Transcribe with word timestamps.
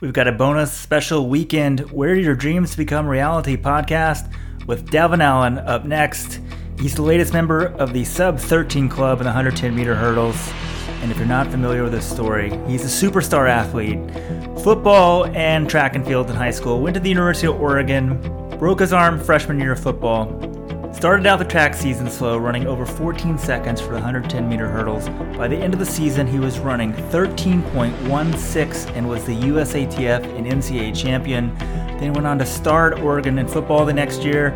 We've 0.00 0.12
got 0.12 0.28
a 0.28 0.32
bonus 0.32 0.72
special 0.72 1.28
weekend 1.28 1.80
Where 1.90 2.14
Your 2.14 2.36
Dreams 2.36 2.76
Become 2.76 3.08
Reality 3.08 3.56
podcast 3.56 4.32
with 4.64 4.92
Devon 4.92 5.20
Allen 5.20 5.58
up 5.58 5.86
next. 5.86 6.38
He's 6.78 6.94
the 6.94 7.02
latest 7.02 7.32
member 7.32 7.66
of 7.66 7.92
the 7.92 8.04
Sub 8.04 8.38
13 8.38 8.88
Club 8.88 9.18
in 9.18 9.24
the 9.24 9.30
110 9.30 9.74
meter 9.74 9.96
hurdles. 9.96 10.52
And 11.02 11.10
if 11.10 11.18
you're 11.18 11.26
not 11.26 11.48
familiar 11.48 11.82
with 11.82 11.94
his 11.94 12.04
story, 12.04 12.50
he's 12.68 12.84
a 12.84 13.08
superstar 13.08 13.48
athlete. 13.48 13.98
Football 14.62 15.26
and 15.34 15.68
track 15.68 15.96
and 15.96 16.06
field 16.06 16.30
in 16.30 16.36
high 16.36 16.52
school. 16.52 16.80
Went 16.80 16.94
to 16.94 17.00
the 17.00 17.08
University 17.08 17.48
of 17.48 17.60
Oregon. 17.60 18.20
Broke 18.56 18.78
his 18.78 18.92
arm 18.92 19.18
freshman 19.18 19.58
year 19.58 19.72
of 19.72 19.80
football. 19.80 20.26
Started 20.98 21.26
out 21.28 21.38
the 21.38 21.44
track 21.44 21.74
season 21.74 22.10
slow, 22.10 22.38
running 22.38 22.66
over 22.66 22.84
14 22.84 23.38
seconds 23.38 23.80
for 23.80 23.90
the 23.90 24.00
110 24.00 24.48
meter 24.48 24.68
hurdles. 24.68 25.08
By 25.38 25.46
the 25.46 25.56
end 25.56 25.72
of 25.72 25.78
the 25.78 25.86
season, 25.86 26.26
he 26.26 26.40
was 26.40 26.58
running 26.58 26.92
13.16 26.92 28.96
and 28.96 29.08
was 29.08 29.24
the 29.24 29.36
USATF 29.42 30.24
and 30.36 30.44
NCAA 30.44 31.00
champion. 31.00 31.56
Then 32.00 32.14
went 32.14 32.26
on 32.26 32.36
to 32.40 32.44
start 32.44 32.98
Oregon 32.98 33.38
in 33.38 33.46
football 33.46 33.84
the 33.84 33.92
next 33.92 34.24
year. 34.24 34.50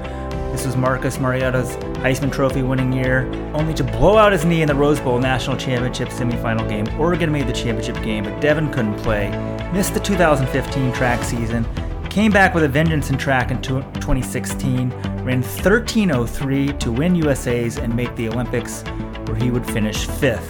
This 0.51 0.67
was 0.67 0.77
Marcus 0.77 1.21
Mariota's 1.21 1.77
Heisman 1.99 2.33
Trophy 2.33 2.63
winning 2.63 2.93
year, 2.93 3.33
only 3.55 3.73
to 3.75 3.85
blow 3.85 4.17
out 4.17 4.33
his 4.33 4.45
knee 4.45 4.63
in 4.63 4.67
the 4.67 4.75
Rose 4.75 4.99
Bowl 4.99 5.21
National 5.21 5.57
Championship 5.57 6.09
semifinal 6.09 6.69
game. 6.69 6.89
Oregon 7.01 7.31
made 7.31 7.47
the 7.47 7.53
championship 7.53 8.03
game, 8.03 8.25
but 8.25 8.41
Devon 8.41 8.69
couldn't 8.73 8.97
play. 8.97 9.31
Missed 9.73 9.95
the 9.95 10.01
2015 10.01 10.93
track 10.93 11.23
season. 11.23 11.65
Came 12.13 12.31
back 12.31 12.55
with 12.55 12.65
a 12.65 12.69
vengeance 12.69 13.11
in 13.11 13.17
track 13.17 13.51
in 13.51 13.61
2016. 13.63 14.91
Ran 15.25 15.43
13:03 15.43 16.79
to 16.79 16.93
win 16.93 17.15
USA's 17.15 17.79
and 17.79 17.97
make 17.97 18.15
the 18.17 18.29
Olympics, 18.29 18.85
where 19.27 19.37
he 19.37 19.51
would 19.51 19.65
finish 19.65 20.07
fifth. 20.07 20.49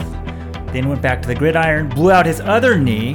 Then 0.73 0.89
went 0.89 1.01
back 1.01 1.23
to 1.23 1.29
the 1.29 1.35
gridiron, 1.35 1.89
blew 1.89 2.11
out 2.11 2.27
his 2.27 2.41
other 2.41 2.77
knee, 2.79 3.15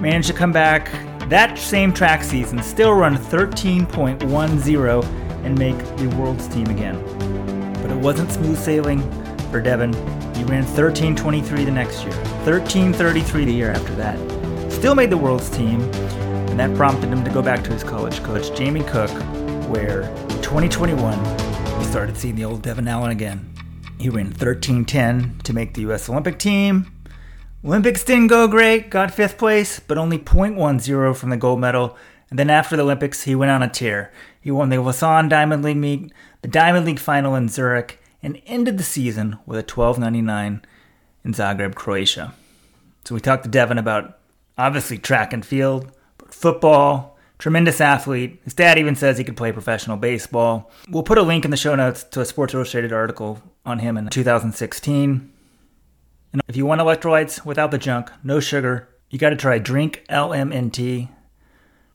managed 0.00 0.28
to 0.28 0.34
come 0.34 0.52
back 0.52 0.90
that 1.28 1.58
same 1.58 1.92
track 1.92 2.24
season, 2.24 2.62
still 2.62 2.94
run 2.94 3.16
13.10 3.16 5.04
and 5.44 5.58
make 5.58 5.78
the 5.96 6.06
world's 6.16 6.48
team 6.48 6.66
again 6.68 6.98
but 7.82 7.90
it 7.90 7.96
wasn't 7.96 8.30
smooth 8.30 8.56
sailing 8.56 9.02
for 9.50 9.60
Devon. 9.60 9.92
He 10.34 10.44
ran 10.44 10.64
13.23 10.64 11.64
the 11.64 11.70
next 11.70 12.04
year, 12.04 12.12
13.33 12.44 13.44
the 13.44 13.52
year 13.52 13.70
after 13.70 13.94
that. 13.96 14.16
Still 14.72 14.94
made 14.94 15.10
the 15.10 15.16
world's 15.16 15.50
team, 15.50 15.80
and 16.52 16.60
that 16.60 16.76
prompted 16.76 17.08
him 17.08 17.24
to 17.24 17.30
go 17.30 17.40
back 17.40 17.64
to 17.64 17.72
his 17.72 17.82
college 17.82 18.22
coach, 18.22 18.54
Jamie 18.54 18.84
Cook, 18.84 19.08
where 19.70 20.02
in 20.02 20.42
2021 20.42 21.18
he 21.78 21.84
started 21.86 22.14
seeing 22.14 22.36
the 22.36 22.44
old 22.44 22.60
Devon 22.60 22.86
Allen 22.86 23.10
again. 23.10 23.50
He 23.98 24.10
ran 24.10 24.30
13.10 24.30 25.40
to 25.44 25.52
make 25.54 25.72
the 25.72 25.80
U.S. 25.80 26.10
Olympic 26.10 26.38
team. 26.38 26.92
Olympics 27.64 28.04
didn't 28.04 28.26
go 28.26 28.46
great, 28.48 28.90
got 28.90 29.14
fifth 29.14 29.38
place, 29.38 29.80
but 29.80 29.96
only 29.96 30.18
0.10 30.18 31.16
from 31.16 31.30
the 31.30 31.38
gold 31.38 31.58
medal. 31.58 31.96
And 32.28 32.38
then 32.38 32.50
after 32.50 32.76
the 32.76 32.82
Olympics, 32.82 33.22
he 33.22 33.34
went 33.34 33.50
on 33.50 33.62
a 33.62 33.68
tear. 33.70 34.12
He 34.38 34.50
won 34.50 34.68
the 34.68 34.76
Lausanne 34.76 35.30
Diamond 35.30 35.64
League 35.64 35.78
meet, 35.78 36.12
the 36.42 36.48
Diamond 36.48 36.84
League 36.84 36.98
final 36.98 37.34
in 37.34 37.48
Zurich, 37.48 37.98
and 38.22 38.42
ended 38.44 38.76
the 38.76 38.84
season 38.84 39.38
with 39.46 39.58
a 39.58 39.62
12.99 39.62 40.62
in 41.24 41.32
Zagreb, 41.32 41.74
Croatia. 41.74 42.34
So 43.06 43.14
we 43.14 43.22
talked 43.22 43.44
to 43.44 43.48
Devon 43.48 43.78
about 43.78 44.18
obviously 44.58 44.98
track 44.98 45.32
and 45.32 45.46
field, 45.46 45.90
football, 46.42 47.16
tremendous 47.38 47.80
athlete. 47.80 48.40
His 48.44 48.54
dad 48.54 48.78
even 48.78 48.94
says 48.96 49.16
he 49.16 49.24
could 49.24 49.36
play 49.36 49.52
professional 49.52 49.96
baseball. 49.96 50.70
We'll 50.88 51.02
put 51.02 51.18
a 51.18 51.22
link 51.22 51.44
in 51.44 51.50
the 51.50 51.56
show 51.56 51.74
notes 51.74 52.04
to 52.04 52.20
a 52.20 52.24
Sports 52.24 52.52
Illustrated 52.52 52.92
article 52.92 53.40
on 53.64 53.78
him 53.78 53.96
in 53.96 54.08
2016. 54.08 55.32
And 56.32 56.42
if 56.48 56.56
you 56.56 56.66
want 56.66 56.80
electrolytes 56.80 57.44
without 57.44 57.70
the 57.70 57.78
junk, 57.78 58.10
no 58.22 58.40
sugar, 58.40 58.88
you 59.08 59.18
got 59.18 59.30
to 59.30 59.36
try 59.36 59.58
Drink 59.58 60.04
LMNT. 60.10 61.08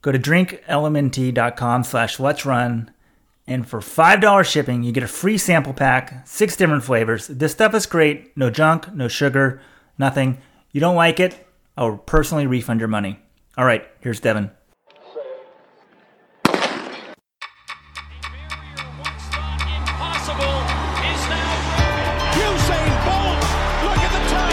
Go 0.01 0.11
to 0.11 0.19
drinklmnt.com 0.19 1.83
slash 1.83 2.19
let's 2.19 2.45
run 2.45 2.91
and 3.47 3.67
for 3.67 3.79
$5 3.79 4.43
shipping, 4.43 4.83
you 4.83 4.91
get 4.91 5.03
a 5.03 5.07
free 5.07 5.37
sample 5.37 5.73
pack, 5.73 6.27
six 6.27 6.57
different 6.57 6.83
flavors. 6.83 7.27
This 7.27 7.53
stuff 7.53 7.73
is 7.73 7.85
great. 7.85 8.35
No 8.35 8.49
junk, 8.49 8.93
no 8.93 9.07
sugar, 9.07 9.61
nothing. 9.97 10.39
You 10.73 10.81
don't 10.81 10.97
like 10.97 11.19
it, 11.21 11.47
I'll 11.77 11.97
personally 11.97 12.45
refund 12.45 12.81
your 12.81 12.89
money. 12.89 13.19
All 13.57 13.65
right, 13.65 13.83
here's 14.01 14.19
Devon. 14.19 14.51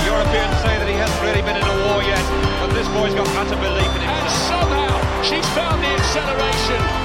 Europeans 0.04 0.56
say 0.62 0.78
that 0.78 0.88
he 0.88 0.94
hasn't 0.94 1.20
really 1.20 1.42
been 1.42 1.56
in 1.56 1.62
a 1.62 1.76
war 1.86 2.02
yet, 2.02 2.24
but 2.60 2.72
this 2.72 2.88
boy's 2.88 3.14
got 3.14 3.28
utter 3.36 3.56
belief 3.56 3.92
in 3.94 4.00
him. 4.00 4.08
And 4.08 4.30
somehow 4.30 5.22
she's 5.22 5.46
found 5.52 5.82
the 5.82 5.88
acceleration. 5.88 7.04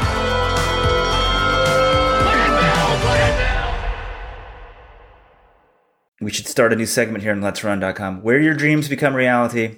we 6.22 6.30
should 6.34 6.48
start 6.48 6.72
a 6.72 6.76
new 6.76 6.86
segment 6.86 7.24
here 7.24 7.32
on 7.32 7.42
Let'sRun.com 7.42 8.22
where 8.22 8.40
your 8.40 8.54
dreams 8.54 8.88
become 8.88 9.16
reality. 9.16 9.78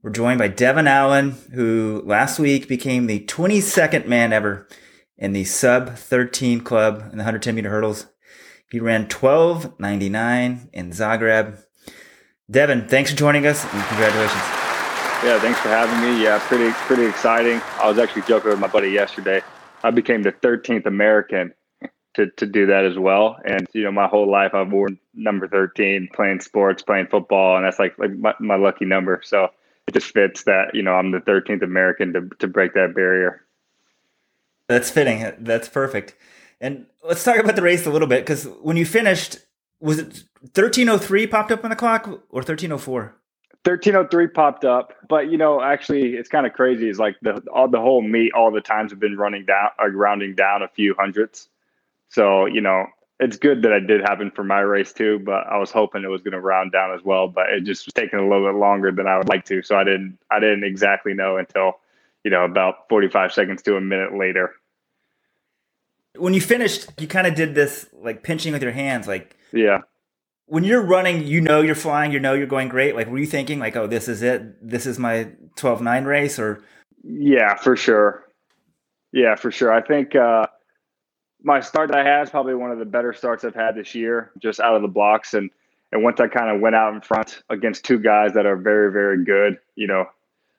We're 0.00 0.10
joined 0.10 0.38
by 0.38 0.46
Devon 0.46 0.86
Allen, 0.86 1.34
who 1.54 2.02
last 2.06 2.38
week 2.38 2.68
became 2.68 3.08
the 3.08 3.18
22nd 3.18 4.06
man 4.06 4.32
ever 4.32 4.68
in 5.16 5.32
the 5.32 5.42
sub 5.42 5.96
13 5.96 6.60
club 6.60 7.00
in 7.00 7.18
the 7.18 7.24
110 7.24 7.56
meter 7.56 7.68
hurdles. 7.68 8.06
He 8.70 8.78
ran 8.78 9.08
12.99 9.08 10.68
in 10.72 10.90
Zagreb. 10.90 11.64
Devon, 12.48 12.86
thanks 12.86 13.10
for 13.10 13.16
joining 13.16 13.44
us 13.44 13.64
and 13.64 13.82
congratulations. 13.86 14.40
Yeah, 15.24 15.40
thanks 15.40 15.58
for 15.58 15.68
having 15.68 16.00
me. 16.00 16.22
Yeah, 16.22 16.38
pretty 16.46 16.70
pretty 16.86 17.04
exciting. 17.04 17.60
I 17.80 17.88
was 17.88 17.98
actually 17.98 18.22
joking 18.22 18.50
with 18.50 18.60
my 18.60 18.68
buddy 18.68 18.90
yesterday. 18.90 19.42
I 19.82 19.90
became 19.90 20.22
the 20.22 20.30
13th 20.30 20.86
American 20.86 21.52
to, 22.14 22.30
to 22.36 22.46
do 22.46 22.66
that 22.66 22.84
as 22.84 22.96
well. 22.96 23.36
And, 23.44 23.66
you 23.74 23.82
know, 23.82 23.90
my 23.90 24.06
whole 24.06 24.30
life 24.30 24.54
I've 24.54 24.70
worn 24.70 25.00
number 25.12 25.48
13 25.48 26.10
playing 26.14 26.38
sports, 26.40 26.84
playing 26.84 27.08
football. 27.08 27.56
And 27.56 27.64
that's 27.64 27.80
like, 27.80 27.98
like 27.98 28.12
my, 28.12 28.34
my 28.38 28.54
lucky 28.54 28.84
number. 28.84 29.20
So 29.24 29.48
it 29.88 29.94
just 29.94 30.12
fits 30.12 30.44
that, 30.44 30.74
you 30.74 30.82
know, 30.82 30.92
I'm 30.92 31.10
the 31.10 31.18
13th 31.18 31.62
American 31.62 32.12
to, 32.12 32.28
to 32.40 32.46
break 32.46 32.74
that 32.74 32.94
barrier. 32.94 33.44
That's 34.68 34.90
fitting. 34.90 35.32
That's 35.38 35.68
perfect. 35.68 36.14
And 36.60 36.86
let's 37.02 37.24
talk 37.24 37.38
about 37.38 37.56
the 37.56 37.62
race 37.62 37.86
a 37.86 37.90
little 37.90 38.06
bit 38.06 38.20
because 38.20 38.44
when 38.60 38.76
you 38.76 38.84
finished, 38.84 39.38
was 39.80 39.98
it 39.98 40.24
1303 40.42 41.26
popped 41.28 41.50
up 41.50 41.64
on 41.64 41.70
the 41.70 41.76
clock 41.76 42.06
or 42.06 42.42
1304? 42.42 43.14
1303 43.64 44.26
popped 44.28 44.64
up, 44.64 44.92
but 45.08 45.30
you 45.30 45.38
know, 45.38 45.60
actually, 45.60 46.14
it's 46.14 46.28
kind 46.28 46.46
of 46.46 46.52
crazy. 46.52 46.88
Is 46.88 46.98
like 46.98 47.16
the 47.22 47.42
all 47.52 47.68
the 47.68 47.80
whole 47.80 48.02
meet, 48.02 48.32
all 48.32 48.50
the 48.50 48.60
times 48.60 48.92
have 48.92 49.00
been 49.00 49.16
running 49.16 49.44
down, 49.44 49.70
uh, 49.82 49.88
rounding 49.88 50.34
down 50.34 50.62
a 50.62 50.68
few 50.68 50.94
hundreds. 50.98 51.48
So, 52.08 52.46
you 52.46 52.60
know, 52.60 52.86
it's 53.20 53.36
good 53.36 53.62
that 53.62 53.72
it 53.72 53.86
did 53.86 54.00
happen 54.00 54.30
for 54.30 54.44
my 54.44 54.60
race 54.60 54.92
too, 54.92 55.18
but 55.18 55.46
I 55.48 55.58
was 55.58 55.72
hoping 55.72 56.04
it 56.04 56.08
was 56.08 56.22
going 56.22 56.32
to 56.32 56.40
round 56.40 56.70
down 56.70 56.94
as 56.94 57.02
well, 57.04 57.26
but 57.26 57.48
it 57.50 57.64
just 57.64 57.86
was 57.86 57.92
taking 57.94 58.18
a 58.18 58.22
little 58.22 58.46
bit 58.46 58.58
longer 58.58 58.92
than 58.92 59.08
I 59.08 59.18
would 59.18 59.28
like 59.28 59.44
to. 59.46 59.62
So 59.62 59.76
I 59.76 59.84
didn't, 59.84 60.18
I 60.30 60.38
didn't 60.38 60.64
exactly 60.64 61.14
know 61.14 61.36
until, 61.36 61.80
you 62.22 62.30
know, 62.30 62.44
about 62.44 62.88
45 62.88 63.32
seconds 63.32 63.62
to 63.62 63.76
a 63.76 63.80
minute 63.80 64.16
later. 64.16 64.54
When 66.16 66.32
you 66.32 66.40
finished, 66.40 66.90
you 66.98 67.08
kind 67.08 67.26
of 67.26 67.34
did 67.34 67.54
this 67.54 67.86
like 67.92 68.22
pinching 68.22 68.52
with 68.52 68.62
your 68.62 68.72
hands, 68.72 69.08
like, 69.08 69.36
yeah. 69.52 69.80
When 70.46 70.64
you're 70.64 70.82
running, 70.82 71.26
you 71.26 71.42
know 71.42 71.60
you're 71.60 71.74
flying, 71.74 72.10
you 72.10 72.20
know 72.20 72.32
you're 72.32 72.46
going 72.46 72.68
great. 72.68 72.94
Like, 72.94 73.08
were 73.08 73.18
you 73.18 73.26
thinking 73.26 73.58
like, 73.58 73.76
oh, 73.76 73.86
this 73.86 74.08
is 74.08 74.22
it? 74.22 74.66
This 74.66 74.86
is 74.86 74.98
my 74.98 75.28
12 75.56 75.82
9 75.82 76.04
race 76.04 76.38
or? 76.38 76.62
Yeah, 77.02 77.56
for 77.56 77.76
sure. 77.76 78.24
Yeah, 79.12 79.34
for 79.34 79.50
sure. 79.50 79.72
I 79.72 79.82
think, 79.82 80.14
uh, 80.14 80.46
my 81.42 81.60
start 81.60 81.90
that 81.90 81.98
I 81.98 82.04
had 82.04 82.22
is 82.22 82.30
probably 82.30 82.54
one 82.54 82.70
of 82.70 82.78
the 82.78 82.84
better 82.84 83.12
starts 83.12 83.44
I've 83.44 83.54
had 83.54 83.74
this 83.74 83.94
year, 83.94 84.30
just 84.38 84.60
out 84.60 84.74
of 84.74 84.82
the 84.82 84.88
blocks. 84.88 85.34
And 85.34 85.50
and 85.92 86.02
once 86.02 86.20
I 86.20 86.28
kind 86.28 86.54
of 86.54 86.60
went 86.60 86.74
out 86.74 86.92
in 86.94 87.00
front 87.00 87.42
against 87.48 87.84
two 87.84 87.98
guys 87.98 88.34
that 88.34 88.44
are 88.44 88.56
very, 88.56 88.92
very 88.92 89.24
good, 89.24 89.58
you 89.74 89.86
know, 89.86 90.04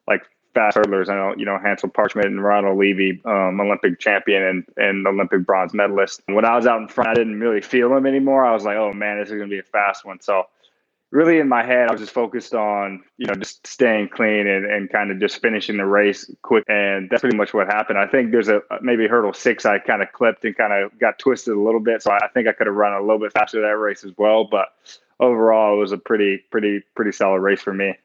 like 0.07 0.23
fast 0.55 0.77
hurdlers. 0.77 1.07
I 1.09 1.15
know, 1.15 1.35
you 1.37 1.45
know, 1.45 1.59
Hansel 1.61 1.89
Parchment 1.89 2.27
and 2.27 2.43
Ronald 2.43 2.79
Levy, 2.79 3.21
um, 3.25 3.61
Olympic 3.61 3.99
champion 3.99 4.43
and, 4.43 4.65
and 4.77 5.05
Olympic 5.05 5.45
bronze 5.45 5.73
medalist. 5.73 6.21
When 6.25 6.45
I 6.45 6.55
was 6.55 6.65
out 6.65 6.81
in 6.81 6.87
front, 6.87 7.09
I 7.09 7.13
didn't 7.13 7.39
really 7.39 7.61
feel 7.61 7.89
them 7.89 8.07
anymore. 8.07 8.43
I 8.43 8.53
was 8.53 8.63
like, 8.63 8.77
oh 8.77 8.91
man, 8.91 9.19
this 9.19 9.27
is 9.27 9.35
going 9.35 9.49
to 9.49 9.53
be 9.53 9.59
a 9.59 9.63
fast 9.63 10.03
one. 10.03 10.19
So 10.19 10.47
really 11.11 11.39
in 11.39 11.47
my 11.47 11.63
head, 11.63 11.87
I 11.87 11.91
was 11.91 12.01
just 12.01 12.13
focused 12.13 12.53
on, 12.53 13.03
you 13.17 13.25
know, 13.25 13.33
just 13.33 13.65
staying 13.65 14.09
clean 14.09 14.47
and, 14.47 14.65
and 14.65 14.89
kind 14.89 15.11
of 15.11 15.19
just 15.19 15.41
finishing 15.41 15.77
the 15.77 15.85
race 15.85 16.29
quick. 16.43 16.63
And 16.67 17.09
that's 17.09 17.21
pretty 17.21 17.37
much 17.37 17.53
what 17.53 17.67
happened. 17.67 17.97
I 17.97 18.07
think 18.07 18.31
there's 18.31 18.49
a 18.49 18.61
maybe 18.81 19.07
hurdle 19.07 19.33
six 19.33 19.65
I 19.65 19.79
kind 19.79 20.01
of 20.01 20.11
clipped 20.11 20.45
and 20.45 20.55
kind 20.55 20.73
of 20.73 20.97
got 20.99 21.17
twisted 21.17 21.55
a 21.55 21.59
little 21.59 21.79
bit. 21.79 22.03
So 22.03 22.11
I 22.11 22.27
think 22.33 22.47
I 22.47 22.53
could 22.53 22.67
have 22.67 22.75
run 22.75 22.93
a 22.93 23.01
little 23.01 23.19
bit 23.19 23.33
faster 23.33 23.61
that 23.61 23.67
race 23.67 24.03
as 24.03 24.11
well. 24.17 24.47
But 24.49 24.67
overall, 25.19 25.75
it 25.75 25.79
was 25.79 25.91
a 25.91 25.97
pretty, 25.97 26.43
pretty, 26.51 26.83
pretty 26.95 27.11
solid 27.11 27.39
race 27.39 27.61
for 27.61 27.73
me. 27.73 27.95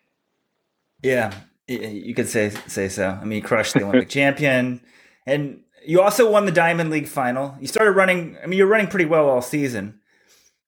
Yeah, 1.02 1.34
you 1.68 2.14
could 2.14 2.28
say 2.28 2.50
say 2.66 2.88
so. 2.88 3.18
I 3.20 3.24
mean, 3.24 3.36
you 3.36 3.42
crushed 3.42 3.74
the 3.74 3.82
Olympic 3.82 4.08
champion, 4.08 4.80
and 5.26 5.60
you 5.84 6.00
also 6.00 6.30
won 6.30 6.46
the 6.46 6.52
Diamond 6.52 6.88
League 6.88 7.08
final. 7.08 7.56
You 7.60 7.66
started 7.66 7.92
running. 7.92 8.38
I 8.42 8.46
mean, 8.46 8.56
you're 8.56 8.66
running 8.66 8.86
pretty 8.86 9.04
well 9.04 9.28
all 9.28 9.42
season, 9.42 10.00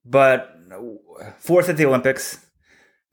but 0.05 0.56
fourth 1.39 1.69
at 1.69 1.77
the 1.77 1.87
Olympics, 1.87 2.45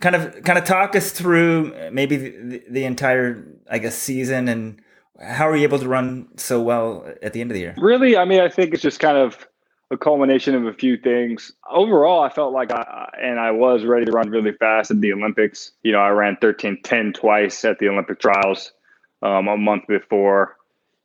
kind 0.02 0.16
of 0.16 0.44
kind 0.44 0.58
of 0.58 0.66
talk 0.66 0.96
us 0.96 1.12
through 1.12 1.90
maybe 1.92 2.18
the, 2.18 2.64
the, 2.70 2.86
entire 2.86 3.46
I 3.70 3.80
guess 3.80 3.96
season 3.96 4.48
and 4.48 4.82
how 5.22 5.48
are 5.48 5.56
you 5.56 5.64
able 5.64 5.80
to 5.80 5.88
run 5.88 6.28
so 6.38 6.62
well 6.62 7.06
at 7.22 7.34
the 7.34 7.42
end 7.42 7.52
of 7.52 7.56
the 7.56 7.62
year? 7.62 7.76
Really, 7.78 8.18
I 8.18 8.26
mean, 8.26 8.42
I 8.42 8.50
think 8.50 8.74
it's 8.74 8.82
just 8.82 9.00
kind 9.00 9.18
of 9.18 9.48
a 9.92 9.98
culmination 9.98 10.56
of 10.56 10.66
a 10.66 10.74
few 10.74 10.98
things. 10.98 11.54
Overall, 11.70 12.22
I 12.22 12.30
felt 12.30 12.54
like 12.54 12.72
I 12.72 13.10
and 13.22 13.40
I 13.40 13.52
was 13.52 13.86
ready 13.86 14.06
to 14.06 14.12
run 14.12 14.30
really 14.30 14.52
fast 14.52 14.92
at 14.92 15.00
the 15.00 15.14
Olympics. 15.14 15.72
You 15.84 15.92
know, 15.94 16.00
I 16.00 16.10
ran 16.10 16.38
13:10 16.42 17.14
twice 17.14 17.64
at 17.64 17.80
the 17.80 17.88
Olympic 17.88 18.20
trials 18.20 18.74
um, 19.22 19.48
a 19.48 19.58
month 19.58 19.88
before. 19.88 20.58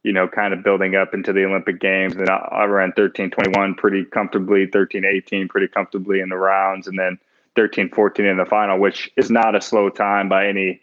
You 0.08 0.14
know, 0.14 0.26
kind 0.26 0.55
of 0.55 0.62
building 0.62 0.94
up 0.96 1.12
into 1.12 1.34
the 1.34 1.44
Olympic 1.44 1.81
Games, 1.81 2.16
and 2.16 2.31
I, 2.31 2.37
I 2.50 2.64
ran 2.64 2.93
13:21 2.93 3.76
pretty 3.76 4.05
comfortably, 4.06 4.66
13:18 4.66 5.49
pretty 5.49 5.69
comfortably 5.69 6.20
in 6.20 6.31
the 6.31 6.37
rounds, 6.37 6.87
and 6.88 6.99
then 6.99 7.19
13:14 7.56 8.31
in 8.31 8.38
the 8.38 8.46
final, 8.46 8.78
which 8.78 9.10
is 9.16 9.31
not 9.31 9.55
a 9.55 9.60
slow 9.60 9.90
time 9.90 10.28
by 10.28 10.46
any 10.46 10.81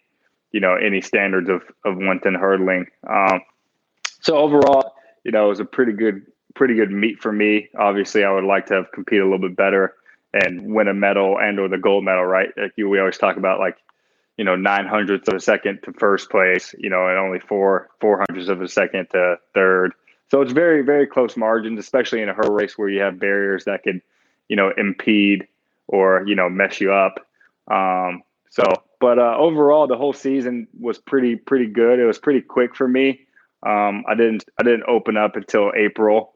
you 0.52 0.60
know 0.60 0.76
any 0.76 1.02
standards 1.02 1.50
of 1.50 1.64
of 1.84 1.96
110 1.96 2.36
hurdling. 2.36 2.86
Um, 3.08 3.42
so 4.22 4.38
overall, 4.38 4.94
you 5.24 5.32
know, 5.32 5.46
it 5.46 5.50
was 5.50 5.60
a 5.60 5.66
pretty 5.66 5.94
good 5.94 6.22
pretty 6.56 6.76
good 6.76 6.92
meet 6.92 7.20
for 7.20 7.32
me. 7.32 7.70
Obviously, 7.78 8.24
I 8.24 8.32
would 8.32 8.44
like 8.44 8.66
to 8.68 8.76
have 8.76 8.92
competed 8.92 9.22
a 9.22 9.26
little 9.26 9.50
bit 9.50 9.56
better 9.56 9.96
and 10.34 10.74
win 10.74 10.88
a 10.88 10.94
medal 10.94 11.40
and 11.40 11.60
or 11.60 11.68
the 11.68 11.78
gold 11.78 12.04
medal, 12.04 12.26
right? 12.26 12.50
Like 12.58 12.74
you, 12.76 12.90
we 12.90 13.00
always 13.00 13.18
talk 13.18 13.38
about 13.38 13.60
like, 13.60 13.78
you 14.38 14.44
know, 14.44 14.56
nine 14.56 14.86
hundredths 14.86 15.28
of 15.28 15.36
a 15.36 15.40
second 15.40 15.80
to 15.84 15.94
first 15.94 16.30
place, 16.30 16.76
you 16.78 16.90
know, 16.90 17.08
and 17.08 17.18
only 17.18 17.40
four 17.40 17.90
four 18.00 18.24
hundredths 18.28 18.50
of 18.50 18.62
a 18.62 18.68
second 18.68 19.08
to 19.12 19.38
third. 19.54 19.94
So 20.32 20.42
it's 20.42 20.52
very, 20.52 20.82
very 20.82 21.08
close 21.08 21.38
margins, 21.38 21.80
especially 21.80 22.22
in 22.22 22.30
a 22.30 22.34
hurdle 22.34 22.56
race 22.56 22.78
where 22.78 22.90
you 22.90 23.02
have 23.02 23.20
barriers 23.20 23.66
that 23.66 23.84
could, 23.84 24.02
you 24.50 24.56
know, 24.56 24.72
impede 24.76 25.48
or, 25.88 26.24
you 26.26 26.36
know, 26.36 26.50
mess 26.50 26.82
you 26.82 26.92
up. 26.92 27.20
Um, 27.70 28.24
so, 28.50 28.64
but 29.00 29.20
uh, 29.20 29.36
overall, 29.38 29.88
the 29.88 29.98
whole 29.98 30.14
season 30.14 30.68
was 30.80 30.98
pretty, 30.98 31.36
pretty 31.36 31.68
good. 31.68 32.00
It 32.00 32.06
was 32.06 32.18
pretty 32.18 32.42
quick 32.42 32.76
for 32.76 32.88
me. 32.88 33.22
Um, 33.66 34.04
I 34.08 34.16
didn't, 34.16 34.46
I 34.60 34.64
didn't 34.64 34.86
open 34.88 35.16
up 35.16 35.36
until 35.36 35.72
April 35.76 36.34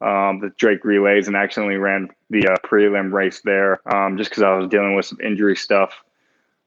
um, 0.00 0.40
the 0.40 0.52
Drake 0.56 0.84
relays 0.84 1.26
and 1.26 1.36
accidentally 1.36 1.76
ran 1.76 2.08
the 2.30 2.46
uh, 2.48 2.56
prelim 2.66 3.12
race 3.12 3.40
there 3.44 3.80
um, 3.92 4.16
just 4.16 4.30
because 4.30 4.42
I 4.42 4.54
was 4.54 4.68
dealing 4.68 4.94
with 4.94 5.06
some 5.06 5.18
injury 5.20 5.56
stuff 5.56 5.92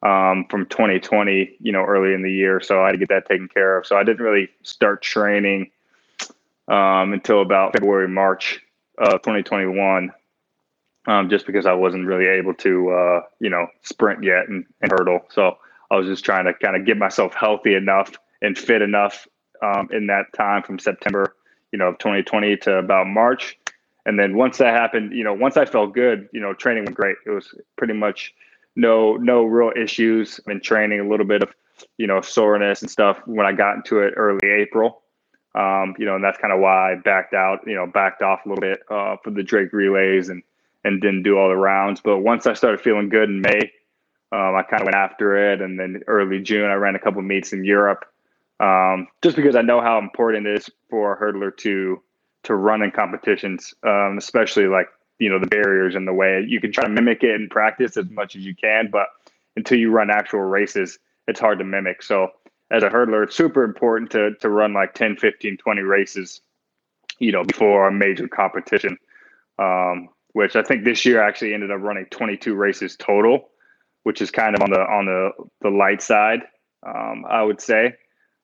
um, 0.03 0.45
from 0.49 0.65
2020, 0.65 1.57
you 1.59 1.71
know, 1.71 1.83
early 1.83 2.13
in 2.13 2.21
the 2.21 2.31
year. 2.31 2.59
So 2.61 2.81
I 2.81 2.87
had 2.87 2.91
to 2.93 2.97
get 2.97 3.09
that 3.09 3.27
taken 3.27 3.47
care 3.47 3.77
of. 3.77 3.85
So 3.85 3.95
I 3.95 4.03
didn't 4.03 4.23
really 4.23 4.49
start 4.63 5.01
training 5.01 5.71
um, 6.67 7.13
until 7.13 7.41
about 7.41 7.73
February, 7.73 8.07
March 8.07 8.59
of 8.97 9.21
2021, 9.21 10.11
um, 11.07 11.29
just 11.29 11.45
because 11.45 11.65
I 11.65 11.73
wasn't 11.73 12.05
really 12.05 12.25
able 12.25 12.53
to, 12.55 12.89
uh, 12.91 13.21
you 13.39 13.49
know, 13.49 13.67
sprint 13.83 14.23
yet 14.23 14.47
and, 14.47 14.65
and, 14.81 14.91
hurdle. 14.91 15.21
So 15.29 15.57
I 15.89 15.97
was 15.97 16.07
just 16.07 16.23
trying 16.23 16.45
to 16.45 16.53
kind 16.53 16.75
of 16.75 16.85
get 16.85 16.97
myself 16.97 17.33
healthy 17.33 17.73
enough 17.73 18.11
and 18.41 18.57
fit 18.57 18.81
enough 18.81 19.27
um, 19.61 19.89
in 19.91 20.07
that 20.07 20.33
time 20.33 20.63
from 20.63 20.79
September 20.79 21.35
you 21.71 21.79
know, 21.79 21.87
of 21.87 21.97
2020 21.97 22.57
to 22.57 22.77
about 22.77 23.07
March. 23.07 23.57
And 24.05 24.19
then 24.19 24.35
once 24.35 24.57
that 24.57 24.73
happened, 24.73 25.13
you 25.13 25.23
know, 25.23 25.33
once 25.33 25.57
I 25.57 25.65
felt 25.65 25.93
good, 25.93 26.27
you 26.33 26.39
know, 26.39 26.53
training 26.53 26.85
went 26.85 26.95
great. 26.95 27.17
It 27.25 27.29
was 27.29 27.53
pretty 27.77 27.93
much 27.93 28.33
no 28.75 29.15
no 29.17 29.43
real 29.43 29.71
issues 29.75 30.39
in 30.47 30.61
training. 30.61 30.99
A 30.99 31.07
little 31.07 31.25
bit 31.25 31.43
of 31.43 31.53
you 31.97 32.07
know 32.07 32.21
soreness 32.21 32.81
and 32.81 32.89
stuff 32.89 33.19
when 33.25 33.45
I 33.45 33.53
got 33.53 33.75
into 33.77 33.99
it 33.99 34.13
early 34.15 34.47
April. 34.47 35.01
Um, 35.53 35.95
you 35.99 36.05
know, 36.05 36.15
and 36.15 36.23
that's 36.23 36.37
kind 36.37 36.53
of 36.53 36.61
why 36.61 36.93
I 36.93 36.95
backed 36.95 37.33
out. 37.33 37.59
You 37.65 37.75
know, 37.75 37.85
backed 37.85 38.21
off 38.21 38.45
a 38.45 38.49
little 38.49 38.61
bit 38.61 38.81
uh, 38.89 39.17
for 39.23 39.31
the 39.31 39.43
Drake 39.43 39.73
relays 39.73 40.29
and 40.29 40.43
and 40.83 41.01
didn't 41.01 41.23
do 41.23 41.37
all 41.37 41.49
the 41.49 41.55
rounds. 41.55 42.01
But 42.01 42.19
once 42.19 42.47
I 42.47 42.53
started 42.53 42.81
feeling 42.81 43.09
good 43.09 43.29
in 43.29 43.41
May, 43.41 43.71
um, 44.31 44.55
I 44.55 44.63
kind 44.63 44.81
of 44.81 44.85
went 44.85 44.95
after 44.95 45.51
it. 45.51 45.61
And 45.61 45.79
then 45.79 46.01
early 46.07 46.39
June, 46.39 46.69
I 46.69 46.75
ran 46.75 46.95
a 46.95 46.99
couple 46.99 47.21
meets 47.21 47.53
in 47.53 47.63
Europe 47.63 48.05
um, 48.61 49.07
just 49.23 49.35
because 49.35 49.55
I 49.55 49.61
know 49.61 49.81
how 49.81 49.97
important 49.97 50.45
it 50.45 50.57
is 50.57 50.69
for 50.89 51.13
a 51.13 51.19
hurdler 51.19 51.55
to 51.57 52.01
to 52.43 52.55
run 52.55 52.81
in 52.81 52.91
competitions, 52.91 53.73
um, 53.83 54.17
especially 54.17 54.65
like 54.67 54.87
you 55.21 55.29
know 55.29 55.39
the 55.39 55.47
barriers 55.47 55.95
in 55.95 56.05
the 56.05 56.13
way. 56.13 56.43
You 56.47 56.59
can 56.59 56.71
try 56.71 56.83
to 56.83 56.89
mimic 56.89 57.23
it 57.23 57.39
in 57.39 57.47
practice 57.47 57.95
as 57.95 58.09
much 58.09 58.35
as 58.35 58.43
you 58.43 58.55
can, 58.55 58.89
but 58.91 59.07
until 59.55 59.77
you 59.77 59.91
run 59.91 60.09
actual 60.09 60.41
races, 60.41 60.97
it's 61.27 61.39
hard 61.39 61.59
to 61.59 61.63
mimic. 61.63 62.01
So 62.01 62.29
as 62.71 62.81
a 62.81 62.89
hurdler, 62.89 63.23
it's 63.23 63.35
super 63.35 63.63
important 63.63 64.09
to 64.11 64.33
to 64.41 64.49
run 64.49 64.73
like 64.73 64.95
10, 64.95 65.17
15, 65.17 65.57
20 65.57 65.81
races, 65.83 66.41
you 67.19 67.31
know, 67.31 67.43
before 67.43 67.87
a 67.87 67.91
major 67.91 68.27
competition. 68.27 68.97
Um, 69.59 70.09
which 70.33 70.55
I 70.55 70.63
think 70.63 70.85
this 70.85 71.05
year 71.05 71.21
actually 71.21 71.53
ended 71.53 71.69
up 71.69 71.81
running 71.81 72.05
22 72.09 72.55
races 72.55 72.95
total, 72.95 73.49
which 74.03 74.21
is 74.21 74.31
kind 74.31 74.55
of 74.55 74.63
on 74.63 74.71
the 74.71 74.79
on 74.79 75.05
the 75.05 75.29
the 75.61 75.69
light 75.69 76.01
side, 76.01 76.39
um, 76.83 77.25
I 77.29 77.43
would 77.43 77.61
say. 77.61 77.93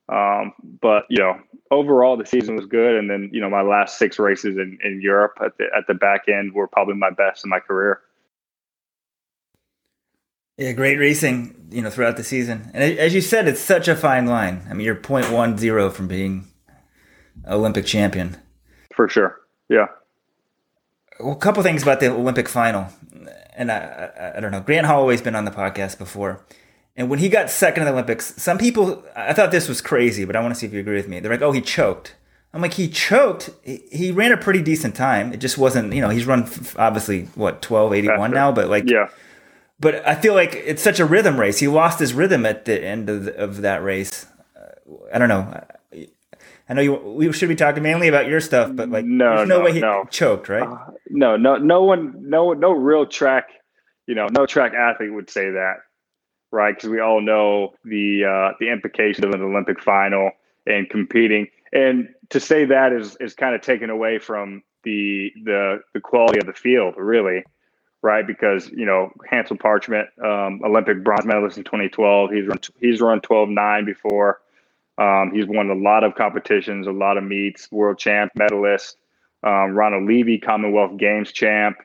Um, 0.09 0.53
but 0.81 1.03
you 1.09 1.17
know, 1.17 1.39
overall 1.69 2.15
the 2.17 2.25
season 2.25 2.55
was 2.55 2.65
good, 2.65 2.95
and 2.95 3.09
then 3.09 3.29
you 3.33 3.41
know 3.41 3.49
my 3.49 3.61
last 3.61 3.97
six 3.97 4.19
races 4.19 4.57
in, 4.57 4.77
in 4.83 5.01
Europe 5.01 5.37
at 5.43 5.57
the 5.57 5.65
at 5.75 5.85
the 5.87 5.93
back 5.93 6.23
end 6.29 6.53
were 6.53 6.67
probably 6.67 6.95
my 6.95 7.09
best 7.09 7.43
in 7.43 7.49
my 7.49 7.59
career. 7.59 8.01
Yeah, 10.57 10.71
great 10.71 10.97
racing, 10.97 11.67
you 11.69 11.83
know, 11.83 11.89
throughout 11.89 12.17
the 12.17 12.23
season, 12.23 12.71
and 12.73 12.83
as 12.83 13.13
you 13.13 13.21
said, 13.21 13.47
it's 13.47 13.59
such 13.59 13.87
a 13.87 13.95
fine 13.95 14.25
line. 14.25 14.65
I 14.69 14.73
mean, 14.73 14.85
you're 14.85 14.95
0.10 14.95 15.91
from 15.91 16.07
being 16.07 16.47
Olympic 17.47 17.85
champion. 17.85 18.37
For 18.95 19.07
sure, 19.07 19.41
yeah. 19.69 19.87
Well, 21.19 21.33
a 21.33 21.35
couple 21.35 21.61
things 21.63 21.83
about 21.83 21.99
the 21.99 22.11
Olympic 22.11 22.47
final, 22.47 22.87
and 23.55 23.71
I, 23.71 23.77
I, 23.77 24.37
I 24.37 24.39
don't 24.39 24.51
know. 24.51 24.61
Grant 24.61 24.87
Holloway's 24.87 25.21
been 25.21 25.35
on 25.35 25.45
the 25.45 25.51
podcast 25.51 25.97
before 25.97 26.43
and 26.97 27.11
when 27.11 27.19
he 27.19 27.29
got 27.29 27.51
second 27.51 27.83
in 27.83 27.85
the 27.85 27.93
Olympics, 27.93 28.33
some 28.41 28.57
people, 28.57 29.03
I 29.15 29.31
thought 29.31 29.51
this 29.51 29.69
was 29.69 29.81
crazy, 29.81 30.25
but 30.25 30.35
I 30.35 30.41
want 30.41 30.55
to 30.55 30.59
see 30.59 30.65
if 30.65 30.73
you 30.73 30.79
agree 30.79 30.95
with 30.95 31.07
me. 31.07 31.19
They're 31.19 31.31
like, 31.31 31.43
oh, 31.43 31.51
he 31.51 31.61
choked. 31.61 32.15
I'm 32.53 32.61
like, 32.61 32.73
he 32.73 32.87
choked. 32.89 33.51
He, 33.63 34.11
ran 34.11 34.31
a 34.31 34.37
pretty 34.37 34.63
decent 34.63 34.95
time. 34.95 35.31
It 35.31 35.37
just 35.37 35.59
wasn't, 35.59 35.93
you 35.93 36.01
know, 36.01 36.09
he's 36.09 36.25
run 36.25 36.49
obviously, 36.75 37.25
what, 37.35 37.63
1281 37.63 38.31
now, 38.31 38.51
but 38.51 38.67
like, 38.67 38.89
yeah. 38.89 39.09
But 39.79 40.07
I 40.07 40.15
feel 40.15 40.33
like 40.33 40.55
it's 40.55 40.81
such 40.81 40.99
a 40.99 41.05
rhythm 41.05 41.39
race. 41.39 41.59
He 41.59 41.67
lost 41.67 41.99
his 41.99 42.15
rhythm 42.15 42.47
at 42.47 42.65
the 42.65 42.83
end 42.83 43.11
of, 43.11 43.25
the, 43.25 43.35
of 43.35 43.61
that 43.61 43.83
race. 43.83 44.25
Uh, 44.55 44.93
I 45.13 45.19
don't 45.19 45.29
know. 45.29 45.63
I 46.67 46.73
know 46.73 46.81
you. 46.81 46.95
We 46.95 47.31
should 47.31 47.47
be 47.47 47.55
talking 47.55 47.83
mainly 47.83 48.07
about 48.07 48.27
your 48.27 48.41
stuff, 48.41 48.71
but 48.73 48.89
like, 48.89 49.05
no, 49.05 49.37
there's 49.37 49.47
no, 49.47 49.59
no 49.59 49.63
way 49.63 49.73
he 49.73 49.79
no. 49.81 50.05
choked, 50.09 50.49
right? 50.49 50.67
Uh, 50.67 50.91
no, 51.11 51.37
no, 51.37 51.57
no 51.57 51.83
one, 51.83 52.27
no, 52.27 52.53
no 52.53 52.71
real 52.71 53.05
track, 53.05 53.49
you 54.07 54.15
know, 54.15 54.27
no 54.31 54.47
track 54.47 54.73
athlete 54.73 55.13
would 55.13 55.29
say 55.29 55.51
that 55.51 55.75
right? 56.51 56.75
Because 56.75 56.89
we 56.89 56.99
all 56.99 57.21
know 57.21 57.73
the 57.83 58.25
uh, 58.25 58.53
the 58.59 58.71
implications 58.71 59.25
of 59.25 59.31
an 59.31 59.41
Olympic 59.41 59.81
final 59.81 60.31
and 60.65 60.89
competing. 60.89 61.47
And 61.73 62.09
to 62.29 62.39
say 62.39 62.65
that 62.65 62.93
is 62.93 63.17
is 63.19 63.33
kind 63.33 63.55
of 63.55 63.61
taken 63.61 63.89
away 63.89 64.19
from 64.19 64.63
the 64.83 65.31
the 65.43 65.81
the 65.93 65.99
quality 65.99 66.39
of 66.39 66.45
the 66.45 66.53
field, 66.53 66.95
really, 66.97 67.43
right? 68.01 68.25
Because 68.25 68.69
you 68.69 68.85
know 68.85 69.11
Hansel 69.29 69.57
Parchment, 69.57 70.07
um, 70.23 70.61
Olympic 70.63 71.03
bronze 71.03 71.25
medalist 71.25 71.57
in 71.57 71.63
2012, 71.63 72.31
he's 72.31 72.47
run 72.47 72.59
he's 72.79 73.01
run 73.01 73.19
12.9 73.21 73.85
before. 73.85 74.39
Um, 74.97 75.31
he's 75.31 75.45
won 75.45 75.69
a 75.69 75.75
lot 75.75 76.03
of 76.03 76.15
competitions, 76.15 76.87
a 76.87 76.91
lot 76.91 77.17
of 77.17 77.23
meets, 77.23 77.71
world 77.71 77.99
champ, 77.99 78.31
medalist. 78.35 78.97
Um, 79.43 79.75
Ronald 79.75 80.05
Levy, 80.05 80.39
Commonwealth 80.39 80.97
Games 80.97 81.31
champ, 81.31 81.77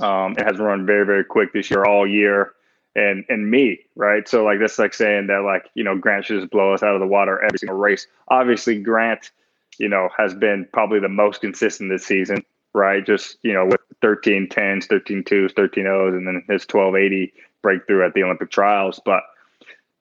um, 0.00 0.34
and 0.38 0.40
has 0.40 0.58
run 0.58 0.86
very, 0.86 1.04
very 1.04 1.24
quick 1.24 1.52
this 1.52 1.70
year, 1.70 1.84
all 1.84 2.06
year 2.06 2.54
and 2.96 3.24
and 3.28 3.50
me, 3.50 3.78
right? 3.94 4.26
So 4.26 4.42
like 4.42 4.58
that's 4.58 4.78
like 4.78 4.94
saying 4.94 5.26
that 5.28 5.42
like 5.42 5.70
you 5.74 5.84
know 5.84 5.96
Grant 5.96 6.24
should 6.24 6.40
just 6.40 6.50
blow 6.50 6.72
us 6.72 6.82
out 6.82 6.94
of 6.94 7.00
the 7.00 7.06
water 7.06 7.40
every 7.42 7.58
single 7.58 7.76
race. 7.76 8.06
Obviously, 8.28 8.80
Grant, 8.80 9.30
you 9.78 9.88
know, 9.88 10.08
has 10.16 10.34
been 10.34 10.66
probably 10.72 10.98
the 10.98 11.08
most 11.08 11.42
consistent 11.42 11.90
this 11.90 12.06
season, 12.06 12.44
right? 12.72 13.04
Just 13.06 13.36
you 13.42 13.52
know 13.52 13.66
with 13.66 13.80
13 14.00 14.48
10s, 14.48 14.86
13 14.86 15.22
2s, 15.24 15.54
13 15.54 15.84
0s, 15.84 16.16
and 16.16 16.26
then 16.26 16.42
his 16.48 16.62
1280 16.62 17.32
breakthrough 17.62 18.04
at 18.04 18.14
the 18.14 18.22
Olympic 18.22 18.50
trials. 18.50 18.98
But 19.04 19.22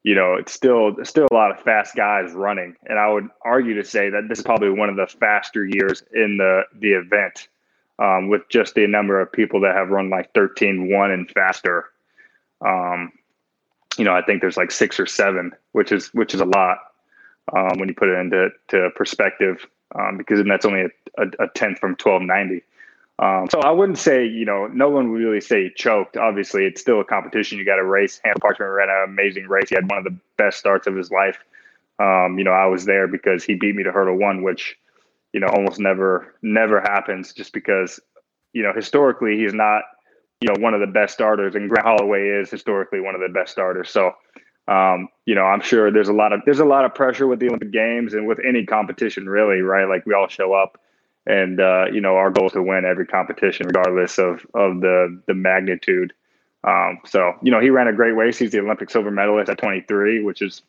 you 0.03 0.15
know, 0.15 0.35
it's 0.35 0.53
still 0.53 0.95
still 1.03 1.27
a 1.29 1.33
lot 1.33 1.51
of 1.51 1.59
fast 1.59 1.95
guys 1.95 2.31
running, 2.31 2.77
and 2.85 2.97
I 2.97 3.11
would 3.11 3.27
argue 3.43 3.75
to 3.75 3.83
say 3.83 4.09
that 4.09 4.29
this 4.29 4.39
is 4.39 4.45
probably 4.45 4.69
one 4.69 4.89
of 4.89 4.95
the 4.95 5.07
faster 5.07 5.65
years 5.65 6.01
in 6.13 6.37
the 6.37 6.63
the 6.79 6.93
event. 6.93 7.49
Um, 7.97 8.27
with 8.27 8.41
just 8.49 8.75
the 8.75 8.87
number 8.87 9.21
of 9.21 9.31
people 9.31 9.61
that 9.61 9.73
have 9.73 9.87
run 9.87 10.09
like 10.09 10.33
13 10.33 10.91
1 10.91 11.11
and 11.11 11.31
faster 11.31 11.91
um, 12.61 13.11
you 13.97 14.03
know, 14.03 14.13
I 14.13 14.21
think 14.21 14.41
there's 14.41 14.57
like 14.57 14.71
six 14.71 14.99
or 14.99 15.05
seven, 15.05 15.51
which 15.71 15.91
is 15.91 16.13
which 16.13 16.33
is 16.33 16.41
a 16.41 16.45
lot 16.45 16.79
um, 17.55 17.77
when 17.77 17.87
you 17.87 17.95
put 17.95 18.09
it 18.09 18.19
into 18.19 18.49
to 18.69 18.89
perspective, 18.95 19.65
um, 19.93 20.17
because 20.17 20.39
then 20.39 20.47
that's 20.47 20.65
only 20.65 20.81
a, 20.81 20.89
a, 21.17 21.45
a 21.45 21.47
tenth 21.53 21.79
from 21.79 21.91
1290. 21.91 22.63
Um, 23.17 23.47
so 23.49 23.61
I 23.61 23.71
wouldn't 23.71 23.97
say, 23.97 24.25
you 24.25 24.43
know, 24.43 24.67
no 24.67 24.89
one 24.89 25.11
would 25.11 25.19
really 25.19 25.39
say 25.39 25.71
choked. 25.73 26.17
Obviously, 26.17 26.65
it's 26.65 26.81
still 26.81 26.99
a 26.99 27.05
competition. 27.05 27.57
You 27.57 27.65
got 27.65 27.77
to 27.77 27.85
race. 27.85 28.19
Hansel 28.23 28.41
Parchment 28.41 28.71
ran 28.71 28.89
an 28.89 29.05
amazing 29.07 29.47
race. 29.47 29.69
He 29.69 29.75
had 29.75 29.89
one 29.89 29.99
of 29.99 30.03
the 30.03 30.17
best 30.37 30.59
starts 30.59 30.85
of 30.85 30.95
his 30.95 31.11
life. 31.11 31.37
Um, 31.97 32.37
you 32.37 32.43
know, 32.43 32.51
I 32.51 32.65
was 32.65 32.83
there 32.83 33.07
because 33.07 33.45
he 33.45 33.55
beat 33.55 33.73
me 33.73 33.83
to 33.83 33.91
hurdle 33.91 34.17
one, 34.17 34.43
which, 34.43 34.77
you 35.31 35.39
know, 35.39 35.47
almost 35.47 35.79
never, 35.79 36.35
never 36.41 36.81
happens 36.81 37.31
just 37.31 37.53
because, 37.53 38.01
you 38.51 38.63
know, 38.63 38.73
historically 38.73 39.37
he's 39.37 39.53
not 39.53 39.83
you 40.45 40.53
know, 40.53 40.61
one 40.61 40.75
of 40.75 40.79
the 40.79 40.87
best 40.87 41.15
starters, 41.15 41.55
and 41.55 41.67
Grant 41.67 41.87
Holloway 41.87 42.27
is 42.27 42.51
historically 42.51 42.99
one 42.99 43.15
of 43.15 43.21
the 43.21 43.29
best 43.29 43.51
starters. 43.51 43.89
So, 43.89 44.11
um, 44.67 45.09
you 45.25 45.33
know, 45.33 45.41
I'm 45.41 45.61
sure 45.61 45.91
there's 45.91 46.07
a 46.07 46.13
lot 46.13 46.33
of 46.33 46.41
there's 46.45 46.59
a 46.59 46.65
lot 46.65 46.85
of 46.85 46.93
pressure 46.93 47.25
with 47.25 47.39
the 47.39 47.47
Olympic 47.47 47.71
Games 47.71 48.13
and 48.13 48.27
with 48.27 48.37
any 48.47 48.63
competition, 48.63 49.27
really, 49.27 49.61
right? 49.61 49.89
Like 49.89 50.05
we 50.05 50.13
all 50.13 50.27
show 50.27 50.53
up, 50.53 50.79
and 51.25 51.59
uh, 51.59 51.85
you 51.91 51.99
know, 51.99 52.15
our 52.15 52.29
goal 52.29 52.45
is 52.45 52.51
to 52.51 52.61
win 52.61 52.85
every 52.85 53.07
competition, 53.07 53.65
regardless 53.65 54.19
of 54.19 54.45
of 54.53 54.81
the 54.81 55.19
the 55.25 55.33
magnitude. 55.33 56.13
Um, 56.63 56.99
so, 57.05 57.33
you 57.41 57.51
know, 57.51 57.59
he 57.59 57.71
ran 57.71 57.87
a 57.87 57.93
great 57.93 58.11
race. 58.11 58.37
He's 58.37 58.51
the 58.51 58.59
Olympic 58.59 58.91
silver 58.91 59.11
medalist 59.11 59.49
at 59.49 59.57
23, 59.59 60.23
which 60.23 60.41
is, 60.41 60.63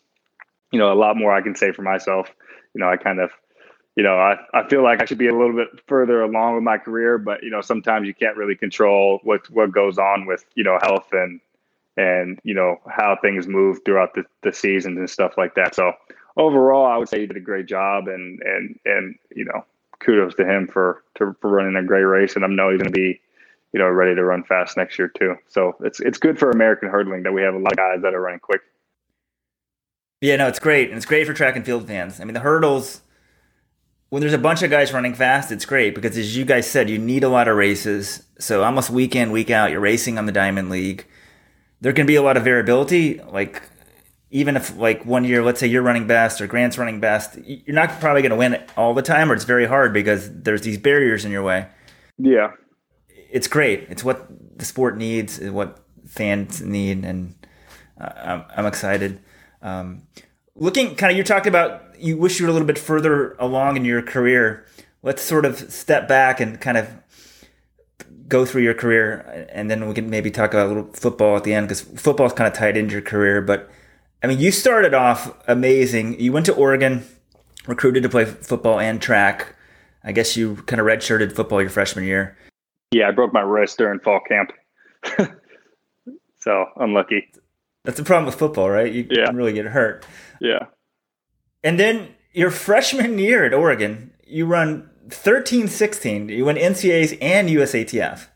you 0.71 0.79
know, 0.79 0.93
a 0.93 0.95
lot 0.95 1.17
more 1.17 1.33
I 1.33 1.41
can 1.41 1.55
say 1.55 1.73
for 1.73 1.83
myself. 1.83 2.31
You 2.75 2.81
know, 2.81 2.89
I 2.89 2.97
kind 2.97 3.19
of 3.21 3.31
you 3.97 4.03
know, 4.03 4.17
I, 4.17 4.37
I 4.53 4.69
feel 4.69 4.83
like 4.83 5.01
I 5.01 5.07
should 5.07 5.19
be 5.19 5.29
a 5.29 5.37
little 5.37 5.55
bit 5.55 5.69
further 5.89 6.23
along 6.23 6.55
with 6.55 6.63
my 6.63 6.77
career, 6.77 7.17
but 7.17 7.43
you 7.43 7.51
know, 7.51 7.63
sometimes 7.63 8.07
you 8.07 8.15
can't 8.15 8.37
really 8.37 8.55
control 8.55 9.21
what 9.25 9.49
what 9.51 9.73
goes 9.73 9.99
on 9.99 10.27
with 10.27 10.45
you 10.55 10.65
know 10.65 10.79
health 10.81 11.09
and 11.13 11.41
and 11.97 12.39
you 12.45 12.55
know 12.55 12.79
how 12.87 13.17
things 13.21 13.49
move 13.49 13.81
throughout 13.85 14.15
the, 14.15 14.25
the 14.43 14.53
seasons 14.53 14.99
and 14.99 15.09
stuff 15.09 15.39
like 15.39 15.55
that. 15.55 15.75
So 15.75 15.95
overall, 16.37 16.85
I 16.85 16.99
would 16.99 17.09
say 17.09 17.21
he 17.21 17.27
did 17.27 17.39
a 17.39 17.41
great 17.41 17.67
job, 17.67 18.07
and 18.07 18.41
and 18.43 18.79
and 18.85 19.15
you 19.35 19.47
know, 19.47 19.65
kudos 19.99 20.35
to 20.35 20.45
him 20.45 20.69
for 20.69 21.03
to, 21.17 21.35
for 21.41 21.51
running 21.51 21.77
a 21.77 21.83
great 21.83 22.05
race, 22.05 22.37
and 22.37 22.45
I 22.45 22.49
know 22.49 22.71
he's 22.71 22.81
going 22.81 22.93
to 22.93 22.99
be 22.99 23.19
you 23.73 23.81
know 23.81 23.89
ready 23.89 24.15
to 24.15 24.23
run 24.23 24.45
fast 24.45 24.77
next 24.77 24.99
year 24.99 25.09
too. 25.09 25.37
So 25.49 25.75
it's 25.81 26.01
it's 26.01 26.19
good 26.19 26.39
for 26.39 26.51
American 26.51 26.91
hurdling 26.91 27.23
that 27.23 27.33
we 27.33 27.41
have 27.41 27.55
a 27.55 27.59
lot 27.59 27.73
of 27.73 27.79
guys 27.79 28.03
that 28.03 28.15
are 28.15 28.21
running 28.21 28.41
quick. 28.41 28.61
Yeah, 30.21 30.37
no, 30.37 30.49
it's 30.49 30.59
great, 30.59 30.89
and 30.89 30.99
it's 30.99 31.07
great 31.07 31.27
for 31.27 31.33
track 31.33 31.57
and 31.57 31.65
field 31.65 31.87
fans. 31.87 32.21
I 32.21 32.25
mean, 32.25 32.35
the 32.35 32.41
hurdles 32.41 33.01
when 34.17 34.23
there's 34.23 34.33
a 34.33 34.39
bunch 34.39 34.63
of 34.63 34.71
guys 34.71 34.95
running 34.95 35.13
fast, 35.13 35.53
it's 35.53 35.67
great 35.67 35.95
because 35.95 36.17
as 36.17 36.35
you 36.35 36.47
guys 36.47 36.67
said, 36.67 36.89
you 36.89 36.97
need 36.97 37.23
a 37.23 37.29
lot 37.29 37.49
of 37.49 37.55
races. 37.55 38.23
So 38.39 38.65
almost 38.65 38.89
week 38.89 39.15
in, 39.15 39.31
week 39.31 39.51
out, 39.51 39.71
you're 39.71 39.79
racing 39.79 40.17
on 40.17 40.25
the 40.25 40.33
Diamond 40.33 40.71
League. 40.71 41.05
There 41.83 41.93
can 41.93 42.07
be 42.07 42.15
a 42.15 42.23
lot 42.23 42.39
of 42.39 42.43
variability. 42.43 43.21
Like 43.21 43.61
even 44.31 44.57
if 44.57 44.75
like 44.79 45.05
one 45.05 45.25
year, 45.25 45.43
let's 45.45 45.61
say 45.61 45.67
you're 45.67 45.83
running 45.83 46.07
best 46.07 46.41
or 46.41 46.47
Grant's 46.47 46.79
running 46.79 46.99
best, 46.99 47.37
you're 47.45 47.75
not 47.75 48.01
probably 48.01 48.23
going 48.23 48.31
to 48.31 48.37
win 48.37 48.55
it 48.55 48.71
all 48.75 48.95
the 48.95 49.03
time, 49.03 49.31
or 49.31 49.35
it's 49.35 49.45
very 49.45 49.67
hard 49.67 49.93
because 49.93 50.33
there's 50.33 50.63
these 50.63 50.79
barriers 50.79 51.27
in 51.27 51.31
your 51.31 51.43
way. 51.43 51.69
Yeah, 52.17 52.53
it's 53.11 53.49
great. 53.49 53.87
It's 53.91 54.03
what 54.03 54.27
the 54.59 54.65
sport 54.65 54.97
needs, 54.97 55.39
what 55.41 55.85
fans 56.07 56.63
need, 56.63 57.05
and 57.05 57.35
uh, 58.01 58.13
I'm, 58.17 58.45
I'm 58.57 58.65
excited. 58.65 59.21
Um, 59.61 60.07
looking 60.55 60.97
kind 60.97 61.13
of, 61.13 61.19
you 61.19 61.23
talked 61.23 61.47
about 61.47 61.86
you 61.99 62.17
wish 62.17 62.39
you 62.39 62.47
were 62.47 62.51
a 62.51 62.53
little 62.53 62.67
bit 62.67 62.79
further 62.79 63.35
along 63.39 63.77
in 63.77 63.85
your 63.85 64.03
career. 64.03 64.67
Let's 65.03 65.23
sort 65.23 65.45
of 65.45 65.59
step 65.71 66.09
back 66.09 66.41
and 66.41 66.61
kind 66.61 66.77
of 66.77 66.89
go 68.29 68.45
through 68.45 68.63
your 68.63 68.75
career, 68.75 69.47
and 69.53 69.71
then 69.71 69.87
we 69.87 69.95
can 69.95 70.11
maybe 70.11 70.31
talk 70.31 70.53
about 70.53 70.67
a 70.67 70.69
little 70.69 70.93
football 70.93 71.37
at 71.37 71.45
the 71.45 71.55
end 71.55 71.69
because 71.69 71.83
football 71.83 72.27
is 72.27 72.33
kind 72.33 72.49
of 72.49 72.55
tied 72.55 72.77
into 72.77 72.93
your 72.93 73.03
career. 73.03 73.41
But 73.41 73.71
I 74.23 74.27
mean, 74.27 74.41
you 74.41 74.51
started 74.51 74.95
off 74.95 75.33
amazing. 75.47 76.19
You 76.21 76.33
went 76.33 76.47
to 76.47 76.55
Oregon, 76.55 77.05
recruited 77.67 78.03
to 78.03 78.09
play 78.09 78.25
football 78.25 78.81
and 78.81 79.01
track. 79.01 79.55
I 80.03 80.13
guess 80.13 80.37
you 80.37 80.57
kind 80.67 80.81
of 80.81 80.87
redshirted 80.87 81.35
football 81.35 81.61
your 81.61 81.71
freshman 81.71 82.05
year. 82.05 82.37
Yeah, 82.93 83.09
I 83.09 83.11
broke 83.11 83.33
my 83.33 83.41
wrist 83.41 83.79
during 83.79 84.01
fall 84.01 84.21
camp. 84.29 84.53
so 86.41 86.67
unlucky. 86.77 87.29
That's 87.85 87.99
the 87.99 88.05
problem 88.05 88.27
with 88.27 88.37
football, 88.37 88.71
right? 88.71 88.93
You 88.93 89.07
yeah. 89.11 89.27
can 89.27 89.37
really 89.37 89.53
get 89.53 89.67
hurt. 89.67 90.07
Yeah. 90.41 90.67
And 91.67 91.81
then 91.81 92.15
your 92.33 92.53
freshman 92.53 93.19
year 93.19 93.45
at 93.45 93.53
Oregon, 93.53 94.13
you 94.25 94.47
run 94.47 94.89
13 95.11 95.67
16. 95.67 96.29
You 96.29 96.45
win 96.45 96.55
NCAAs 96.55 97.19
and 97.21 97.49
USATF. 97.49 98.29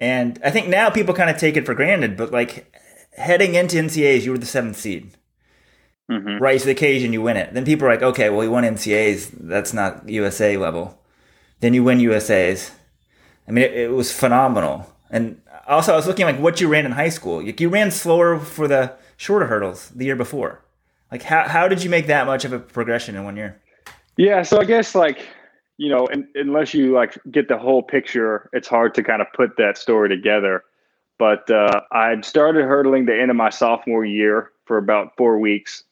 And 0.00 0.40
I 0.44 0.50
think 0.50 0.66
now 0.66 0.90
people 0.90 1.14
kind 1.14 1.30
of 1.30 1.36
take 1.36 1.56
it 1.56 1.64
for 1.64 1.74
granted, 1.74 2.16
but 2.16 2.32
like 2.32 2.74
heading 3.12 3.54
into 3.54 3.76
NCAAs, 3.76 4.22
you 4.22 4.32
were 4.32 4.38
the 4.38 4.44
seventh 4.44 4.76
seed. 4.76 5.12
Mm-hmm. 6.10 6.42
Rise 6.42 6.62
to 6.62 6.66
the 6.66 6.72
occasion, 6.72 7.12
you 7.12 7.22
win 7.22 7.36
it. 7.36 7.54
Then 7.54 7.64
people 7.64 7.86
are 7.86 7.92
like, 7.92 8.02
okay, 8.02 8.28
well, 8.28 8.42
you 8.42 8.50
won 8.50 8.64
NCAAs. 8.64 9.30
That's 9.38 9.72
not 9.72 10.08
USA 10.08 10.56
level. 10.56 11.00
Then 11.60 11.74
you 11.74 11.84
win 11.84 11.98
USAs. 12.00 12.72
I 13.46 13.52
mean, 13.52 13.66
it, 13.66 13.74
it 13.74 13.92
was 13.92 14.10
phenomenal. 14.10 14.92
And 15.10 15.40
also, 15.68 15.92
I 15.92 15.96
was 15.96 16.08
looking 16.08 16.26
like 16.26 16.40
what 16.40 16.60
you 16.60 16.66
ran 16.66 16.86
in 16.86 16.92
high 16.92 17.10
school. 17.10 17.40
You 17.40 17.68
ran 17.68 17.92
slower 17.92 18.40
for 18.40 18.66
the 18.66 18.94
shorter 19.16 19.46
hurdles 19.46 19.90
the 19.90 20.06
year 20.06 20.16
before. 20.16 20.64
Like 21.10 21.22
how 21.22 21.48
how 21.48 21.68
did 21.68 21.82
you 21.82 21.90
make 21.90 22.06
that 22.06 22.26
much 22.26 22.44
of 22.44 22.52
a 22.52 22.58
progression 22.58 23.16
in 23.16 23.24
one 23.24 23.36
year? 23.36 23.60
Yeah, 24.16 24.42
so 24.42 24.60
I 24.60 24.64
guess 24.64 24.94
like 24.94 25.26
you 25.78 25.88
know, 25.88 26.06
in, 26.08 26.28
unless 26.34 26.74
you 26.74 26.92
like 26.92 27.18
get 27.30 27.48
the 27.48 27.56
whole 27.56 27.82
picture, 27.82 28.50
it's 28.52 28.68
hard 28.68 28.94
to 28.94 29.02
kind 29.02 29.22
of 29.22 29.28
put 29.32 29.56
that 29.56 29.78
story 29.78 30.08
together. 30.08 30.64
But 31.18 31.50
uh, 31.50 31.80
I 31.92 32.20
started 32.20 32.64
hurdling 32.64 33.06
the 33.06 33.18
end 33.18 33.30
of 33.30 33.36
my 33.36 33.50
sophomore 33.50 34.04
year 34.04 34.50
for 34.66 34.76
about 34.76 35.16
four 35.16 35.38
weeks, 35.38 35.82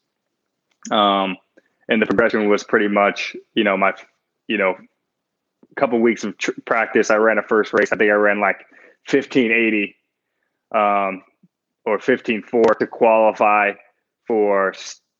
um, 0.91 1.37
and 1.89 2.01
the 2.01 2.05
progression 2.05 2.49
was 2.49 2.63
pretty 2.63 2.87
much 2.87 3.35
you 3.55 3.63
know 3.63 3.75
my 3.75 3.93
you 4.47 4.57
know 4.57 4.75
couple 5.75 5.99
weeks 5.99 6.23
of 6.23 6.37
tr- 6.37 6.51
practice. 6.65 7.09
I 7.09 7.15
ran 7.15 7.37
a 7.37 7.43
first 7.43 7.73
race. 7.73 7.91
I 7.91 7.95
think 7.95 8.11
I 8.11 8.15
ran 8.15 8.39
like 8.39 8.65
fifteen 9.05 9.51
eighty 9.51 9.95
um, 10.75 11.23
or 11.85 11.99
fifteen 11.99 12.41
four 12.41 12.75
to 12.79 12.87
qualify 12.87 13.73
for 14.27 14.73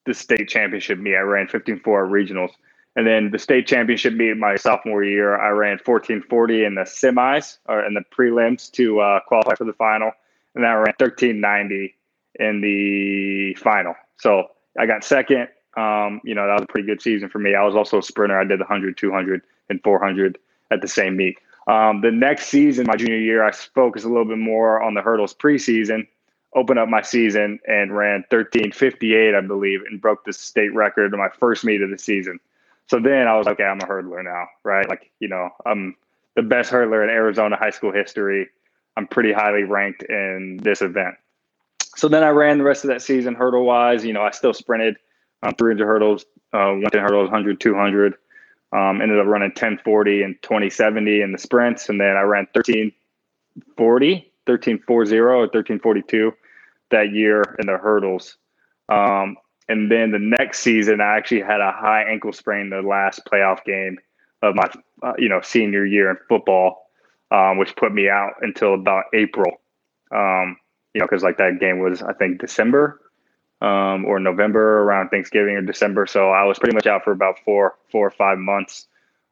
the 0.08 0.14
state 0.14 0.50
championship 0.50 0.98
meet. 0.98 1.16
I 1.16 1.20
ran 1.20 1.48
15.4 1.48 1.84
regionals. 1.84 2.52
And 2.96 3.06
then 3.06 3.30
the 3.30 3.38
state 3.38 3.68
championship 3.68 4.16
meet 4.16 4.36
my 4.38 4.56
sophomore 4.56 5.04
year, 5.04 5.40
I 5.40 5.50
ran 5.50 5.74
1440 5.74 6.66
in 6.66 6.74
the 6.74 6.82
semis 6.82 7.60
or 7.70 7.86
in 7.86 7.94
the 7.94 8.02
prelims 8.12 8.72
to 8.72 9.00
uh, 9.00 9.20
qualify 9.28 9.54
for 9.54 9.66
the 9.66 9.74
final. 9.74 10.12
And 10.56 10.64
then 10.64 10.72
I 10.72 10.74
ran 10.74 10.96
1390 10.98 11.96
in 12.40 12.62
the 12.62 13.54
final. 13.62 13.94
So 14.18 14.48
I 14.80 14.88
got 14.88 15.04
second. 15.04 15.50
Um, 15.76 16.22
you 16.24 16.34
know, 16.34 16.48
that 16.48 16.54
was 16.54 16.64
a 16.64 16.72
pretty 16.72 16.88
good 16.88 17.02
season 17.02 17.30
for 17.30 17.38
me. 17.38 17.54
I 17.54 17.64
was 17.64 17.76
also 17.76 18.00
a 18.00 18.04
sprinter. 18.04 18.40
I 18.40 18.46
did 18.46 18.60
the 18.60 18.64
100, 18.64 18.98
200, 18.98 19.44
and 19.70 19.80
400 19.84 20.40
at 20.72 20.82
the 20.82 20.88
same 20.88 21.16
meet. 21.16 21.38
Um, 21.68 22.02
the 22.02 22.12
next 22.12 22.48
season, 22.48 22.88
my 22.88 22.96
junior 22.96 23.20
year, 23.20 23.44
I 23.44 23.52
focused 23.52 24.06
a 24.06 24.10
little 24.10 24.26
bit 24.26 24.40
more 24.40 24.82
on 24.82 24.96
the 24.96 25.02
hurdles 25.02 25.36
preseason 25.36 26.08
opened 26.56 26.80
up 26.80 26.90
my 26.90 27.02
season 27.02 27.60
and 27.68 27.96
ran 27.96 28.26
1358, 28.30 29.36
I 29.36 29.42
believe, 29.42 29.82
and 29.90 30.02
broke 30.02 30.26
the 30.26 30.34
state 30.34 30.74
record 30.74 31.14
in 31.14 31.20
my 31.20 31.30
first 31.30 31.64
meet 31.66 31.82
of 31.82 31.90
the 31.90 31.98
season. 31.98 32.40
So 32.88 33.00
then 33.00 33.28
I 33.28 33.36
was 33.38 33.46
like, 33.46 33.56
okay, 33.56 33.66
I'm 33.66 33.82
a 33.82 33.86
hurdler 33.86 34.24
now, 34.24 34.48
right? 34.64 34.88
Like, 34.88 35.12
you 35.20 35.28
know, 35.28 35.50
I'm 35.66 35.96
the 36.36 36.42
best 36.42 36.72
hurdler 36.72 37.04
in 37.04 37.10
Arizona 37.10 37.58
high 37.58 37.70
school 37.70 37.92
history. 37.92 38.48
I'm 38.96 39.08
pretty 39.08 39.34
highly 39.34 39.64
ranked 39.64 40.04
in 40.04 40.58
this 40.64 40.82
event. 40.82 41.16
So 41.96 42.08
then 42.08 42.24
I 42.24 42.30
ran 42.30 42.58
the 42.58 42.64
rest 42.64 42.84
of 42.84 42.90
that 42.90 43.02
season 43.02 43.36
hurdle 43.36 43.66
wise. 43.66 44.06
You 44.06 44.14
know, 44.14 44.22
I 44.22 44.32
still 44.32 44.54
sprinted 44.54 44.98
um, 45.44 45.54
300 45.56 45.86
hurdles, 45.86 46.26
uh, 46.54 46.74
110 46.74 47.02
hurdles, 47.02 47.30
100, 47.30 47.60
200. 47.60 48.14
Um, 48.74 49.02
ended 49.02 49.20
up 49.20 49.28
running 49.28 49.50
1040 49.50 50.24
and 50.24 50.42
2070 50.42 51.22
in 51.22 51.32
the 51.32 51.38
sprints. 51.38 51.90
And 51.90 52.02
then 52.02 52.18
I 52.18 52.22
ran 52.22 52.48
1340 52.54 54.27
1340 54.48 55.18
or 55.18 55.38
1342 55.48 56.34
that 56.92 57.12
year 57.12 57.44
in 57.60 57.68
the 57.68 57.78
hurdles. 57.78 58.38
Um, 58.90 59.38
and 59.70 59.92
then 59.92 60.12
the 60.12 60.20
next 60.20 60.60
season, 60.60 61.02
I 61.02 61.18
actually 61.18 61.42
had 61.42 61.60
a 61.60 61.72
high 61.72 62.04
ankle 62.04 62.32
sprain 62.32 62.70
the 62.70 62.82
last 62.82 63.22
playoff 63.26 63.64
game 63.66 63.98
of 64.42 64.56
my, 64.56 64.70
uh, 65.04 65.14
you 65.18 65.28
know, 65.28 65.42
senior 65.42 65.86
year 65.86 66.10
in 66.10 66.18
football, 66.30 66.88
um, 67.32 67.58
which 67.58 67.76
put 67.76 67.94
me 67.94 68.10
out 68.10 68.34
until 68.42 68.74
about 68.74 69.06
April. 69.14 69.60
Um, 70.12 70.58
you 70.94 71.00
know, 71.00 71.06
because 71.06 71.24
like 71.24 71.38
that 71.38 71.60
game 71.60 71.80
was, 71.80 72.02
I 72.02 72.14
think, 72.14 72.40
December 72.40 73.02
um, 73.62 74.06
or 74.06 74.20
November 74.20 74.84
around 74.84 75.10
Thanksgiving 75.10 75.56
or 75.56 75.62
December. 75.62 76.06
So 76.06 76.30
I 76.30 76.44
was 76.44 76.60
pretty 76.60 76.76
much 76.76 76.88
out 76.88 77.04
for 77.04 77.12
about 77.12 77.40
four, 77.44 77.76
four 77.92 78.08
or 78.08 78.12
five 78.12 78.38
months 78.38 78.88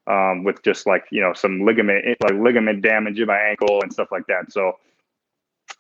um, 0.08 0.44
with 0.44 0.62
just 0.64 0.86
like 0.86 1.06
you 1.12 1.22
know 1.22 1.34
some 1.34 1.66
ligament, 1.66 2.06
like 2.22 2.34
ligament 2.34 2.82
damage 2.82 3.20
in 3.20 3.28
my 3.28 3.38
ankle 3.38 3.82
and 3.82 3.92
stuff 3.92 4.10
like 4.12 4.28
that. 4.28 4.52
So 4.52 4.74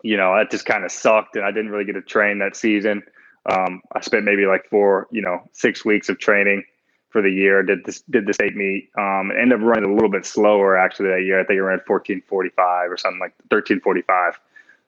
you 0.02 0.18
know, 0.18 0.36
that 0.36 0.52
just 0.52 0.66
kind 0.66 0.84
of 0.84 0.92
sucked, 0.92 1.36
and 1.36 1.46
I 1.46 1.52
didn't 1.52 1.72
really 1.72 1.86
get 1.86 1.94
to 1.94 2.02
train 2.02 2.40
that 2.40 2.56
season. 2.56 3.04
Um, 3.50 3.82
I 3.94 4.02
spent 4.02 4.26
maybe 4.26 4.46
like 4.46 4.70
four, 4.70 5.08
you 5.12 5.22
know, 5.22 5.48
six 5.52 5.86
weeks 5.86 6.10
of 6.10 6.20
training 6.20 6.64
for 7.10 7.22
the 7.22 7.30
year. 7.30 7.64
Did 7.64 7.86
this, 7.86 8.02
did 8.10 8.26
the 8.26 8.34
state 8.34 8.56
meet. 8.56 8.90
Um, 8.98 9.32
ended 9.32 9.60
up 9.60 9.66
running 9.66 9.90
a 9.90 9.94
little 9.94 10.10
bit 10.10 10.26
slower 10.26 10.78
actually 10.78 11.10
that 11.10 11.24
year. 11.24 11.40
I 11.40 11.44
think 11.44 11.58
I 11.58 11.62
ran 11.62 11.80
fourteen 11.86 12.22
forty 12.28 12.50
five 12.50 12.92
or 12.92 12.98
something 12.98 13.20
like 13.20 13.34
thirteen 13.50 13.80
forty 13.80 14.02
five, 14.02 14.40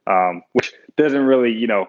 um, 0.08 0.42
which 0.54 0.74
doesn't 0.98 1.24
really, 1.24 1.52
you 1.52 1.68
know, 1.68 1.88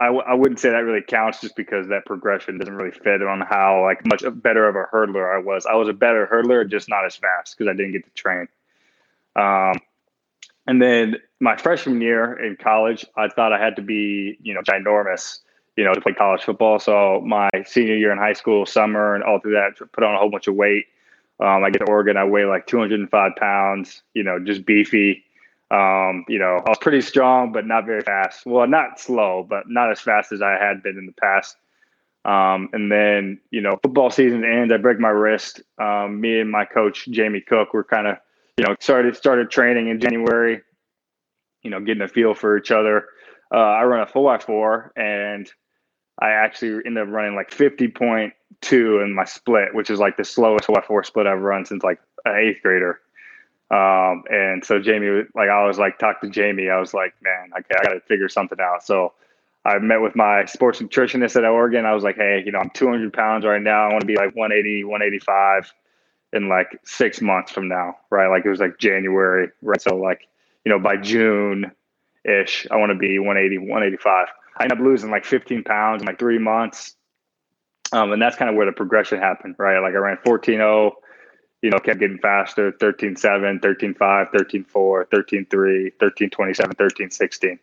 I 0.00 0.06
w- 0.06 0.24
I 0.26 0.34
wouldn't 0.34 0.58
say 0.58 0.70
that 0.70 0.78
really 0.78 1.02
counts 1.02 1.40
just 1.40 1.54
because 1.56 1.88
that 1.88 2.06
progression 2.06 2.58
doesn't 2.58 2.74
really 2.74 2.90
fit 2.90 3.22
on 3.22 3.42
how 3.42 3.82
like 3.82 4.04
much 4.06 4.24
better 4.42 4.66
of 4.66 4.74
a 4.74 4.84
hurdler 4.92 5.34
I 5.34 5.38
was. 5.38 5.66
I 5.66 5.74
was 5.74 5.88
a 5.88 5.92
better 5.92 6.26
hurdler, 6.26 6.68
just 6.68 6.88
not 6.88 7.04
as 7.04 7.14
fast 7.16 7.56
because 7.56 7.70
I 7.70 7.76
didn't 7.76 7.92
get 7.92 8.04
to 8.04 8.10
train. 8.10 8.48
Um, 9.36 9.78
and 10.70 10.80
then 10.80 11.16
my 11.40 11.56
freshman 11.56 12.00
year 12.00 12.32
in 12.32 12.54
college, 12.54 13.04
I 13.16 13.26
thought 13.26 13.52
I 13.52 13.58
had 13.58 13.74
to 13.74 13.82
be, 13.82 14.38
you 14.40 14.54
know, 14.54 14.60
ginormous, 14.60 15.40
you 15.76 15.82
know, 15.82 15.92
to 15.92 16.00
play 16.00 16.12
college 16.12 16.44
football. 16.44 16.78
So 16.78 17.20
my 17.26 17.48
senior 17.66 17.96
year 17.96 18.12
in 18.12 18.18
high 18.18 18.34
school, 18.34 18.64
summer, 18.66 19.16
and 19.16 19.24
all 19.24 19.40
through 19.40 19.54
that, 19.54 19.72
put 19.90 20.04
on 20.04 20.14
a 20.14 20.18
whole 20.18 20.30
bunch 20.30 20.46
of 20.46 20.54
weight. 20.54 20.84
Um, 21.40 21.64
I 21.64 21.70
get 21.70 21.80
to 21.80 21.86
Oregon, 21.86 22.16
I 22.16 22.22
weigh 22.22 22.44
like 22.44 22.68
205 22.68 23.32
pounds, 23.34 24.02
you 24.14 24.22
know, 24.22 24.38
just 24.38 24.64
beefy. 24.64 25.24
Um, 25.72 26.24
you 26.28 26.38
know, 26.38 26.62
I 26.64 26.68
was 26.68 26.78
pretty 26.80 27.00
strong, 27.00 27.50
but 27.50 27.66
not 27.66 27.84
very 27.84 28.02
fast. 28.02 28.46
Well, 28.46 28.68
not 28.68 29.00
slow, 29.00 29.44
but 29.48 29.68
not 29.68 29.90
as 29.90 29.98
fast 29.98 30.30
as 30.30 30.40
I 30.40 30.52
had 30.52 30.84
been 30.84 30.96
in 30.96 31.06
the 31.06 31.12
past. 31.20 31.56
Um, 32.24 32.68
and 32.72 32.92
then, 32.92 33.40
you 33.50 33.60
know, 33.60 33.76
football 33.82 34.10
season 34.10 34.44
ends. 34.44 34.72
I 34.72 34.76
break 34.76 35.00
my 35.00 35.08
wrist. 35.08 35.62
Um, 35.78 36.20
me 36.20 36.38
and 36.38 36.48
my 36.50 36.64
coach 36.64 37.08
Jamie 37.10 37.40
Cook 37.40 37.74
were 37.74 37.82
kind 37.82 38.06
of, 38.06 38.18
you 38.60 38.66
know, 38.66 38.76
started 38.78 39.16
started 39.16 39.50
training 39.50 39.88
in 39.88 40.00
January. 40.00 40.60
You 41.62 41.70
know, 41.70 41.80
getting 41.80 42.02
a 42.02 42.08
feel 42.08 42.34
for 42.34 42.58
each 42.58 42.70
other. 42.70 43.06
Uh, 43.50 43.56
I 43.56 43.84
run 43.84 44.00
a 44.02 44.06
four 44.06 44.30
by 44.30 44.44
four, 44.44 44.92
and 44.96 45.50
I 46.20 46.32
actually 46.32 46.82
ended 46.84 46.98
up 46.98 47.08
running 47.08 47.34
like 47.34 47.50
fifty 47.50 47.88
point 47.88 48.34
two 48.60 49.00
in 49.00 49.14
my 49.14 49.24
split, 49.24 49.74
which 49.74 49.88
is 49.88 49.98
like 49.98 50.18
the 50.18 50.24
slowest 50.24 50.66
four 50.66 50.74
by 50.74 50.82
four 50.82 51.02
split 51.04 51.26
I've 51.26 51.40
run 51.40 51.64
since 51.64 51.82
like 51.82 52.00
an 52.26 52.36
eighth 52.36 52.60
grader. 52.62 53.00
Um, 53.70 54.24
and 54.28 54.62
so 54.62 54.78
Jamie, 54.78 55.22
like 55.34 55.48
I 55.48 55.66
was 55.66 55.78
like, 55.78 55.98
talk 55.98 56.20
to 56.20 56.28
Jamie. 56.28 56.68
I 56.68 56.78
was 56.78 56.92
like, 56.92 57.14
man, 57.22 57.52
okay, 57.58 57.76
I 57.80 57.82
got 57.82 57.94
to 57.94 58.00
figure 58.00 58.28
something 58.28 58.58
out. 58.60 58.84
So 58.84 59.14
I 59.64 59.78
met 59.78 60.02
with 60.02 60.14
my 60.14 60.44
sports 60.44 60.82
nutritionist 60.82 61.34
at 61.34 61.44
Oregon. 61.46 61.86
I 61.86 61.94
was 61.94 62.04
like, 62.04 62.16
hey, 62.16 62.42
you 62.44 62.52
know, 62.52 62.58
I'm 62.58 62.70
200 62.74 63.10
pounds 63.10 63.46
right 63.46 63.62
now. 63.62 63.88
I 63.88 63.92
want 63.92 64.00
to 64.02 64.06
be 64.06 64.16
like 64.16 64.36
180, 64.36 64.84
185 64.84 65.72
in 66.32 66.48
like 66.48 66.78
six 66.84 67.20
months 67.20 67.50
from 67.50 67.68
now, 67.68 67.96
right? 68.10 68.28
Like 68.28 68.44
it 68.44 68.50
was 68.50 68.60
like 68.60 68.78
January, 68.78 69.48
right? 69.62 69.80
So 69.80 69.96
like, 69.96 70.28
you 70.64 70.70
know, 70.70 70.78
by 70.78 70.96
June 70.96 71.70
ish, 72.24 72.66
I 72.70 72.76
want 72.76 72.90
to 72.90 72.98
be 72.98 73.18
180, 73.18 73.58
185. 73.58 74.28
I 74.56 74.62
ended 74.62 74.78
up 74.78 74.84
losing 74.84 75.10
like 75.10 75.24
15 75.24 75.64
pounds 75.64 76.02
in 76.02 76.06
like 76.06 76.18
three 76.18 76.38
months. 76.38 76.94
Um, 77.92 78.12
and 78.12 78.22
that's 78.22 78.36
kind 78.36 78.48
of 78.48 78.56
where 78.56 78.66
the 78.66 78.72
progression 78.72 79.18
happened, 79.18 79.56
right? 79.58 79.80
Like 79.80 79.94
I 79.94 79.98
ran 79.98 80.18
14 80.24 80.60
you 81.62 81.68
know, 81.68 81.78
kept 81.78 82.00
getting 82.00 82.18
faster 82.18 82.72
13 82.72 83.16
7, 83.16 83.60
13 83.60 83.94
5, 83.94 84.28
13 84.30 84.64
4, 84.64 85.04
13 85.10 85.46
3, 85.50 85.90
13 85.98 86.30
27, 86.30 86.74
13 86.74 87.10
16 87.10 87.58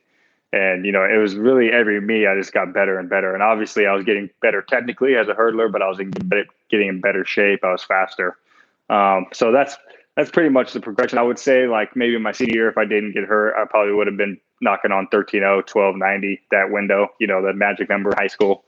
and, 0.53 0.85
you 0.85 0.91
know, 0.91 1.03
it 1.03 1.17
was 1.17 1.35
really 1.35 1.71
every 1.71 1.99
me, 1.99 2.25
I 2.25 2.35
just 2.35 2.53
got 2.53 2.73
better 2.73 2.97
and 2.97 3.09
better. 3.09 3.33
And 3.33 3.43
obviously, 3.43 3.85
I 3.85 3.93
was 3.93 4.05
getting 4.05 4.29
better 4.41 4.61
technically 4.61 5.15
as 5.15 5.27
a 5.27 5.33
hurdler, 5.33 5.71
but 5.71 5.81
I 5.81 5.89
was 5.89 5.97
getting 5.97 6.87
in 6.87 7.01
better 7.01 7.25
shape. 7.25 7.65
I 7.65 7.71
was 7.71 7.83
faster. 7.83 8.37
Um, 8.89 9.27
so 9.33 9.51
that's 9.51 9.77
that's 10.15 10.31
pretty 10.31 10.49
much 10.49 10.73
the 10.73 10.79
progression. 10.79 11.19
I 11.19 11.23
would 11.23 11.39
say, 11.39 11.67
like 11.67 11.95
maybe 11.95 12.17
my 12.17 12.31
senior 12.31 12.53
year, 12.53 12.69
if 12.69 12.77
I 12.77 12.85
didn't 12.85 13.13
get 13.13 13.25
hurt, 13.25 13.55
I 13.55 13.65
probably 13.65 13.93
would 13.93 14.07
have 14.07 14.17
been 14.17 14.39
knocking 14.61 14.91
on 14.91 15.07
13 15.07 15.41
0, 15.41 15.61
12 15.61 15.95
90, 15.95 16.41
that 16.51 16.71
window, 16.71 17.09
you 17.19 17.27
know, 17.27 17.41
the 17.41 17.53
magic 17.53 17.89
number 17.89 18.11
high 18.17 18.27
school. 18.27 18.65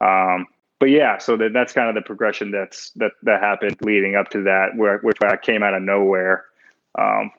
Um, 0.00 0.46
but 0.80 0.86
yeah, 0.90 1.18
so 1.18 1.36
that, 1.36 1.52
that's 1.52 1.72
kind 1.72 1.88
of 1.88 1.94
the 1.94 2.00
progression 2.00 2.50
that's 2.50 2.90
that 2.92 3.12
that 3.22 3.40
happened 3.40 3.76
leading 3.82 4.16
up 4.16 4.30
to 4.30 4.42
that, 4.44 4.76
where 4.76 4.98
which 4.98 5.18
I 5.22 5.36
came 5.36 5.62
out 5.62 5.74
of 5.74 5.82
nowhere. 5.82 6.46
Um, 6.98 7.30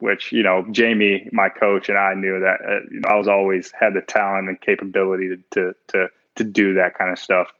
which 0.00 0.32
you 0.32 0.42
know 0.42 0.66
Jamie, 0.70 1.28
my 1.32 1.48
coach, 1.48 1.88
and 1.88 1.98
I 1.98 2.14
knew 2.14 2.40
that 2.40 2.58
uh, 2.62 3.12
I 3.12 3.16
was 3.16 3.28
always 3.28 3.72
had 3.78 3.94
the 3.94 4.00
talent 4.02 4.48
and 4.48 4.60
capability 4.60 5.28
to 5.28 5.36
to 5.50 5.74
to, 5.88 6.08
to 6.36 6.44
do 6.44 6.74
that 6.74 6.96
kind 6.96 7.10
of 7.10 7.18
stuff. 7.18 7.52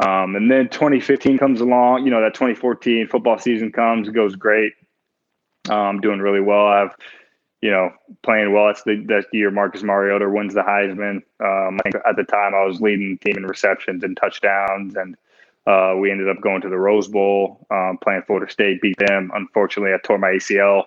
Um, 0.00 0.36
and 0.36 0.50
then 0.50 0.68
2015 0.68 1.38
comes 1.38 1.60
along. 1.60 2.04
You 2.04 2.10
know 2.10 2.20
that 2.20 2.34
2014 2.34 3.08
football 3.08 3.38
season 3.38 3.72
comes, 3.72 4.08
goes 4.10 4.36
great. 4.36 4.72
Um, 5.68 6.00
doing 6.00 6.20
really 6.20 6.40
well. 6.40 6.66
I've 6.66 6.94
you 7.60 7.70
know 7.70 7.90
playing 8.22 8.52
well. 8.52 8.66
That's 8.66 8.82
the 8.82 9.24
year 9.32 9.50
Marcus 9.50 9.82
Mariota 9.82 10.28
wins 10.28 10.54
the 10.54 10.62
Heisman. 10.62 11.22
Um, 11.40 11.78
at 12.08 12.16
the 12.16 12.24
time 12.24 12.54
I 12.54 12.64
was 12.64 12.80
leading 12.80 13.18
team 13.18 13.36
in 13.36 13.46
receptions 13.46 14.04
and 14.04 14.16
touchdowns 14.16 14.96
and. 14.96 15.16
Uh, 15.66 15.94
we 15.94 16.10
ended 16.10 16.30
up 16.30 16.40
going 16.40 16.62
to 16.62 16.70
the 16.70 16.78
Rose 16.78 17.08
Bowl, 17.08 17.66
um, 17.70 17.98
playing 18.02 18.22
Florida 18.22 18.50
State, 18.50 18.80
beat 18.80 18.96
them. 18.96 19.30
Unfortunately, 19.34 19.92
I 19.92 19.98
tore 20.02 20.16
my 20.16 20.28
ACL 20.28 20.84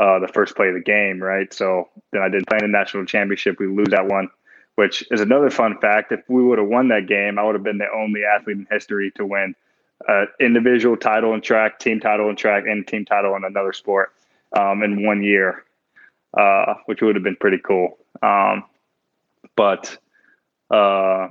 uh, 0.00 0.18
the 0.18 0.28
first 0.28 0.56
play 0.56 0.68
of 0.68 0.74
the 0.74 0.80
game, 0.80 1.22
right? 1.22 1.52
So 1.52 1.90
then 2.12 2.22
I 2.22 2.28
didn't 2.30 2.48
play 2.48 2.58
in 2.62 2.72
the 2.72 2.78
national 2.78 3.04
championship. 3.04 3.58
We 3.58 3.66
lose 3.66 3.88
that 3.90 4.06
one, 4.06 4.28
which 4.80 5.04
is 5.10 5.20
another 5.20 5.50
fun 5.50 5.76
fact. 5.78 6.10
If 6.10 6.22
we 6.26 6.42
would 6.42 6.58
have 6.58 6.66
won 6.66 6.88
that 6.88 7.06
game, 7.06 7.38
I 7.38 7.42
would 7.42 7.54
have 7.54 7.62
been 7.62 7.76
the 7.76 7.92
only 7.94 8.22
athlete 8.24 8.56
in 8.56 8.66
history 8.70 9.10
to 9.16 9.26
win 9.26 9.54
uh, 10.08 10.24
individual 10.40 10.96
title 10.96 11.34
in 11.34 11.42
track, 11.42 11.78
team 11.78 12.00
title 12.00 12.30
in 12.30 12.36
track, 12.36 12.64
and 12.66 12.86
team 12.86 13.04
title 13.04 13.36
in 13.36 13.44
another 13.44 13.74
sport 13.74 14.14
um, 14.58 14.82
in 14.82 15.04
one 15.04 15.22
year, 15.22 15.66
uh, 16.32 16.76
which 16.86 17.02
would 17.02 17.14
have 17.14 17.22
been 17.22 17.36
pretty 17.36 17.58
cool. 17.58 17.98
Um, 18.22 18.64
but 19.54 19.98
uh, 20.70 21.28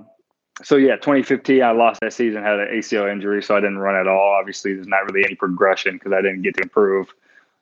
so 0.62 0.76
yeah, 0.76 0.98
2015, 0.98 1.64
I 1.64 1.72
lost 1.72 2.02
that 2.02 2.14
season, 2.14 2.44
had 2.44 2.60
an 2.60 2.68
ACL 2.68 3.12
injury, 3.12 3.42
so 3.42 3.58
I 3.58 3.62
didn't 3.62 3.80
run 3.80 3.96
at 3.96 4.08
all. 4.08 4.38
Obviously, 4.40 4.76
there's 4.76 4.86
not 4.86 5.12
really 5.12 5.26
any 5.26 5.34
progression 5.34 5.96
because 5.96 6.14
I 6.14 6.22
didn't 6.22 6.44
get 6.44 6.54
to 6.58 6.62
improve. 6.62 7.08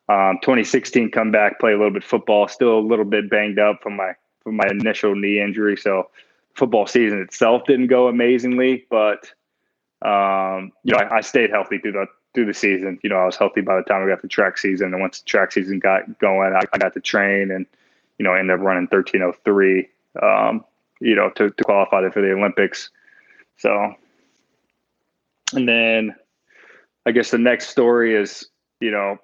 Um, 0.10 0.40
2016 0.42 1.12
come 1.12 1.32
back, 1.32 1.62
play 1.62 1.72
a 1.72 1.78
little 1.78 1.92
bit 1.92 2.04
football, 2.04 2.50
still 2.50 2.78
a 2.78 2.82
little 2.82 3.06
bit 3.06 3.30
banged 3.30 3.58
up 3.58 3.82
from 3.82 3.96
my 3.96 4.16
from 4.48 4.56
my 4.56 4.68
initial 4.72 5.14
knee 5.14 5.42
injury. 5.42 5.76
So 5.76 6.10
football 6.54 6.88
season 6.88 7.22
itself 7.22 7.64
didn't 7.68 7.88
go 7.88 8.08
amazingly, 8.08 8.86
but 8.90 9.26
um, 10.02 10.72
you 10.86 10.94
know 10.94 11.00
I, 11.00 11.18
I, 11.18 11.22
stayed 11.22 11.50
healthy 11.50 11.80
through 11.80 11.92
the 11.92 12.06
through 12.34 12.46
the 12.46 12.54
season. 12.54 12.98
You 13.04 13.10
know 13.10 13.18
I 13.18 13.26
was 13.26 13.36
healthy 13.36 13.60
by 13.60 13.76
the 13.76 13.82
time 13.82 14.06
I 14.06 14.08
got 14.08 14.22
to 14.22 14.28
track 14.30 14.58
season, 14.58 14.94
and 14.94 15.02
once 15.02 15.20
the 15.20 15.26
track 15.26 15.52
season 15.52 15.80
got 15.80 16.18
going, 16.20 16.54
I, 16.54 16.62
I 16.72 16.78
got 16.78 16.94
to 16.94 17.02
train 17.02 17.52
and 17.52 17.66
you 18.20 18.24
know 18.24 18.34
ended 18.34 18.58
up 18.58 18.66
running 18.66 18.88
1303. 18.90 19.90
Um, 20.22 20.64
you 21.02 21.14
know 21.14 21.30
to, 21.32 21.50
to 21.50 21.64
qualify 21.66 22.10
for 22.10 22.22
the 22.22 22.32
Olympics. 22.32 22.90
So, 23.58 23.96
and 25.52 25.68
then 25.68 26.16
I 27.06 27.12
guess 27.12 27.32
the 27.32 27.38
next 27.38 27.68
story 27.68 28.16
is 28.16 28.48
you 28.80 28.92
know 28.92 29.18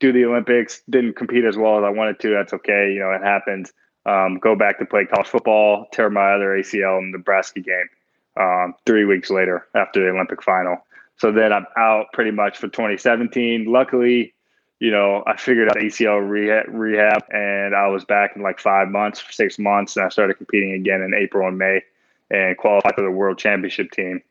do 0.00 0.12
the 0.12 0.24
Olympics, 0.24 0.82
didn't 0.90 1.14
compete 1.14 1.44
as 1.44 1.56
well 1.56 1.78
as 1.78 1.84
I 1.84 1.90
wanted 1.90 2.18
to. 2.20 2.30
That's 2.30 2.52
okay. 2.52 2.92
You 2.92 2.98
know, 2.98 3.12
it 3.12 3.22
happens. 3.22 3.72
Um, 4.06 4.38
go 4.38 4.54
back 4.54 4.78
to 4.78 4.86
play 4.86 5.04
college 5.04 5.26
football, 5.26 5.88
tear 5.92 6.08
my 6.10 6.32
other 6.32 6.48
ACL 6.48 6.98
in 6.98 7.10
the 7.10 7.18
Nebraska 7.18 7.60
game 7.60 7.88
um, 8.36 8.74
three 8.86 9.04
weeks 9.04 9.30
later 9.30 9.66
after 9.74 10.00
the 10.00 10.10
Olympic 10.10 10.42
final. 10.42 10.78
So 11.16 11.32
then 11.32 11.52
I'm 11.52 11.66
out 11.76 12.12
pretty 12.12 12.30
much 12.30 12.56
for 12.58 12.68
2017. 12.68 13.64
Luckily, 13.66 14.32
you 14.78 14.90
know, 14.90 15.24
I 15.26 15.36
figured 15.36 15.68
out 15.68 15.76
ACL 15.76 16.28
rehab, 16.28 16.66
rehab 16.68 17.24
and 17.30 17.74
I 17.74 17.88
was 17.88 18.04
back 18.04 18.36
in 18.36 18.42
like 18.42 18.60
five 18.60 18.88
months, 18.88 19.22
six 19.30 19.58
months, 19.58 19.96
and 19.96 20.06
I 20.06 20.08
started 20.10 20.36
competing 20.36 20.72
again 20.72 21.02
in 21.02 21.14
April 21.14 21.48
and 21.48 21.58
May 21.58 21.82
and 22.30 22.56
qualified 22.56 22.94
for 22.94 23.02
the 23.02 23.10
World 23.10 23.38
Championship 23.38 23.90
team 23.90 24.22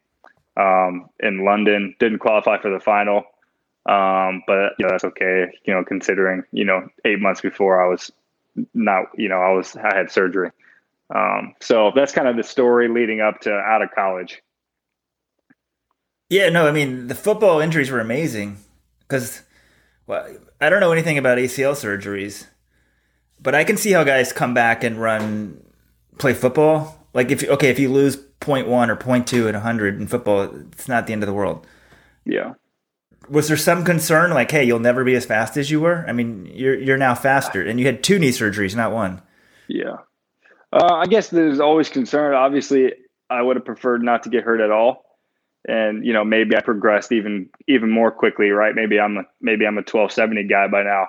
um, 0.55 1.09
in 1.19 1.43
London. 1.43 1.95
Didn't 1.99 2.19
qualify 2.19 2.61
for 2.61 2.69
the 2.69 2.79
final 2.79 3.25
um, 3.85 4.41
but 4.47 4.73
you 4.79 4.85
know, 4.85 4.89
that's 4.89 5.03
okay, 5.03 5.45
you 5.63 5.73
know, 5.73 5.83
considering, 5.83 6.43
you 6.51 6.65
know, 6.65 6.89
eight 7.05 7.19
months 7.19 7.41
before 7.41 7.83
I 7.83 7.87
was 7.87 8.11
not, 8.73 9.05
you 9.17 9.29
know, 9.29 9.39
I 9.39 9.51
was, 9.51 9.75
I 9.75 9.95
had 9.95 10.11
surgery. 10.11 10.51
Um, 11.13 11.53
so 11.61 11.91
that's 11.95 12.11
kind 12.11 12.27
of 12.27 12.35
the 12.35 12.43
story 12.43 12.87
leading 12.87 13.21
up 13.21 13.41
to 13.41 13.51
out 13.51 13.81
of 13.81 13.89
college. 13.91 14.41
Yeah, 16.29 16.49
no, 16.49 16.67
I 16.67 16.71
mean, 16.71 17.07
the 17.07 17.15
football 17.15 17.59
injuries 17.59 17.91
were 17.91 17.99
amazing 17.99 18.57
because, 18.99 19.43
well, 20.07 20.27
I 20.59 20.69
don't 20.69 20.79
know 20.79 20.91
anything 20.91 21.17
about 21.17 21.37
ACL 21.37 21.73
surgeries, 21.73 22.47
but 23.39 23.53
I 23.53 23.63
can 23.63 23.77
see 23.77 23.91
how 23.91 24.03
guys 24.03 24.33
come 24.33 24.53
back 24.53 24.83
and 24.83 24.99
run, 24.99 25.63
play 26.17 26.33
football. 26.33 27.07
Like 27.13 27.29
if, 27.29 27.43
okay, 27.43 27.69
if 27.69 27.77
you 27.77 27.91
lose 27.91 28.17
0.1 28.41 28.67
or 28.67 28.95
0.2 28.95 29.47
at 29.47 29.53
100 29.53 30.01
in 30.01 30.07
football, 30.07 30.41
it's 30.71 30.87
not 30.87 31.05
the 31.05 31.13
end 31.13 31.21
of 31.21 31.27
the 31.27 31.33
world. 31.33 31.67
Yeah 32.25 32.53
was 33.29 33.47
there 33.47 33.57
some 33.57 33.83
concern 33.83 34.31
like 34.31 34.51
hey 34.51 34.63
you'll 34.63 34.79
never 34.79 35.03
be 35.03 35.15
as 35.15 35.25
fast 35.25 35.57
as 35.57 35.71
you 35.71 35.81
were? 35.81 36.05
I 36.07 36.13
mean 36.13 36.49
you're 36.53 36.75
you're 36.75 36.97
now 36.97 37.15
faster 37.15 37.65
and 37.65 37.79
you 37.79 37.85
had 37.85 38.03
two 38.03 38.19
knee 38.19 38.29
surgeries 38.29 38.75
not 38.75 38.91
one. 38.91 39.21
Yeah. 39.67 39.97
Uh, 40.71 40.93
i 40.93 41.05
guess 41.05 41.29
there's 41.29 41.59
always 41.59 41.89
concern. 41.89 42.33
Obviously 42.33 42.93
i 43.29 43.41
would 43.41 43.55
have 43.55 43.65
preferred 43.65 44.03
not 44.03 44.23
to 44.23 44.29
get 44.29 44.43
hurt 44.43 44.61
at 44.61 44.71
all. 44.71 45.03
And 45.67 46.05
you 46.05 46.13
know 46.13 46.23
maybe 46.23 46.55
i 46.55 46.61
progressed 46.61 47.11
even 47.11 47.49
even 47.67 47.89
more 47.89 48.11
quickly 48.11 48.49
right? 48.49 48.75
Maybe 48.75 48.99
i'm 48.99 49.17
a 49.17 49.23
maybe 49.41 49.65
i'm 49.65 49.77
a 49.77 49.85
1270 49.85 50.47
guy 50.47 50.67
by 50.67 50.83
now. 50.83 51.07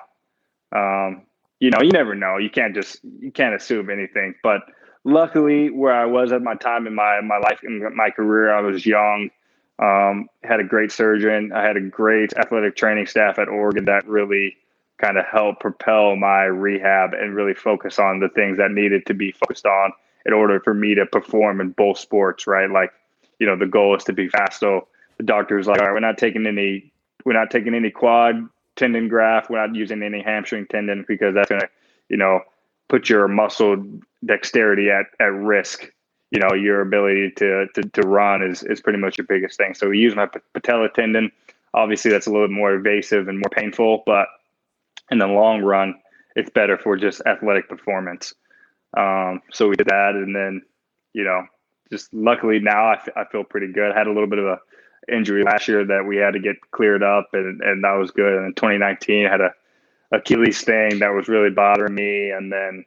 Um, 0.75 1.27
you 1.61 1.71
know 1.71 1.83
you 1.83 1.91
never 1.91 2.15
know. 2.15 2.39
You 2.39 2.51
can't 2.51 2.75
just 2.75 3.01
you 3.03 3.31
can't 3.31 3.55
assume 3.55 3.91
anything. 3.91 4.35
But 4.43 4.63
luckily 5.07 5.71
where 5.71 5.95
i 5.95 6.05
was 6.05 6.33
at 6.33 6.43
my 6.43 6.57
time 6.57 6.85
in 6.89 6.93
my 6.93 7.21
my 7.21 7.39
life 7.39 7.61
in 7.63 7.81
my 7.95 8.11
career 8.11 8.53
i 8.53 8.61
was 8.61 8.85
young 8.85 9.31
um, 9.79 10.29
had 10.43 10.61
a 10.61 10.65
great 10.65 10.91
surgeon. 10.91 11.53
I 11.53 11.63
had 11.63 11.77
a 11.77 11.81
great 11.81 12.33
athletic 12.35 12.77
training 12.77 13.07
staff 13.07 13.39
at 13.39 13.49
Oregon 13.49 13.85
that 13.87 14.07
really 14.09 14.57
kind 14.99 15.19
of 15.19 15.27
helped 15.27 15.61
propel 15.61 16.17
my 16.17 16.45
rehab 16.45 17.13
and 17.13 17.35
really 17.35 17.55
focus 17.55 17.99
on 17.99 18.21
the 18.21 18.31
things 18.31 18.57
that 18.57 18.71
needed 18.71 19.05
to 19.07 19.15
be 19.15 19.33
focused 19.33 19.67
on 19.67 19.93
in 20.25 20.33
order 20.33 20.59
for 20.61 20.73
me 20.73 20.95
to 20.95 21.05
perform 21.05 21.61
in 21.61 21.71
both 21.71 21.99
sports, 21.99 22.47
right? 22.47 22.71
Like, 22.71 22.93
you 23.39 23.47
know, 23.47 23.57
the 23.57 23.67
goal 23.67 23.95
is 23.97 24.05
to 24.05 24.13
be 24.15 24.29
fast. 24.29 24.59
So 24.59 24.89
the 25.19 25.25
doctor 25.25 25.57
was 25.57 25.67
like, 25.67 25.81
all 25.81 25.87
right, 25.87 25.93
we're 25.93 26.01
not 26.01 26.17
taking 26.17 26.47
any, 26.47 26.91
we're 27.25 27.35
not 27.35 27.51
taking 27.51 27.75
any 27.75 27.91
quad 27.91 28.49
tendon 28.77 29.09
graft. 29.09 29.51
We're 29.51 29.65
not 29.65 29.77
using 29.77 30.03
any 30.03 30.23
hamstring 30.23 30.67
tendon 30.67 31.05
because 31.07 31.35
that's 31.35 31.51
going 31.51 31.61
to, 31.61 31.69
you 32.09 32.17
know, 32.17 32.41
put 32.89 33.09
your 33.11 33.29
muscle 33.29 33.85
dexterity 34.25 34.91
at, 34.91 35.07
at 35.21 35.33
risk 35.33 35.93
you 36.37 36.43
know 36.43 36.55
your 36.55 36.83
ability 36.83 37.31
to, 37.31 37.67
to 37.75 37.83
to 37.83 38.03
run 38.03 38.43
is 38.43 38.63
is 38.63 38.83
pretty 38.83 38.99
much 38.99 39.17
your 39.17 39.27
biggest 39.27 39.57
thing. 39.57 39.73
So 39.73 39.89
we 39.89 39.99
use 39.99 40.15
my 40.15 40.29
patella 40.53 40.91
tendon. 40.91 41.33
Obviously, 41.73 42.11
that's 42.11 42.27
a 42.27 42.31
little 42.31 42.49
more 42.49 42.75
invasive 42.75 43.29
and 43.29 43.39
more 43.39 43.49
painful, 43.51 44.03
but 44.05 44.29
in 45.11 45.17
the 45.19 45.27
long 45.27 45.63
run, 45.63 45.95
it's 46.35 46.51
better 46.51 46.77
for 46.77 46.95
just 46.99 47.23
athletic 47.25 47.71
performance. 47.71 48.35
Um, 48.95 49.41
so 49.51 49.69
we 49.69 49.77
did 49.77 49.87
that, 49.87 50.11
and 50.15 50.37
then 50.37 50.61
you 51.15 51.25
know, 51.25 51.47
just 51.91 52.13
luckily 52.13 52.59
now 52.59 52.85
I, 52.85 52.95
f- 52.97 53.17
I 53.17 53.25
feel 53.25 53.43
pretty 53.43 53.73
good. 53.73 53.91
I 53.91 53.99
had 53.99 54.07
a 54.07 54.13
little 54.13 54.29
bit 54.29 54.39
of 54.39 54.45
a 54.45 54.59
injury 55.11 55.43
last 55.43 55.69
year 55.69 55.87
that 55.87 56.05
we 56.07 56.19
had 56.19 56.35
to 56.35 56.39
get 56.39 56.57
cleared 56.71 57.03
up, 57.03 57.31
and 57.33 57.63
and 57.63 57.83
that 57.83 57.93
was 57.93 58.11
good. 58.11 58.35
And 58.35 58.45
in 58.45 58.53
2019, 58.53 59.27
I 59.27 59.31
had 59.31 59.41
a 59.41 59.55
Achilles 60.13 60.61
thing 60.61 60.99
that 60.99 61.15
was 61.15 61.29
really 61.29 61.51
bothering 61.51 61.95
me, 61.95 62.29
and 62.29 62.53
then 62.53 62.85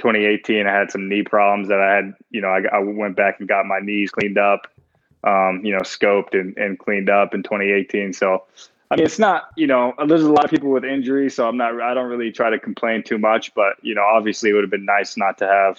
2018 0.00 0.66
I 0.66 0.72
had 0.72 0.90
some 0.90 1.08
knee 1.08 1.22
problems 1.22 1.68
that 1.68 1.80
I 1.80 1.94
had. 1.94 2.14
You 2.30 2.40
know, 2.40 2.48
I, 2.48 2.62
I 2.72 2.78
went 2.80 3.16
back 3.16 3.38
and 3.38 3.48
got 3.48 3.66
my 3.66 3.78
knees 3.80 4.10
cleaned 4.10 4.38
up, 4.38 4.66
um, 5.24 5.60
you 5.64 5.72
know, 5.72 5.80
scoped 5.80 6.38
and, 6.38 6.56
and 6.56 6.78
cleaned 6.78 7.08
up 7.08 7.34
in 7.34 7.42
2018. 7.42 8.12
So 8.12 8.44
I 8.90 8.96
mean, 8.96 9.04
it's 9.04 9.20
not, 9.20 9.50
you 9.56 9.68
know, 9.68 9.94
there's 10.08 10.22
a 10.22 10.32
lot 10.32 10.44
of 10.44 10.50
people 10.50 10.70
with 10.70 10.84
injuries, 10.84 11.36
so 11.36 11.46
I'm 11.46 11.56
not, 11.56 11.80
I 11.80 11.94
don't 11.94 12.08
really 12.08 12.32
try 12.32 12.50
to 12.50 12.58
complain 12.58 13.04
too 13.04 13.18
much, 13.18 13.54
but, 13.54 13.76
you 13.82 13.94
know, 13.94 14.02
obviously 14.02 14.50
it 14.50 14.54
would 14.54 14.64
have 14.64 14.70
been 14.70 14.84
nice 14.84 15.16
not 15.16 15.38
to 15.38 15.46
have, 15.46 15.78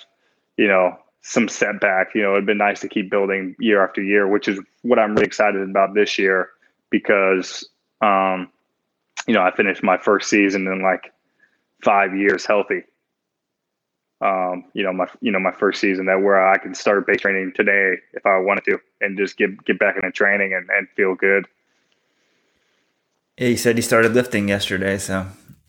you 0.56 0.68
know, 0.68 0.98
some 1.22 1.50
setback. 1.50 2.16
You 2.16 2.24
know, 2.24 2.32
it'd 2.34 2.46
been 2.46 2.58
nice 2.58 2.80
to 2.82 2.88
keep 2.88 3.10
building 3.10 3.56
year 3.60 3.84
after 3.84 4.02
year, 4.02 4.28
which 4.28 4.48
is 4.48 4.60
what 4.84 4.98
I'm 4.98 5.14
really 5.14 5.26
excited 5.26 5.62
about 5.62 5.94
this 5.94 6.18
year 6.18 6.50
because, 6.90 7.68
um, 8.02 8.50
you 9.28 9.34
know, 9.34 9.42
I 9.42 9.54
finished 9.56 9.84
my 9.84 9.98
first 9.98 10.30
season 10.30 10.68
in 10.68 10.82
like 10.82 11.12
five 11.84 12.16
years 12.16 12.46
healthy. 12.46 12.84
Um, 14.22 14.66
you 14.74 14.84
know, 14.84 14.94
my 14.94 15.08
you 15.20 15.32
know 15.32 15.40
my 15.40 15.52
first 15.52 15.82
season 15.82 16.06
that 16.06 16.22
where 16.22 16.48
I 16.48 16.58
can 16.58 16.76
start 16.76 17.08
base 17.08 17.22
training 17.22 17.54
today 17.56 17.96
if 18.14 18.26
I 18.26 18.38
wanted 18.38 18.66
to, 18.66 18.80
and 19.02 19.18
just 19.18 19.36
get 19.36 19.66
get 19.66 19.80
back 19.80 19.96
into 19.96 20.12
training 20.12 20.54
and, 20.54 20.70
and 20.70 20.88
feel 20.96 21.16
good. 21.16 21.48
Yeah, 23.38 23.48
he 23.48 23.58
said 23.58 23.78
he 23.78 23.82
started 23.82 24.14
lifting 24.14 24.48
yesterday, 24.48 25.00
so 25.00 25.26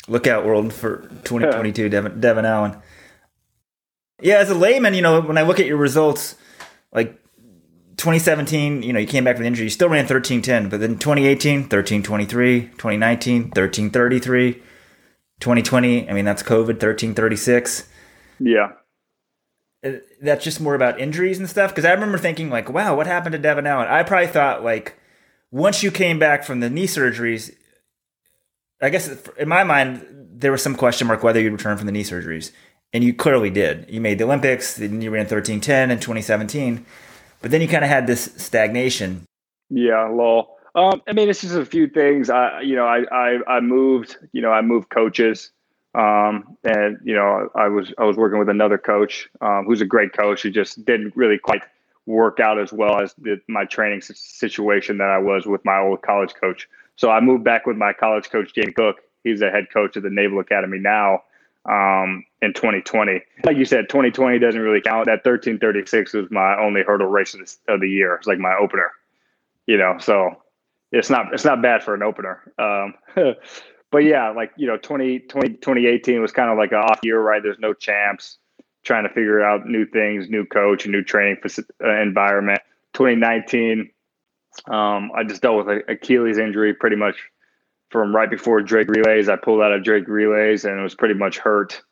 look 0.07 0.27
out, 0.27 0.45
world, 0.45 0.73
for 0.73 1.09
2022, 1.25 1.89
Devon, 1.89 2.21
Devon 2.21 2.45
Allen. 2.45 2.77
Yeah, 4.21 4.37
as 4.37 4.51
a 4.51 4.55
layman, 4.55 4.95
you 4.95 5.03
know, 5.03 5.21
when 5.21 5.39
I 5.39 5.43
look 5.43 5.59
at 5.59 5.67
your 5.67 5.79
results, 5.79 6.37
like 6.93 7.19
2017, 7.97 8.83
you 8.83 8.93
know, 8.93 8.99
you 8.99 9.07
came 9.07 9.25
back 9.25 9.37
from 9.37 9.47
injury, 9.47 9.65
you 9.65 9.71
still 9.71 9.89
ran 9.89 10.05
1310, 10.05 10.69
but 10.69 10.81
then 10.81 10.99
2018, 10.99 11.63
1323, 11.63 12.61
2019, 12.61 13.43
1333, 13.45 14.53
2020, 15.41 16.11
I 16.11 16.13
mean, 16.13 16.25
that's 16.25 16.43
COVID, 16.43 16.79
1336. 16.79 17.89
Yeah. 18.43 18.73
Uh, 19.85 19.93
that's 20.21 20.45
just 20.45 20.61
more 20.61 20.75
about 20.75 21.01
injuries 21.01 21.39
and 21.39 21.49
stuff. 21.49 21.71
Because 21.71 21.85
I 21.85 21.93
remember 21.93 22.19
thinking, 22.19 22.51
like, 22.51 22.69
wow, 22.69 22.97
what 22.97 23.07
happened 23.07 23.33
to 23.33 23.39
Devon 23.39 23.67
Allen? 23.67 23.89
I 23.89 24.03
probably 24.03 24.29
thought, 24.29 24.63
like, 24.63 24.99
once 25.51 25.83
you 25.83 25.91
came 25.91 26.19
back 26.19 26.45
from 26.45 26.61
the 26.61 26.71
knee 26.71 26.87
surgeries, 26.87 27.55
I 28.81 28.91
guess 28.91 29.29
in 29.39 29.49
my 29.49 29.65
mind, 29.65 30.07
there 30.35 30.53
was 30.53 30.63
some 30.63 30.75
question 30.75 31.07
mark 31.07 31.23
whether 31.23 31.41
you'd 31.41 31.53
return 31.53 31.77
from 31.77 31.87
the 31.87 31.93
knee 31.93 32.05
surgeries. 32.05 32.51
And 32.93 33.03
you 33.03 33.15
clearly 33.15 33.49
did. 33.49 33.87
You 33.89 34.01
made 34.01 34.19
the 34.19 34.25
Olympics, 34.25 34.75
then 34.75 35.01
you 35.01 35.11
ran 35.11 35.21
1310 35.21 35.91
in 35.91 35.99
2017. 35.99 36.85
But 37.41 37.51
then 37.51 37.63
you 37.63 37.69
kind 37.69 37.85
of 37.85 37.91
had 37.91 38.07
this 38.07 38.33
stagnation. 38.37 39.25
Yeah, 39.71 40.09
lol. 40.09 40.59
Um, 40.75 41.03
I 41.07 41.13
mean, 41.13 41.29
it's 41.29 41.41
just 41.41 41.55
a 41.55 41.65
few 41.65 41.89
things. 41.89 42.29
I, 42.29 42.61
you 42.61 42.77
know, 42.77 42.87
I, 42.87 43.05
I, 43.11 43.39
I 43.47 43.61
moved, 43.61 44.17
you 44.33 44.43
know, 44.43 44.51
I 44.51 44.61
moved 44.63 44.91
coaches. 44.91 45.51
Um, 45.95 46.57
and 46.65 46.99
you 47.05 47.15
know, 47.15 47.51
I 47.55 47.69
was, 47.69 47.93
I 47.99 48.05
was 48.05 48.17
working 48.17 48.39
with 48.39 48.49
another 48.49 48.79
coach, 48.79 49.29
um, 49.41 49.65
who's 49.67 49.81
a 49.81 49.87
great 49.87 50.13
coach 50.13 50.43
who 50.43 50.51
just 50.51 50.85
didn't 50.85 51.15
really 51.17 51.39
quite 51.39 51.63
work 52.07 52.41
out 52.41 52.59
as 52.59 52.73
well 52.73 53.01
as 53.01 53.15
the, 53.15 53.41
my 53.49 53.65
training 53.65 54.03
situation 54.03 54.99
that 54.99 55.09
I 55.09 55.19
was 55.19 55.47
with 55.47 55.65
my 55.65 55.79
old 55.79 56.03
college 56.03 56.35
coach. 56.35 56.69
So 56.97 57.11
I 57.11 57.21
moved 57.21 57.45
back 57.45 57.67
with 57.67 57.77
my 57.77 57.93
college 57.93 58.31
coach, 58.31 58.55
Jamie 58.55 58.73
Cook. 58.73 59.01
He's 59.25 59.41
the 59.41 59.51
head 59.51 59.67
coach 59.73 59.97
of 59.97 60.03
the 60.03 60.11
Naval 60.11 60.41
Academy 60.41 60.79
now 60.79 61.23
um, 61.67 62.25
in 62.41 62.53
2020. 62.53 63.23
Like 63.45 63.57
you 63.57 63.65
said, 63.65 63.89
2020 63.89 64.39
doesn't 64.39 64.61
really 64.61 64.81
count. 64.81 65.07
That 65.07 65.25
1336 65.25 66.13
was 66.15 66.31
my 66.31 66.59
only 66.59 66.83
hurdle 66.83 67.07
race 67.07 67.35
of 67.69 67.81
the 67.81 67.89
year. 67.89 68.17
It's 68.17 68.27
like 68.27 68.39
my 68.39 68.55
opener, 68.55 68.91
you 69.67 69.77
know, 69.77 69.97
so 69.99 70.43
it's 70.91 71.09
not, 71.09 71.33
it's 71.33 71.45
not 71.45 71.63
bad 71.63 71.83
for 71.83 71.95
an 71.95 72.03
opener. 72.03 72.43
Um, 72.59 72.95
but 73.93 73.99
yeah, 73.99 74.31
like, 74.31 74.53
you 74.57 74.67
know, 74.67 74.79
20, 74.79 75.21
20, 75.21 75.49
2018 75.51 76.23
was 76.23 76.33
kind 76.33 76.51
of 76.51 76.57
like 76.57 76.73
an 76.73 76.79
off 76.79 77.01
year, 77.03 77.21
right? 77.21 77.43
There's 77.43 77.59
no 77.59 77.75
champs 77.75 78.39
trying 78.83 79.05
to 79.07 79.11
figure 79.11 79.45
out 79.45 79.69
new 79.69 79.85
things, 79.85 80.31
new 80.31 80.47
coach, 80.47 80.87
new 80.87 81.05
training 81.05 81.37
uh, 81.45 82.01
environment. 82.01 82.61
2019, 82.95 83.91
um, 84.67 85.13
I 85.15 85.25
just 85.25 85.43
dealt 85.43 85.67
with 85.67 85.83
Achilles 85.89 86.39
injury 86.39 86.73
pretty 86.73 86.97
much 86.97 87.17
from 87.91 88.17
right 88.17 88.31
before 88.31 88.63
Drake 88.63 88.89
relays. 88.89 89.29
I 89.29 89.37
pulled 89.37 89.61
out 89.61 89.73
of 89.73 89.85
Drake 89.85 90.09
relays 90.09 90.65
and 90.65 90.83
was 90.83 90.95
pretty 90.95 91.15
much 91.15 91.39
hurt. 91.39 91.83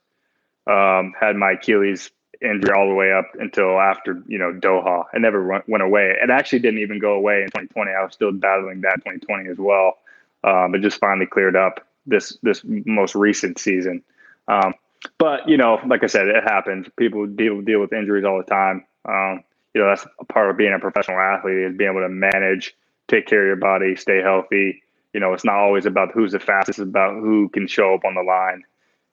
Um, 0.66 1.12
had 1.20 1.36
my 1.36 1.52
Achilles 1.52 2.10
injury 2.40 2.72
all 2.74 2.88
the 2.88 2.94
way 2.94 3.12
up 3.12 3.26
until 3.38 3.78
after 3.78 4.22
you 4.26 4.38
know 4.38 4.52
Doha. 4.52 5.04
It 5.12 5.20
never 5.20 5.46
went, 5.46 5.68
went 5.68 5.82
away. 5.82 6.16
It 6.22 6.30
actually 6.30 6.60
didn't 6.60 6.80
even 6.80 6.98
go 6.98 7.12
away 7.12 7.42
in 7.42 7.48
2020. 7.48 7.90
I 7.90 8.02
was 8.02 8.14
still 8.14 8.32
battling 8.32 8.80
that 8.82 8.96
2020 9.04 9.50
as 9.50 9.58
well. 9.58 9.98
Um, 10.42 10.74
it 10.74 10.80
just 10.80 10.98
finally 10.98 11.26
cleared 11.26 11.56
up 11.56 11.86
this 12.06 12.36
this 12.42 12.62
most 12.64 13.14
recent 13.14 13.58
season. 13.58 14.02
Um, 14.48 14.74
but 15.18 15.48
you 15.48 15.56
know, 15.56 15.80
like 15.86 16.02
I 16.02 16.06
said, 16.06 16.28
it 16.28 16.44
happens. 16.44 16.86
People 16.96 17.26
deal 17.26 17.60
deal 17.60 17.80
with 17.80 17.92
injuries 17.92 18.24
all 18.24 18.38
the 18.38 18.44
time. 18.44 18.84
Um, 19.04 19.44
you 19.74 19.80
know, 19.80 19.88
that's 19.88 20.06
a 20.18 20.24
part 20.24 20.50
of 20.50 20.56
being 20.56 20.72
a 20.72 20.78
professional 20.78 21.18
athlete 21.18 21.58
is 21.58 21.76
being 21.76 21.90
able 21.90 22.00
to 22.00 22.08
manage, 22.08 22.74
take 23.08 23.26
care 23.26 23.42
of 23.42 23.46
your 23.46 23.56
body, 23.56 23.96
stay 23.96 24.20
healthy. 24.20 24.82
You 25.12 25.20
know, 25.20 25.32
it's 25.32 25.44
not 25.44 25.56
always 25.56 25.86
about 25.86 26.10
who's 26.12 26.32
the 26.32 26.40
fastest; 26.40 26.78
it's 26.78 26.88
about 26.88 27.14
who 27.14 27.48
can 27.48 27.66
show 27.66 27.94
up 27.94 28.04
on 28.04 28.14
the 28.14 28.22
line. 28.22 28.64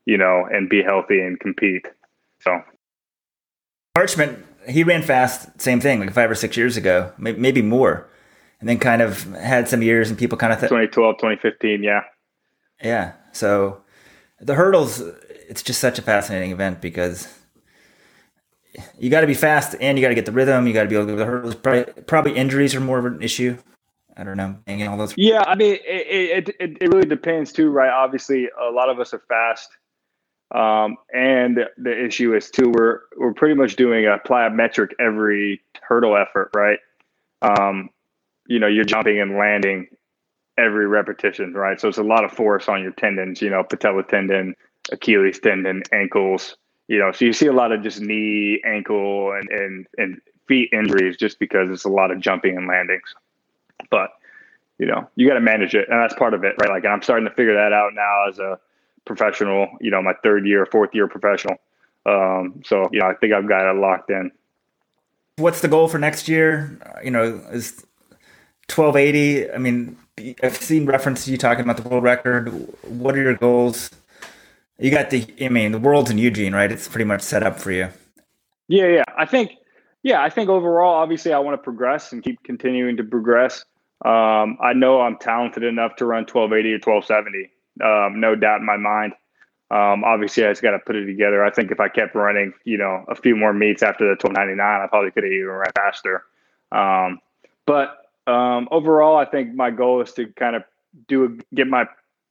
You 0.05 0.17
know, 0.17 0.47
and 0.49 0.69
be 0.69 0.81
healthy 0.81 1.19
and 1.19 1.37
compete. 1.39 1.85
So, 2.39 2.61
Parchment, 3.93 4.45
he 4.67 4.83
ran 4.83 5.01
fast. 5.01 5.59
Same 5.59 5.81
thing, 5.81 5.99
like 5.99 6.13
five 6.13 6.31
or 6.31 6.35
six 6.35 6.55
years 6.55 6.77
ago, 6.77 7.11
maybe 7.17 7.61
more, 7.61 8.07
and 8.59 8.69
then 8.69 8.79
kind 8.79 9.01
of 9.01 9.23
had 9.33 9.67
some 9.67 9.81
years, 9.81 10.09
and 10.09 10.17
people 10.17 10.37
kind 10.37 10.53
of 10.53 10.59
th- 10.59 10.69
2012, 10.69 11.17
2015, 11.17 11.83
yeah, 11.83 12.03
yeah. 12.81 13.13
So 13.31 13.81
the 14.39 14.55
hurdles 14.55 15.01
it's 15.47 15.63
just 15.63 15.79
such 15.79 15.97
a 15.97 16.01
fascinating 16.01 16.51
event 16.51 16.81
because 16.81 17.27
you 18.99 19.09
got 19.09 19.21
to 19.21 19.27
be 19.27 19.33
fast 19.33 19.75
and 19.79 19.97
you 19.97 20.01
got 20.03 20.09
to 20.09 20.15
get 20.15 20.25
the 20.25 20.31
rhythm. 20.31 20.67
You 20.67 20.73
got 20.73 20.83
to 20.83 20.89
be 20.89 20.95
able 20.95 21.07
to 21.07 21.13
go 21.13 21.17
the 21.17 21.25
hurdles. 21.25 21.55
Probably, 21.55 21.85
probably 22.03 22.35
injuries 22.35 22.75
are 22.75 22.79
more 22.79 22.99
of 22.99 23.05
an 23.05 23.21
issue. 23.21 23.57
I 24.15 24.23
don't 24.23 24.37
know. 24.37 24.57
Hanging 24.65 24.87
all 24.87 24.97
those. 24.97 25.13
Yeah, 25.15 25.43
I 25.45 25.55
mean, 25.55 25.77
it, 25.85 26.49
it, 26.59 26.77
it 26.81 26.93
really 26.93 27.07
depends 27.07 27.51
too, 27.51 27.69
right? 27.69 27.89
Obviously, 27.89 28.47
a 28.47 28.71
lot 28.71 28.89
of 28.89 28.99
us 28.99 29.13
are 29.13 29.21
fast, 29.29 29.69
um, 30.53 30.97
and 31.13 31.59
the 31.77 32.05
issue 32.05 32.35
is 32.35 32.49
too 32.49 32.71
we're 32.71 33.01
we're 33.15 33.33
pretty 33.33 33.53
much 33.53 33.75
doing 33.75 34.05
a 34.07 34.17
plyometric 34.17 34.89
every 34.99 35.61
hurdle 35.83 36.17
effort, 36.17 36.49
right? 36.55 36.79
Um, 37.43 37.89
you 38.47 38.57
know, 38.57 38.67
you're 38.67 38.85
jumping 38.85 39.21
and 39.21 39.37
landing 39.37 39.87
every 40.57 40.87
repetition, 40.87 41.53
right? 41.53 41.79
So 41.79 41.87
it's 41.87 41.97
a 41.97 42.03
lot 42.03 42.23
of 42.23 42.31
force 42.31 42.67
on 42.67 42.81
your 42.81 42.91
tendons. 42.91 43.41
You 43.41 43.49
know, 43.49 43.63
patella 43.63 44.03
tendon, 44.03 44.55
Achilles 44.91 45.39
tendon, 45.39 45.83
ankles. 45.91 46.57
You 46.87 46.99
know, 46.99 47.11
so 47.11 47.25
you 47.25 47.33
see 47.33 47.47
a 47.47 47.53
lot 47.53 47.71
of 47.71 47.83
just 47.83 47.99
knee, 48.01 48.61
ankle, 48.65 49.33
and 49.33 49.49
and 49.49 49.87
and 49.97 50.21
feet 50.47 50.69
injuries 50.71 51.17
just 51.17 51.39
because 51.39 51.69
it's 51.69 51.83
a 51.83 51.89
lot 51.89 52.11
of 52.11 52.19
jumping 52.19 52.57
and 52.57 52.67
landings. 52.67 53.13
But 53.89 54.11
you 54.77 54.85
know, 54.85 55.09
you 55.15 55.27
got 55.27 55.35
to 55.35 55.41
manage 55.41 55.75
it, 55.75 55.87
and 55.89 55.99
that's 55.99 56.13
part 56.13 56.33
of 56.33 56.43
it, 56.43 56.55
right? 56.59 56.69
Like 56.69 56.83
and 56.83 56.93
I'm 56.93 57.01
starting 57.01 57.27
to 57.27 57.33
figure 57.33 57.55
that 57.55 57.73
out 57.73 57.93
now 57.93 58.29
as 58.29 58.39
a 58.39 58.59
professional. 59.05 59.69
You 59.81 59.91
know, 59.91 60.01
my 60.01 60.13
third 60.23 60.45
year, 60.45 60.65
fourth 60.65 60.93
year 60.93 61.07
professional. 61.07 61.57
Um, 62.05 62.61
so 62.65 62.87
you 62.91 62.99
know, 62.99 63.07
I 63.07 63.13
think 63.15 63.33
I've 63.33 63.47
got 63.47 63.69
it 63.69 63.75
locked 63.75 64.09
in. 64.09 64.31
What's 65.37 65.61
the 65.61 65.67
goal 65.67 65.87
for 65.87 65.99
next 65.99 66.27
year? 66.27 66.79
You 67.03 67.11
know, 67.11 67.23
is 67.51 67.85
1280. 68.73 69.51
I 69.51 69.57
mean, 69.57 69.97
I've 70.43 70.57
seen 70.57 70.85
reference 70.85 71.25
to 71.25 71.31
you 71.31 71.37
talking 71.37 71.63
about 71.63 71.77
the 71.77 71.87
world 71.87 72.03
record. 72.03 72.49
What 72.83 73.15
are 73.15 73.21
your 73.21 73.35
goals 73.35 73.91
you 74.79 74.91
got 74.91 75.09
the, 75.09 75.25
I 75.41 75.49
mean, 75.49 75.71
the 75.71 75.79
world's 75.79 76.11
in 76.11 76.17
Eugene, 76.17 76.53
right? 76.53 76.71
It's 76.71 76.87
pretty 76.87 77.05
much 77.05 77.21
set 77.21 77.43
up 77.43 77.59
for 77.59 77.71
you. 77.71 77.89
Yeah, 78.67 78.87
yeah. 78.87 79.03
I 79.17 79.25
think, 79.25 79.53
yeah, 80.03 80.21
I 80.21 80.29
think 80.29 80.49
overall, 80.49 80.95
obviously, 80.95 81.33
I 81.33 81.39
want 81.39 81.55
to 81.55 81.63
progress 81.63 82.11
and 82.11 82.23
keep 82.23 82.43
continuing 82.43 82.97
to 82.97 83.03
progress. 83.03 83.65
Um, 84.05 84.57
I 84.61 84.73
know 84.75 85.01
I'm 85.01 85.17
talented 85.17 85.63
enough 85.63 85.95
to 85.97 86.05
run 86.05 86.23
1280 86.23 86.69
or 86.69 87.01
1270. 87.01 87.51
Um, 87.83 88.19
no 88.19 88.35
doubt 88.35 88.59
in 88.59 88.65
my 88.65 88.77
mind. 88.77 89.13
Um, 89.69 90.03
obviously, 90.03 90.45
I 90.45 90.51
just 90.51 90.61
got 90.61 90.71
to 90.71 90.79
put 90.79 90.95
it 90.95 91.05
together. 91.07 91.43
I 91.43 91.49
think 91.49 91.71
if 91.71 91.79
I 91.79 91.89
kept 91.89 92.13
running, 92.13 92.53
you 92.63 92.77
know, 92.77 93.03
a 93.09 93.15
few 93.15 93.35
more 93.35 93.53
meets 93.53 93.81
after 93.81 94.05
the 94.05 94.11
1299, 94.11 94.59
I 94.59 94.87
probably 94.87 95.11
could 95.11 95.23
have 95.23 95.33
even 95.33 95.47
run 95.47 95.71
faster. 95.75 96.23
Um, 96.71 97.19
but 97.65 97.97
um, 98.27 98.67
overall, 98.71 99.17
I 99.17 99.25
think 99.25 99.55
my 99.55 99.71
goal 99.71 100.01
is 100.01 100.13
to 100.13 100.27
kind 100.33 100.55
of 100.55 100.63
do 101.07 101.39
get 101.53 101.67
my 101.67 101.85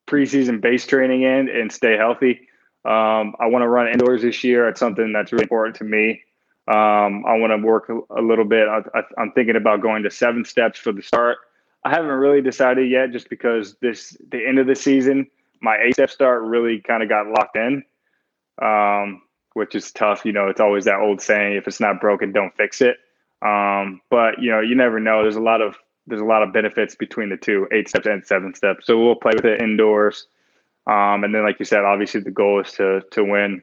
preseason 0.06 0.60
base 0.60 0.86
training 0.86 1.22
in 1.22 1.48
and 1.48 1.72
stay 1.72 1.96
healthy. 1.96 2.48
Um, 2.84 3.34
I 3.40 3.46
want 3.46 3.62
to 3.62 3.68
run 3.68 3.88
indoors 3.88 4.22
this 4.22 4.44
year. 4.44 4.68
It's 4.68 4.80
something 4.80 5.12
that's 5.12 5.32
really 5.32 5.44
important 5.44 5.76
to 5.76 5.84
me. 5.84 6.22
Um, 6.68 7.24
I 7.26 7.36
want 7.38 7.52
to 7.52 7.58
work 7.64 7.88
a, 7.88 8.20
a 8.20 8.22
little 8.22 8.44
bit. 8.44 8.68
I, 8.68 8.82
am 9.18 9.32
thinking 9.32 9.56
about 9.56 9.82
going 9.82 10.02
to 10.04 10.10
seven 10.10 10.44
steps 10.44 10.78
for 10.78 10.92
the 10.92 11.02
start. 11.02 11.38
I 11.84 11.90
haven't 11.90 12.10
really 12.10 12.42
decided 12.42 12.90
yet, 12.90 13.12
just 13.12 13.28
because 13.30 13.76
this 13.80 14.16
the 14.30 14.46
end 14.46 14.58
of 14.58 14.66
the 14.66 14.74
season, 14.74 15.28
my 15.60 15.76
eight 15.82 15.94
step 15.94 16.10
start 16.10 16.42
really 16.42 16.80
kind 16.80 17.02
of 17.02 17.08
got 17.08 17.28
locked 17.28 17.56
in. 17.56 17.84
um, 18.62 19.22
which 19.54 19.74
is 19.74 19.90
tough. 19.92 20.24
You 20.24 20.32
know, 20.32 20.48
it's 20.48 20.60
always 20.60 20.84
that 20.84 21.00
old 21.00 21.20
saying: 21.20 21.56
if 21.56 21.66
it's 21.66 21.80
not 21.80 22.00
broken, 22.00 22.32
don't 22.32 22.54
fix 22.56 22.82
it. 22.82 22.98
Um, 23.42 24.00
but 24.10 24.40
you 24.40 24.50
know, 24.50 24.60
you 24.60 24.74
never 24.74 25.00
know. 25.00 25.22
There's 25.22 25.36
a 25.36 25.40
lot 25.40 25.62
of 25.62 25.76
there's 26.06 26.20
a 26.20 26.24
lot 26.24 26.42
of 26.42 26.52
benefits 26.52 26.94
between 26.94 27.30
the 27.30 27.36
two, 27.36 27.68
eight 27.72 27.88
steps 27.88 28.06
and 28.06 28.24
seven 28.24 28.54
steps. 28.54 28.86
So 28.86 29.02
we'll 29.02 29.16
play 29.16 29.32
with 29.34 29.44
it 29.44 29.60
indoors. 29.60 30.26
Um, 30.86 31.24
and 31.24 31.34
then, 31.34 31.44
like 31.44 31.58
you 31.58 31.64
said, 31.64 31.84
obviously 31.84 32.20
the 32.20 32.30
goal 32.30 32.60
is 32.60 32.72
to 32.72 33.02
to 33.10 33.24
win 33.24 33.62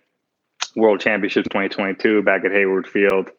World 0.76 1.00
Championships 1.00 1.48
2022 1.50 2.22
back 2.24 2.44
at 2.46 2.52
Hayward 2.52 2.88
Field. 2.88 3.30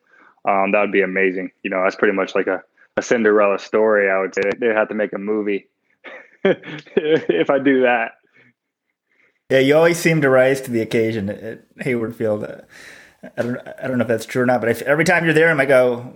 Um, 0.47 0.73
that 0.73 0.81
would 0.81 0.93
be 0.93 1.03
amazing. 1.03 1.51
You 1.63 1.71
know, 1.71 1.83
that's 1.83 1.97
pretty 1.97 2.15
much 2.15 2.35
like 2.35 2.47
a, 2.47 2.63
a 2.97 3.03
Cinderella 3.03 3.59
story. 3.59 4.11
I 4.11 4.21
would 4.21 4.35
say 4.35 4.43
they'd 4.59 4.75
have 4.75 4.89
to 4.89 4.95
make 4.95 5.13
a 5.13 5.19
movie 5.19 5.69
if 6.45 7.51
I 7.51 7.59
do 7.59 7.83
that. 7.83 8.13
Yeah, 9.51 9.59
you 9.59 9.77
always 9.77 9.99
seem 9.99 10.23
to 10.23 10.31
rise 10.31 10.61
to 10.63 10.71
the 10.71 10.81
occasion 10.81 11.29
at 11.29 11.65
Hayward 11.81 12.17
Field. 12.17 12.45
I 12.45 13.43
don't, 13.43 13.59
I 13.83 13.87
don't 13.87 13.99
know 13.99 14.03
if 14.03 14.09
that's 14.09 14.27
true 14.27 14.43
or 14.43 14.47
not, 14.47 14.61
but 14.61 14.71
if, 14.71 14.83
every 14.83 15.05
time 15.05 15.25
you're 15.25 15.35
there, 15.35 15.51
I'm 15.51 15.57
might 15.57 15.69
go, 15.69 16.15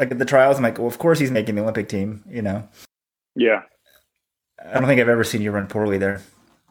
like 0.00 0.10
at 0.10 0.18
the 0.18 0.24
trials, 0.24 0.56
I'm 0.56 0.62
like, 0.62 0.78
well, 0.78 0.88
of 0.88 0.98
course 0.98 1.18
he's 1.18 1.30
making 1.30 1.54
the 1.54 1.62
Olympic 1.62 1.88
team, 1.88 2.24
you 2.28 2.42
know? 2.42 2.66
Yeah. 3.36 3.62
I 4.58 4.74
don't 4.74 4.86
think 4.86 5.00
I've 5.00 5.08
ever 5.08 5.24
seen 5.24 5.42
you 5.42 5.52
run 5.52 5.66
poorly 5.66 5.98
there. 5.98 6.20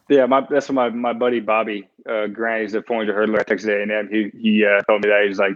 Yeah, 0.10 0.26
my, 0.26 0.42
that's 0.50 0.68
what 0.68 0.76
my, 0.76 0.90
my 0.90 1.14
buddy 1.14 1.40
Bobby 1.40 1.88
uh, 2.10 2.28
Grant, 2.28 2.64
he's 2.64 2.74
a 2.74 2.82
400 2.82 3.16
hurdler 3.16 3.40
at 3.40 3.48
Texas 3.48 3.70
A&M. 3.70 4.10
He, 4.12 4.32
he 4.38 4.66
uh, 4.66 4.82
told 4.82 5.04
me 5.04 5.10
that 5.10 5.26
he's 5.28 5.38
like, 5.38 5.56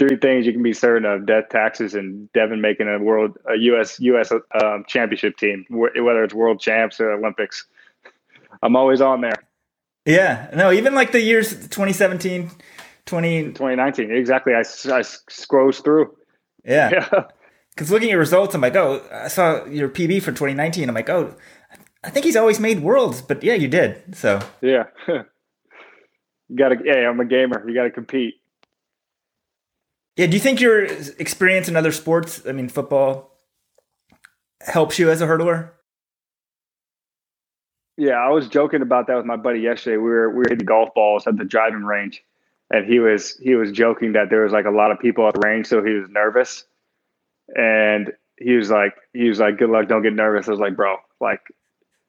three 0.00 0.16
things 0.16 0.46
you 0.46 0.52
can 0.52 0.62
be 0.62 0.72
certain 0.72 1.04
of: 1.04 1.26
death, 1.26 1.48
taxes, 1.48 1.94
and 1.94 2.32
Devon 2.32 2.60
making 2.60 2.88
a 2.88 2.98
world, 2.98 3.38
a 3.48 3.56
U.S. 3.56 4.00
U.S. 4.00 4.32
Um, 4.32 4.84
championship 4.88 5.36
team, 5.36 5.64
whether 5.70 6.24
it's 6.24 6.34
world 6.34 6.60
champs 6.60 6.98
or 6.98 7.12
Olympics. 7.12 7.66
I'm 8.62 8.74
always 8.74 9.00
on 9.00 9.20
there. 9.20 9.44
Yeah, 10.04 10.50
no, 10.54 10.72
even 10.72 10.94
like 10.94 11.12
the 11.12 11.20
years 11.20 11.50
2017, 11.50 12.50
20... 13.06 13.44
2019, 13.44 14.10
exactly. 14.10 14.54
I, 14.54 14.64
I 14.92 15.02
scrolls 15.02 15.78
through. 15.78 16.16
Yeah. 16.64 16.90
yeah. 16.92 17.24
Because 17.74 17.90
looking 17.90 18.10
at 18.10 18.18
results, 18.18 18.54
I'm 18.54 18.60
like, 18.60 18.76
oh, 18.76 19.02
I 19.10 19.28
saw 19.28 19.64
your 19.64 19.88
PB 19.88 20.20
for 20.20 20.30
2019. 20.30 20.90
I'm 20.90 20.94
like, 20.94 21.08
oh, 21.08 21.34
I 22.04 22.10
think 22.10 22.26
he's 22.26 22.36
always 22.36 22.60
made 22.60 22.80
worlds, 22.80 23.22
but 23.22 23.42
yeah, 23.42 23.54
you 23.54 23.66
did. 23.66 24.14
So 24.14 24.40
yeah, 24.60 24.84
you 25.08 26.56
got 26.56 26.68
to. 26.68 26.76
Yeah, 26.84 27.08
I'm 27.08 27.18
a 27.18 27.24
gamer. 27.24 27.66
You 27.66 27.74
got 27.74 27.84
to 27.84 27.90
compete. 27.90 28.34
Yeah. 30.16 30.26
Do 30.26 30.34
you 30.34 30.40
think 30.40 30.60
your 30.60 30.84
experience 30.84 31.66
in 31.66 31.74
other 31.74 31.92
sports, 31.92 32.42
I 32.46 32.52
mean, 32.52 32.68
football, 32.68 33.38
helps 34.60 34.98
you 34.98 35.10
as 35.10 35.22
a 35.22 35.26
hurdler? 35.26 35.70
Yeah, 37.96 38.14
I 38.14 38.30
was 38.30 38.48
joking 38.48 38.82
about 38.82 39.06
that 39.06 39.16
with 39.16 39.26
my 39.26 39.36
buddy 39.36 39.60
yesterday. 39.60 39.96
We 39.96 40.10
were 40.10 40.30
we 40.30 40.38
were 40.38 40.48
hitting 40.48 40.66
golf 40.66 40.90
balls 40.94 41.26
at 41.26 41.36
the 41.36 41.44
driving 41.44 41.84
range, 41.84 42.22
and 42.72 42.86
he 42.86 42.98
was 42.98 43.36
he 43.36 43.54
was 43.54 43.70
joking 43.70 44.12
that 44.14 44.30
there 44.30 44.42
was 44.42 44.52
like 44.52 44.64
a 44.64 44.70
lot 44.70 44.90
of 44.90 44.98
people 44.98 45.28
at 45.28 45.34
the 45.34 45.40
range, 45.44 45.66
so 45.66 45.84
he 45.84 45.92
was 45.92 46.08
nervous, 46.10 46.64
and 47.54 48.12
he 48.38 48.54
was 48.54 48.70
like 48.70 48.94
he 49.12 49.28
was 49.28 49.38
like, 49.38 49.58
"Good 49.58 49.70
luck, 49.70 49.88
don't 49.88 50.02
get 50.02 50.14
nervous." 50.14 50.48
I 50.48 50.52
was 50.52 50.60
like, 50.60 50.74
"Bro, 50.74 50.96
like 51.20 51.42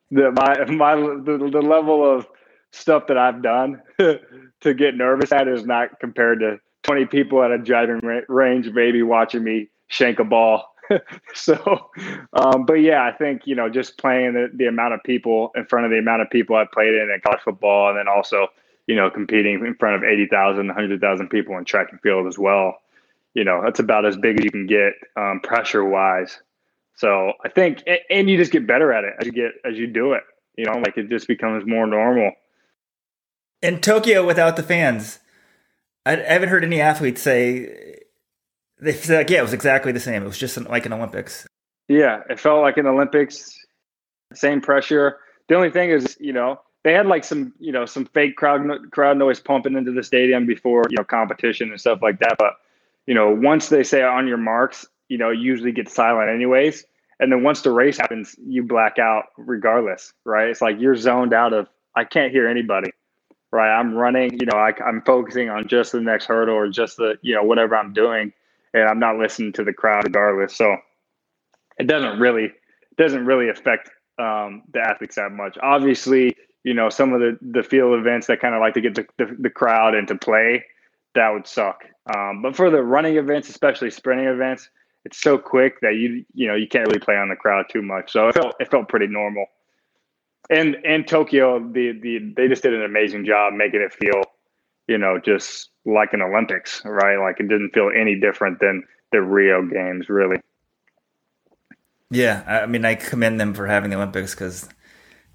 the 0.09 0.31
my 0.31 0.65
my 0.65 0.95
the, 0.95 1.49
the 1.51 1.61
level 1.61 2.09
of 2.09 2.25
stuff 2.71 3.07
that 3.07 3.17
I've 3.17 3.43
done 3.43 3.81
to 3.99 4.73
get 4.73 4.95
nervous 4.95 5.31
at 5.31 5.47
is 5.47 5.63
not 5.63 5.99
compared 5.99 6.39
to 6.39 6.59
20 6.83 7.05
people 7.05 7.43
at 7.43 7.51
a 7.51 7.57
driving 7.57 8.01
range, 8.27 8.69
maybe 8.73 9.03
watching 9.03 9.43
me 9.43 9.69
shank 9.87 10.19
a 10.19 10.23
ball. 10.23 10.73
so, 11.33 11.91
um, 12.33 12.65
but 12.65 12.75
yeah, 12.75 13.03
I 13.03 13.11
think, 13.11 13.43
you 13.45 13.55
know, 13.55 13.69
just 13.69 13.97
playing 13.97 14.33
the, 14.33 14.49
the 14.53 14.65
amount 14.65 14.95
of 14.95 15.03
people 15.03 15.51
in 15.55 15.65
front 15.65 15.85
of 15.85 15.91
the 15.91 15.99
amount 15.99 16.23
of 16.23 16.29
people 16.29 16.55
I 16.55 16.65
played 16.71 16.93
in 16.93 17.09
in 17.09 17.21
college 17.23 17.41
football, 17.43 17.89
and 17.89 17.97
then 17.97 18.07
also, 18.07 18.47
you 18.87 18.95
know, 18.95 19.09
competing 19.09 19.65
in 19.65 19.75
front 19.75 19.95
of 19.95 20.03
80,000, 20.03 20.67
100,000 20.67 21.29
people 21.29 21.57
in 21.57 21.65
track 21.65 21.87
and 21.91 22.01
field 22.01 22.27
as 22.27 22.37
well. 22.37 22.77
You 23.33 23.43
know, 23.43 23.61
that's 23.63 23.79
about 23.79 24.05
as 24.05 24.17
big 24.17 24.39
as 24.39 24.45
you 24.45 24.51
can 24.51 24.67
get 24.67 24.93
um, 25.15 25.39
pressure 25.41 25.83
wise. 25.83 26.39
So 26.95 27.33
I 27.43 27.49
think, 27.49 27.83
and 28.09 28.29
you 28.29 28.37
just 28.37 28.51
get 28.51 28.67
better 28.67 28.93
at 28.93 29.03
it 29.03 29.13
as 29.19 29.25
you 29.25 29.31
get, 29.31 29.51
as 29.65 29.77
you 29.77 29.87
do 29.87 30.13
it, 30.13 30.23
you 30.55 30.65
know, 30.65 30.73
like 30.73 30.97
it 30.97 31.09
just 31.09 31.27
becomes 31.27 31.65
more 31.65 31.87
normal. 31.87 32.31
In 33.61 33.79
Tokyo 33.79 34.25
without 34.25 34.55
the 34.55 34.63
fans, 34.63 35.19
I, 36.05 36.17
haven't 36.17 36.49
heard 36.49 36.63
any 36.63 36.81
athletes 36.81 37.21
say 37.21 38.01
they 38.79 38.93
said 38.93 39.17
like, 39.17 39.29
yeah, 39.29 39.39
it 39.39 39.43
was 39.43 39.53
exactly 39.53 39.91
the 39.91 39.99
same. 39.99 40.23
It 40.23 40.27
was 40.27 40.37
just 40.37 40.57
like 40.69 40.85
an 40.85 40.93
Olympics. 40.93 41.47
Yeah, 41.87 42.21
it 42.29 42.39
felt 42.39 42.61
like 42.61 42.77
an 42.77 42.85
Olympics. 42.85 43.57
Same 44.33 44.61
pressure. 44.61 45.17
The 45.47 45.55
only 45.55 45.71
thing 45.71 45.89
is, 45.89 46.17
you 46.19 46.33
know, 46.33 46.59
they 46.83 46.93
had 46.93 47.07
like 47.07 47.23
some, 47.23 47.53
you 47.59 47.71
know, 47.71 47.85
some 47.85 48.05
fake 48.05 48.35
crowd 48.35 48.91
crowd 48.91 49.17
noise 49.17 49.39
pumping 49.39 49.75
into 49.75 49.91
the 49.91 50.03
stadium 50.03 50.45
before, 50.45 50.83
you 50.89 50.97
know, 50.97 51.03
competition 51.03 51.69
and 51.69 51.79
stuff 51.79 51.99
like 52.01 52.19
that. 52.19 52.35
But, 52.37 52.53
you 53.05 53.13
know, 53.13 53.31
once 53.31 53.69
they 53.69 53.83
say 53.83 54.03
on 54.03 54.27
your 54.27 54.37
marks, 54.37 54.85
you 55.07 55.17
know, 55.17 55.29
usually 55.29 55.71
get 55.71 55.89
silent 55.89 56.29
anyways. 56.29 56.85
And 57.19 57.31
then 57.31 57.43
once 57.43 57.61
the 57.61 57.71
race 57.71 57.97
happens, 57.97 58.35
you 58.45 58.63
black 58.63 58.99
out 58.99 59.25
regardless, 59.37 60.13
right? 60.25 60.49
It's 60.49 60.61
like 60.61 60.79
you're 60.79 60.95
zoned 60.95 61.33
out 61.33 61.53
of 61.53 61.67
I 61.95 62.03
can't 62.03 62.31
hear 62.31 62.47
anybody 62.47 62.91
right? 63.53 63.71
I'm 63.71 63.93
running, 63.93 64.39
you 64.39 64.47
know, 64.47 64.57
I, 64.57 64.73
am 64.85 65.03
focusing 65.05 65.49
on 65.49 65.67
just 65.67 65.91
the 65.91 66.01
next 66.01 66.25
hurdle 66.25 66.55
or 66.55 66.67
just 66.69 66.97
the, 66.97 67.19
you 67.21 67.35
know, 67.35 67.43
whatever 67.43 67.77
I'm 67.77 67.93
doing, 67.93 68.33
and 68.73 68.89
I'm 68.89 68.97
not 68.97 69.17
listening 69.17 69.53
to 69.53 69.63
the 69.63 69.71
crowd 69.71 70.05
regardless. 70.05 70.55
So 70.55 70.75
it 71.77 71.85
doesn't 71.85 72.19
really 72.19 72.51
doesn't 72.97 73.25
really 73.25 73.49
affect 73.49 73.91
um, 74.17 74.63
the 74.73 74.79
athletes 74.79 75.15
that 75.15 75.31
much. 75.31 75.57
Obviously, 75.61 76.35
you 76.63 76.73
know, 76.73 76.89
some 76.89 77.13
of 77.13 77.19
the 77.19 77.37
the 77.41 77.63
field 77.63 77.99
events 77.99 78.27
that 78.27 78.39
kind 78.39 78.55
of 78.55 78.61
like 78.61 78.73
to 78.75 78.81
get 78.81 78.95
the, 78.95 79.05
the, 79.17 79.35
the, 79.39 79.49
crowd 79.49 79.95
into 79.95 80.15
play, 80.15 80.65
that 81.15 81.29
would 81.29 81.47
suck. 81.47 81.83
Um, 82.15 82.41
but 82.41 82.55
for 82.55 82.69
the 82.69 82.81
running 82.81 83.17
events, 83.17 83.49
especially 83.49 83.89
sprinting 83.89 84.27
events, 84.27 84.69
it's 85.05 85.21
so 85.21 85.37
quick 85.37 85.81
that 85.81 85.95
you 85.95 86.25
you 86.33 86.47
know 86.47 86.55
you 86.55 86.67
can't 86.67 86.87
really 86.87 86.99
play 86.99 87.15
on 87.15 87.29
the 87.29 87.35
crowd 87.35 87.65
too 87.69 87.81
much. 87.81 88.11
So 88.11 88.29
it 88.29 88.35
felt 88.35 88.55
it 88.59 88.71
felt 88.71 88.89
pretty 88.89 89.07
normal 89.07 89.45
and 90.49 90.75
and 90.85 91.07
Tokyo, 91.07 91.59
the 91.59 91.91
the 92.01 92.33
they 92.35 92.47
just 92.47 92.63
did 92.63 92.73
an 92.73 92.83
amazing 92.83 93.25
job 93.25 93.53
making 93.53 93.81
it 93.81 93.93
feel, 93.93 94.23
you 94.87 94.97
know, 94.97 95.19
just 95.19 95.69
like 95.85 96.13
an 96.13 96.21
Olympics, 96.21 96.81
right? 96.85 97.17
Like 97.17 97.39
it 97.39 97.47
didn't 97.47 97.71
feel 97.71 97.91
any 97.95 98.19
different 98.19 98.59
than 98.59 98.83
the 99.11 99.21
Rio 99.21 99.65
games, 99.65 100.09
really. 100.09 100.37
Yeah, 102.09 102.43
I 102.63 102.65
mean, 102.67 102.85
I 102.85 102.95
commend 102.95 103.39
them 103.39 103.53
for 103.53 103.65
having 103.67 103.89
the 103.89 103.95
Olympics 103.95 104.35
because 104.35 104.69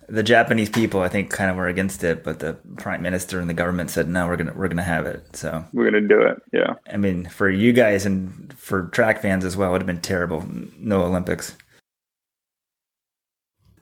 the 0.09 0.23
Japanese 0.23 0.71
people, 0.71 1.01
I 1.01 1.09
think, 1.09 1.31
kind 1.31 1.51
of 1.51 1.57
were 1.57 1.69
against 1.69 2.03
it, 2.03 2.25
but 2.25 2.39
the 2.39 2.55
prime 2.77 3.03
minister 3.03 3.41
and 3.41 3.49
the 3.49 3.55
government 3.55 3.91
said, 3.91 4.09
"No, 4.09 4.27
we're 4.27 4.37
gonna 4.37 4.55
we're 4.55 4.69
gonna 4.69 4.83
have 4.83 5.07
it." 5.07 5.37
So 5.37 5.65
we're 5.73 5.85
gonna 5.91 6.09
do 6.09 6.21
it. 6.23 6.43
Yeah. 6.53 6.75
I 6.93 6.97
mean, 6.97 7.27
for 7.27 7.49
you 7.51 7.73
guys 7.73 8.07
and 8.07 8.53
for 8.55 8.89
track 8.89 9.23
fans 9.23 9.45
as 9.45 9.57
well, 9.57 9.71
it 9.71 9.73
would 9.73 9.83
have 9.83 9.87
been 9.87 10.01
terrible. 10.01 10.45
No 10.79 11.03
Olympics 11.03 11.57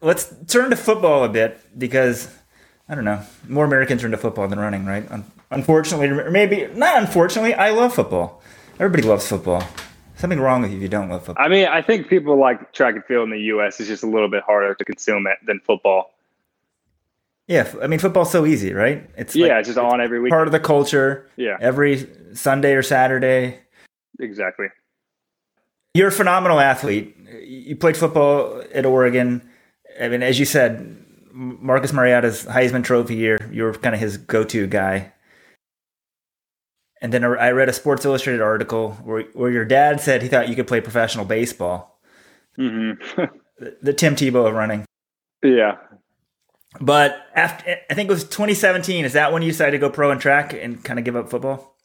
let's 0.01 0.33
turn 0.47 0.71
to 0.71 0.77
football 0.77 1.25
a 1.25 1.29
bit 1.29 1.61
because 1.77 2.35
I 2.89 2.95
don't 2.95 3.05
know, 3.05 3.21
more 3.49 3.65
Americans 3.65 4.03
turn 4.03 4.13
to 4.13 4.17
football 4.17 4.47
than 4.49 4.59
running, 4.59 4.87
right? 4.87 5.05
Unfortunately, 5.51 6.09
or 6.09 6.31
maybe 6.31 6.69
not 6.75 7.01
unfortunately, 7.01 7.55
I 7.55 7.71
love 7.71 7.95
football. 7.95 8.43
Everybody 8.79 9.03
loves 9.03 9.27
football. 9.27 9.65
Something 10.17 10.41
wrong 10.41 10.63
with 10.63 10.71
you 10.71 10.79
if 10.79 10.83
you 10.83 10.89
don't 10.89 11.11
love 11.11 11.27
football. 11.27 11.45
I 11.45 11.49
mean, 11.49 11.67
I 11.67 11.83
think 11.83 12.09
people 12.09 12.39
like 12.39 12.73
track 12.73 12.95
and 12.95 13.05
field 13.05 13.25
in 13.25 13.31
the 13.31 13.45
U.S. 13.47 13.81
is 13.81 13.89
just 13.89 14.03
a 14.03 14.07
little 14.07 14.31
bit 14.31 14.43
harder 14.45 14.75
to 14.75 14.85
consume 14.85 15.27
it 15.27 15.39
than 15.45 15.61
football. 15.61 16.15
Yeah, 17.49 17.73
I 17.81 17.87
mean, 17.87 18.01
football's 18.01 18.33
so 18.33 18.45
easy, 18.45 18.73
right? 18.73 19.09
It's 19.17 19.37
yeah, 19.37 19.49
like, 19.49 19.59
it's 19.61 19.69
just 19.69 19.79
it's 19.79 19.93
on 19.93 20.01
every 20.01 20.21
week. 20.21 20.31
Part 20.31 20.49
of 20.49 20.53
the 20.53 20.61
culture. 20.61 21.31
Yeah, 21.37 21.57
every 21.61 22.09
Sunday 22.35 22.75
or 22.75 22.83
Saturday. 22.83 23.61
Exactly. 24.19 24.67
You're 25.95 26.09
a 26.09 26.13
phenomenal 26.13 26.61
athlete. 26.61 27.17
You 27.45 27.77
played 27.77 27.97
football 27.97 28.63
at 28.75 28.85
Oregon 28.85 29.49
I 30.01 30.09
mean, 30.09 30.23
as 30.23 30.39
you 30.39 30.45
said, 30.45 30.97
Marcus 31.33 31.93
Mariota's 31.93 32.45
Heisman 32.45 32.85
Trophy 32.85 33.17
year, 33.17 33.39
you 33.53 33.65
were 33.65 33.73
kind 33.75 33.95
of 33.95 34.01
his 34.01 34.17
go-to 34.17 34.67
guy. 34.67 35.13
And 37.03 37.13
then 37.13 37.25
I 37.25 37.51
read 37.51 37.69
a 37.69 37.73
Sports 37.73 38.05
Illustrated 38.05 38.41
article 38.41 38.93
where, 39.05 39.23
where 39.35 39.51
your 39.51 39.65
dad 39.65 40.01
said 40.01 40.23
he 40.23 40.29
thought 40.29 40.49
you 40.49 40.57
could 40.57 40.67
play 40.67 40.81
professional 40.81 41.25
baseball. 41.25 42.01
Mm-hmm. 42.59 43.23
the, 43.59 43.77
the 43.83 43.93
Tim 43.93 44.17
Tebow 44.17 44.49
of 44.49 44.55
running. 44.55 44.85
Yeah. 45.43 45.77
But 46.81 47.27
after, 47.35 47.77
I 47.91 47.95
think 47.95 48.11
it 48.11 48.13
was 48.13 48.25
2017. 48.25 49.05
Is 49.05 49.15
that 49.15 49.33
when 49.33 49.43
you 49.43 49.51
decided 49.51 49.73
to 49.73 49.79
go 49.79 49.91
pro 49.91 50.11
in 50.11 50.19
track 50.19 50.53
and 50.53 50.83
kind 50.83 50.99
of 50.99 51.05
give 51.05 51.17
up 51.17 51.31
football? 51.31 51.77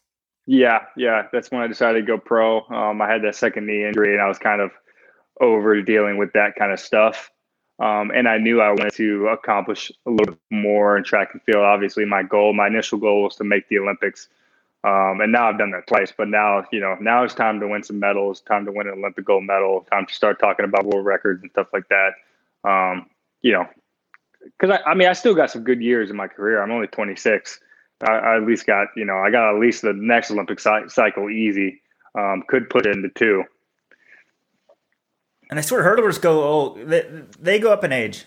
Yeah, 0.46 0.86
yeah. 0.98 1.28
That's 1.32 1.52
when 1.52 1.62
I 1.62 1.68
decided 1.68 2.02
to 2.02 2.06
go 2.06 2.18
pro. 2.18 2.62
Um, 2.68 3.02
I 3.02 3.12
had 3.12 3.24
that 3.24 3.36
second 3.36 3.68
knee 3.68 3.86
injury, 3.86 4.14
and 4.14 4.22
I 4.22 4.28
was 4.28 4.40
kind 4.40 4.62
of 4.62 4.72
over 5.40 5.82
dealing 5.82 6.18
with 6.18 6.34
that 6.34 6.56
kind 6.56 6.72
of 6.72 6.80
stuff. 6.80 7.32
Um, 7.80 8.12
and 8.14 8.28
I 8.28 8.38
knew 8.38 8.62
I 8.62 8.70
wanted 8.70 8.94
to 8.94 9.28
accomplish 9.28 9.92
a 10.06 10.12
little 10.12 10.36
bit 10.36 10.42
more 10.52 10.98
in 10.98 11.04
track 11.04 11.30
and 11.34 11.42
field. 11.44 11.64
Obviously, 11.64 12.06
my 12.06 12.22
goal, 12.22 12.54
my 12.54 12.68
initial 12.68 13.00
goal 13.00 13.24
was 13.24 13.36
to 13.38 13.44
make 13.44 13.68
the 13.70 13.80
Olympics. 13.80 14.28
Um, 14.84 15.22
and 15.22 15.32
now 15.32 15.48
I've 15.48 15.58
done 15.58 15.72
that 15.72 15.88
twice, 15.88 16.12
but 16.16 16.28
now, 16.28 16.64
you 16.72 16.80
know, 16.80 16.96
now 17.00 17.24
it's 17.24 17.36
time 17.36 17.60
to 17.60 17.68
win 17.68 17.84
some 17.84 18.00
medals, 18.00 18.42
time 18.42 18.66
to 18.66 18.72
win 18.72 18.88
an 18.88 18.96
Olympic 18.98 19.26
gold 19.26 19.44
medal, 19.44 19.86
time 19.92 20.08
to 20.08 20.14
start 20.14 20.40
talking 20.40 20.66
about 20.66 20.86
world 20.86 21.06
records 21.06 21.42
and 21.42 21.52
stuff 21.52 21.68
like 21.72 21.88
that. 21.90 22.14
Um, 22.68 23.08
you 23.42 23.52
know, 23.54 23.68
because 24.44 24.80
I, 24.86 24.90
I 24.90 24.96
mean, 24.96 25.08
I 25.08 25.14
still 25.14 25.36
got 25.36 25.52
some 25.52 25.64
good 25.64 25.82
years 25.82 26.10
in 26.10 26.16
my 26.16 26.28
career. 26.28 26.62
I'm 26.62 26.72
only 26.72 26.88
26, 26.88 27.60
I, 28.08 28.14
I, 28.14 28.38
at 28.38 28.44
least 28.44 28.66
got 28.66 28.88
you 28.96 29.06
know 29.06 29.18
I 29.18 29.30
got 29.30 29.54
at 29.54 29.60
least 29.60 29.82
the 29.82 29.94
next 29.94 30.32
Olympic 30.32 30.60
cycle 30.60 31.30
easy. 31.30 31.82
Um, 32.14 32.44
could 32.48 32.70
put 32.70 32.86
it 32.86 32.96
into 32.96 33.10
two. 33.10 33.44
And 35.50 35.58
I 35.58 35.62
swear 35.62 35.84
hurdlers 35.84 36.20
go 36.20 36.44
old. 36.44 36.90
They, 36.90 37.10
they 37.40 37.60
go 37.60 37.72
up 37.72 37.86
in 37.86 37.94
age. 37.94 38.26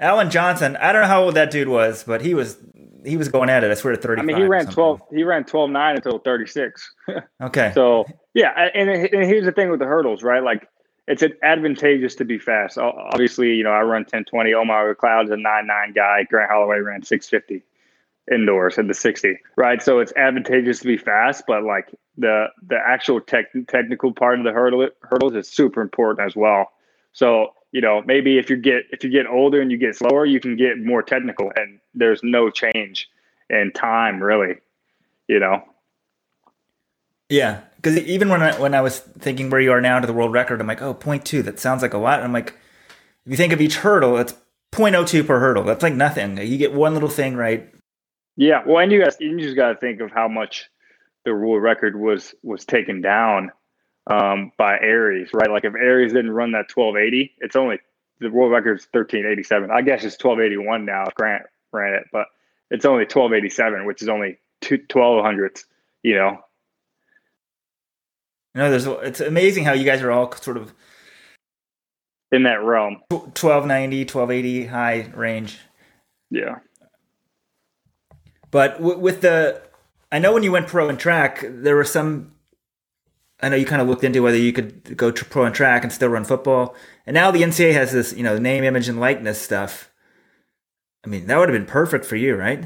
Allen 0.00 0.30
Johnson, 0.30 0.76
I 0.76 0.92
don't 0.92 1.02
know 1.02 1.08
how 1.08 1.24
old 1.24 1.34
that 1.34 1.50
dude 1.50 1.68
was, 1.68 2.02
but 2.02 2.22
he 2.22 2.34
was 2.34 2.56
he 3.04 3.16
was 3.16 3.28
going 3.28 3.50
at 3.50 3.64
it. 3.64 3.70
I 3.70 3.74
swear 3.74 3.94
to 3.94 4.00
thirty. 4.00 4.22
I 4.22 4.24
mean, 4.24 4.36
he 4.36 4.44
ran 4.44 4.66
twelve. 4.66 5.00
He 5.12 5.22
ran 5.22 5.44
twelve 5.44 5.70
nine 5.70 5.96
until 5.96 6.18
thirty 6.18 6.46
six. 6.46 6.90
okay. 7.42 7.72
So 7.74 8.06
yeah, 8.34 8.68
and, 8.74 8.88
and 8.88 9.24
here's 9.24 9.44
the 9.44 9.52
thing 9.52 9.70
with 9.70 9.80
the 9.80 9.86
hurdles, 9.86 10.22
right? 10.22 10.42
Like 10.42 10.68
it's 11.10 11.24
advantageous 11.42 12.14
to 12.14 12.24
be 12.24 12.38
fast. 12.38 12.78
Obviously, 12.78 13.48
you 13.54 13.64
know, 13.64 13.72
I 13.72 13.80
run 13.80 14.02
1020. 14.02 14.54
Omar 14.54 14.94
McLeod's 14.94 15.30
a 15.30 15.36
9 15.36 15.66
9 15.66 15.92
guy. 15.92 16.22
Grant 16.22 16.50
Holloway 16.50 16.78
ran 16.78 17.02
650 17.02 17.64
indoors 18.32 18.78
in 18.78 18.86
the 18.86 18.94
60, 18.94 19.36
right? 19.56 19.82
So 19.82 19.98
it's 19.98 20.12
advantageous 20.16 20.78
to 20.78 20.86
be 20.86 20.96
fast, 20.96 21.44
but 21.48 21.64
like 21.64 21.92
the 22.16 22.46
the 22.64 22.76
actual 22.76 23.20
tech, 23.20 23.46
technical 23.66 24.12
part 24.12 24.38
of 24.38 24.44
the 24.44 24.52
hurdle 24.52 24.88
hurdles 25.02 25.34
is 25.34 25.50
super 25.50 25.82
important 25.82 26.24
as 26.24 26.36
well. 26.36 26.70
So 27.12 27.54
you 27.72 27.80
know, 27.80 28.02
maybe 28.06 28.38
if 28.38 28.48
you 28.48 28.56
get 28.56 28.84
if 28.92 29.02
you 29.02 29.10
get 29.10 29.26
older 29.26 29.60
and 29.60 29.72
you 29.72 29.78
get 29.78 29.96
slower, 29.96 30.24
you 30.24 30.38
can 30.38 30.56
get 30.56 30.78
more 30.78 31.02
technical, 31.02 31.50
and 31.56 31.80
there's 31.92 32.20
no 32.22 32.50
change 32.50 33.10
in 33.48 33.72
time 33.74 34.22
really. 34.22 34.58
You 35.26 35.40
know. 35.40 35.64
Yeah, 37.28 37.62
because 37.80 37.98
even 37.98 38.28
when 38.28 38.42
I 38.42 38.58
when 38.58 38.74
I 38.74 38.82
was 38.82 38.98
thinking 38.98 39.48
where 39.48 39.60
you 39.60 39.72
are 39.72 39.80
now 39.80 39.98
to 40.00 40.06
the 40.06 40.12
world 40.12 40.32
record, 40.32 40.60
I'm 40.60 40.66
like, 40.66 40.82
oh, 40.82 40.92
point 40.92 41.24
two. 41.24 41.42
That 41.42 41.58
sounds 41.58 41.82
like 41.82 41.94
a 41.94 41.98
lot. 41.98 42.18
And 42.18 42.24
I'm 42.24 42.32
like, 42.32 42.54
if 43.24 43.30
you 43.30 43.36
think 43.36 43.52
of 43.52 43.60
each 43.60 43.76
hurdle, 43.76 44.16
that's 44.16 44.34
0.02 44.72 45.26
per 45.26 45.40
hurdle. 45.40 45.64
That's 45.64 45.82
like 45.82 45.94
nothing. 45.94 46.36
You 46.36 46.58
get 46.58 46.74
one 46.74 46.94
little 46.94 47.08
thing 47.08 47.36
right. 47.36 47.72
Yeah, 48.36 48.62
well, 48.66 48.78
and 48.78 48.92
you 48.92 49.02
guys, 49.02 49.16
you 49.20 49.38
just 49.38 49.56
got 49.56 49.72
to 49.72 49.78
think 49.78 50.00
of 50.00 50.10
how 50.10 50.28
much 50.28 50.68
the 51.24 51.34
world 51.34 51.62
record 51.62 51.98
was 51.98 52.34
was 52.42 52.64
taken 52.64 53.00
down 53.00 53.50
um, 54.06 54.52
by 54.56 54.78
Aries, 54.78 55.30
right? 55.32 55.50
Like 55.50 55.64
if 55.64 55.74
Aries 55.74 56.12
didn't 56.12 56.30
run 56.30 56.52
that 56.52 56.70
1280, 56.74 57.34
it's 57.38 57.56
only 57.56 57.78
the 58.20 58.30
world 58.30 58.52
record 58.52 58.78
is 58.78 58.86
1387. 58.92 59.70
I 59.70 59.82
guess 59.82 60.04
it's 60.04 60.22
1281 60.22 60.84
now 60.84 61.06
Grant 61.14 61.44
ran 61.72 61.94
it, 61.94 62.04
but 62.12 62.26
it's 62.70 62.84
only 62.84 63.04
1287, 63.04 63.86
which 63.86 64.02
is 64.02 64.08
only 64.08 64.38
two, 64.60 64.78
1200s, 64.78 65.64
you 66.02 66.14
know, 66.14 66.40
you 68.54 68.60
know, 68.60 68.70
there's 68.70 68.86
it's 68.86 69.20
amazing 69.20 69.64
how 69.64 69.72
you 69.72 69.84
guys 69.84 70.02
are 70.02 70.10
all 70.10 70.32
sort 70.32 70.56
of 70.56 70.74
in 72.32 72.44
that 72.44 72.62
realm. 72.62 73.00
1290 73.08 74.00
1280 74.04 74.66
high 74.66 75.10
range. 75.14 75.58
Yeah. 76.30 76.56
But 78.50 78.78
w- 78.78 78.98
with 78.98 79.20
the 79.20 79.62
i 80.12 80.18
know 80.18 80.32
when 80.32 80.42
you 80.42 80.50
went 80.50 80.66
pro 80.66 80.88
in 80.88 80.96
track 80.96 81.44
there 81.48 81.76
were 81.76 81.84
some 81.84 82.32
i 83.40 83.48
know 83.48 83.54
you 83.54 83.64
kind 83.64 83.80
of 83.80 83.86
looked 83.86 84.02
into 84.02 84.22
whether 84.22 84.36
you 84.36 84.52
could 84.52 84.96
go 84.96 85.12
to 85.12 85.24
pro 85.24 85.44
in 85.44 85.52
track 85.52 85.84
and 85.84 85.92
still 85.92 86.08
run 86.08 86.24
football. 86.24 86.74
And 87.06 87.14
now 87.14 87.30
the 87.30 87.42
ncaa 87.42 87.72
has 87.72 87.92
this 87.92 88.12
you 88.12 88.22
know 88.22 88.38
name 88.38 88.64
image 88.64 88.88
and 88.88 89.00
likeness 89.00 89.40
stuff. 89.40 89.90
I 91.04 91.08
mean 91.08 91.26
that 91.26 91.38
would 91.38 91.48
have 91.48 91.58
been 91.58 91.66
perfect 91.66 92.04
for 92.04 92.16
you 92.16 92.34
right? 92.36 92.64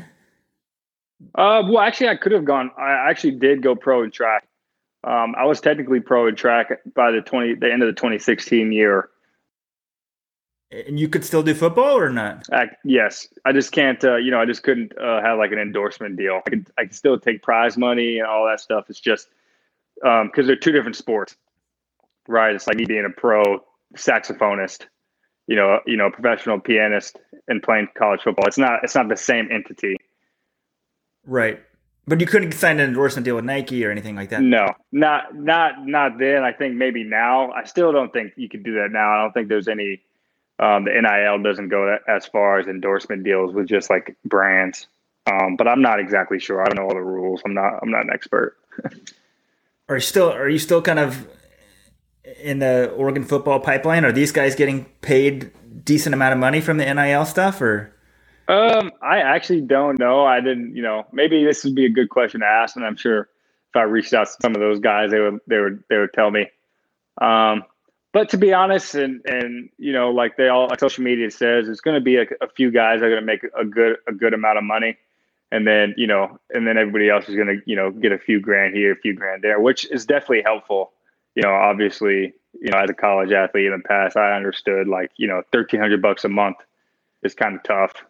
Uh, 1.35 1.63
well 1.69 1.81
actually 1.81 2.09
i 2.09 2.17
could 2.17 2.33
have 2.33 2.45
gone 2.45 2.71
i 2.77 3.09
actually 3.09 3.31
did 3.31 3.63
go 3.63 3.75
pro 3.75 4.03
in 4.03 4.11
track 4.11 4.47
um, 5.07 5.35
I 5.37 5.45
was 5.45 5.61
technically 5.61 6.01
pro 6.01 6.27
in 6.27 6.37
track 6.37 6.81
by 6.95 7.11
the 7.11 7.21
twenty 7.21 7.55
the 7.55 7.73
end 7.73 7.83
of 7.83 7.87
the 7.87 7.93
2016 7.93 8.73
year. 8.73 9.11
And 10.71 10.99
you 10.99 11.09
could 11.09 11.25
still 11.25 11.43
do 11.43 11.55
football 11.55 11.97
or 11.97 12.11
not? 12.11 12.47
I, 12.53 12.71
yes, 12.85 13.29
I 13.45 13.53
just 13.53 13.71
can't. 13.71 14.03
Uh, 14.03 14.17
you 14.17 14.31
know, 14.31 14.41
I 14.41 14.45
just 14.45 14.65
couldn't 14.65 14.97
uh, 14.99 15.23
have 15.23 15.39
like 15.39 15.53
an 15.53 15.59
endorsement 15.59 16.17
deal. 16.17 16.41
I 16.45 16.51
could 16.51 16.71
I 16.77 16.83
could 16.83 16.95
still 16.95 17.19
take 17.19 17.43
prize 17.43 17.77
money 17.77 18.19
and 18.19 18.27
all 18.27 18.47
that 18.47 18.61
stuff. 18.61 18.87
It's 18.89 18.99
just 18.99 19.29
because 19.97 20.23
um, 20.23 20.47
they're 20.47 20.57
two 20.57 20.73
different 20.73 20.97
sports, 20.97 21.37
right? 22.27 22.55
It's 22.55 22.67
like 22.67 22.77
me 22.77 22.87
being 22.87 23.05
a 23.05 23.11
pro 23.11 23.61
saxophonist, 23.97 24.87
you 25.47 25.55
know, 25.55 25.81
you 25.87 25.97
know, 25.97 26.11
professional 26.11 26.59
pianist 26.59 27.19
and 27.47 27.63
playing 27.63 27.89
college 27.95 28.23
football. 28.23 28.47
It's 28.47 28.59
not 28.59 28.83
it's 28.83 28.95
not 28.95 29.09
the 29.09 29.17
same 29.17 29.49
entity. 29.53 29.97
Right. 31.27 31.63
But 32.07 32.21
you 32.21 32.27
couldn't 32.27 32.53
sign 32.53 32.81
an 32.81 32.89
endorsement 32.89 33.25
deal 33.25 33.37
with 33.37 33.47
Nike 33.47 33.85
or 33.85 33.91
anything 33.91 34.15
like 34.15 34.29
that. 34.29 34.43
No, 34.43 34.75
not 34.93 35.35
not 35.35 35.87
not 35.87 36.19
then. 36.19 36.43
I 36.43 36.53
think 36.53 36.75
maybe 36.75 37.03
now. 37.03 37.51
I 37.53 37.65
still 37.65 37.93
don't 37.93 38.13
think 38.13 38.35
you 38.37 38.49
could 38.49 38.63
do 38.63 38.75
that 38.75 38.91
now. 38.91 39.15
I 39.15 39.23
don't 39.23 39.33
think 39.33 39.49
there's 39.49 39.69
any. 39.69 40.03
Um, 40.59 40.85
the 40.85 40.93
NIL 40.93 41.43
doesn't 41.43 41.69
go 41.69 41.99
as 42.07 42.27
far 42.27 42.61
as 42.61 42.69
endorsement 42.69 43.25
deals 43.25 43.53
with 43.55 43.67
just 43.67 43.91
like 43.91 44.17
brands. 44.25 44.87
Um, 45.27 45.57
but 45.57 45.67
I'm 45.67 45.83
not 45.83 45.99
exactly 45.99 46.39
sure. 46.39 46.63
I 46.63 46.67
don't 46.67 46.77
know 46.77 46.85
all 46.85 46.95
the 46.95 47.01
rules. 47.01 47.41
I'm 47.45 47.55
not. 47.55 47.79
I'm 47.83 47.91
not 47.91 48.05
an 48.05 48.11
expert. 48.13 48.57
are 49.89 49.97
you 49.97 50.01
still? 50.01 50.31
Are 50.31 50.49
you 50.49 50.59
still 50.59 50.83
kind 50.83 50.99
of 50.99 51.27
in 52.43 52.59
the 52.59 52.93
Oregon 52.97 53.25
football 53.25 53.61
pipeline? 53.61 54.05
Are 54.05 54.13
these 54.13 54.31
guys 54.31 54.55
getting 54.55 54.85
paid 55.01 55.51
decent 55.85 56.15
amount 56.15 56.35
of 56.35 56.39
money 56.39 56.61
from 56.61 56.77
the 56.77 56.95
NIL 56.95 57.25
stuff, 57.25 57.63
or? 57.63 57.95
Um, 58.47 58.93
I 59.01 59.21
actually 59.21 59.63
don't 59.63 59.99
know. 59.99 60.25
I 60.25 60.41
didn't, 60.41 60.77
you 60.77 60.83
know, 60.83 61.07
maybe 61.13 61.45
this 61.45 61.65
would 61.65 61.75
be 61.75 61.87
a 61.87 61.91
good 61.91 62.11
question 62.11 62.41
to 62.41 62.47
ask, 62.47 62.77
and 62.77 62.85
I'm 62.85 62.97
sure 62.97 63.21
if 63.21 63.77
I 63.77 63.83
reached 63.83 64.13
out 64.13 64.27
to 64.27 64.33
some 64.43 64.55
of 64.55 64.61
those 64.61 64.81
guys, 64.81 65.11
they 65.11 65.21
would 65.21 65.41
they 65.47 65.59
would 65.59 65.83
they 65.89 65.97
would 65.97 66.13
tell 66.13 66.31
me. 66.31 66.47
Um, 67.21 67.65
but 68.13 68.29
to 68.31 68.39
be 68.39 68.53
honest, 68.53 68.95
and 68.95 69.23
and 69.25 69.71
you 69.79 69.93
know, 69.93 70.11
like 70.11 70.37
they 70.37 70.49
all 70.49 70.69
like 70.69 70.79
social 70.79 71.03
media 71.05 71.31
says, 71.31 71.69
it's 71.69 71.81
going 71.81 71.95
to 71.95 72.03
be 72.03 72.17
a, 72.17 72.27
a, 72.43 72.49
few 72.55 72.71
guys 72.71 73.01
that 73.01 73.07
are 73.07 73.11
going 73.11 73.23
to 73.23 73.27
make 73.27 73.45
a 73.59 73.65
good 73.65 73.97
a 74.07 74.13
good 74.13 74.35
amount 74.35 74.59
of 74.59 74.65
money, 74.65 74.99
and 75.51 75.67
then 75.67 75.95
you 75.97 76.07
know, 76.07 76.39
and 76.51 76.67
then 76.67 76.77
everybody 76.77 77.09
else 77.09 77.29
is 77.31 77.37
going 77.37 77.49
to 77.49 77.63
you 77.65 77.77
know 77.77 77.91
get 77.91 78.13
a 78.13 78.19
few 78.19 78.41
grand 78.41 78.75
here, 78.75 78.93
a 78.93 78.97
few 78.97 79.15
grand 79.15 79.43
there, 79.43 79.59
which 79.59 79.91
is 79.91 80.05
definitely 80.05 80.43
helpful. 80.45 80.93
You 81.35 81.43
know, 81.43 81.53
obviously, 81.53 82.35
you 82.61 82.71
know, 82.71 82.79
as 82.79 82.91
a 82.91 82.95
college 82.95 83.33
athlete 83.33 83.67
in 83.67 83.73
the 83.73 83.83
past, 83.89 84.19
I 84.19 84.37
understood 84.37 84.87
like 84.87 85.13
you 85.17 85.27
know, 85.27 85.43
thirteen 85.51 85.81
hundred 85.81 86.03
bucks 86.03 86.25
a 86.25 86.29
month 86.29 86.59
is 87.23 87.35
kind 87.35 87.57
of 87.57 87.63
tough 87.63 88.05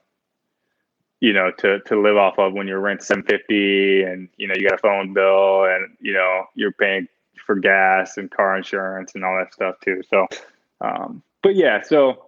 you 1.24 1.32
know, 1.32 1.50
to 1.56 1.80
to 1.86 1.98
live 1.98 2.18
off 2.18 2.38
of 2.38 2.52
when 2.52 2.68
you're 2.68 2.80
rent 2.80 3.02
seven 3.02 3.24
fifty 3.24 4.02
and 4.02 4.28
you 4.36 4.46
know 4.46 4.52
you 4.54 4.68
got 4.68 4.74
a 4.74 4.82
phone 4.82 5.14
bill 5.14 5.64
and 5.64 5.96
you 5.98 6.12
know 6.12 6.44
you're 6.54 6.72
paying 6.72 7.08
for 7.46 7.56
gas 7.56 8.18
and 8.18 8.30
car 8.30 8.54
insurance 8.54 9.14
and 9.14 9.24
all 9.24 9.34
that 9.38 9.54
stuff 9.54 9.76
too. 9.82 10.02
So, 10.10 10.26
um, 10.82 11.22
but 11.42 11.54
yeah, 11.54 11.80
so 11.80 12.26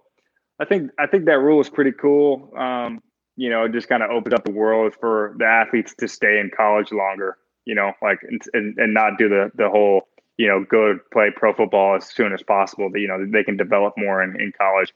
I 0.59 0.65
think 0.65 0.89
I 0.97 1.05
think 1.05 1.25
that 1.25 1.37
rule 1.37 1.61
is 1.61 1.69
pretty 1.69 1.91
cool. 1.91 2.51
Um, 2.57 3.03
you 3.35 3.51
know, 3.51 3.65
it 3.65 3.71
just 3.71 3.87
kind 3.87 4.01
of 4.01 4.09
opens 4.09 4.33
up 4.33 4.45
the 4.45 4.51
world 4.51 4.95
for 4.99 5.35
the 5.37 5.45
athletes 5.45 5.93
to 5.99 6.07
stay 6.07 6.39
in 6.39 6.49
college 6.49 6.91
longer. 6.91 7.37
You 7.65 7.75
know, 7.75 7.91
like 8.01 8.21
and 8.53 8.79
and 8.79 8.95
not 8.95 9.19
do 9.19 9.29
the 9.29 9.51
the 9.53 9.69
whole 9.69 10.07
you 10.37 10.47
know 10.47 10.65
go 10.67 10.97
play 11.13 11.29
pro 11.35 11.53
football 11.53 11.97
as 11.97 12.07
soon 12.07 12.33
as 12.33 12.41
possible. 12.41 12.89
That 12.91 12.99
you 12.99 13.07
know 13.07 13.23
they 13.31 13.43
can 13.43 13.57
develop 13.57 13.93
more 13.95 14.23
in, 14.23 14.41
in 14.41 14.53
college. 14.59 14.91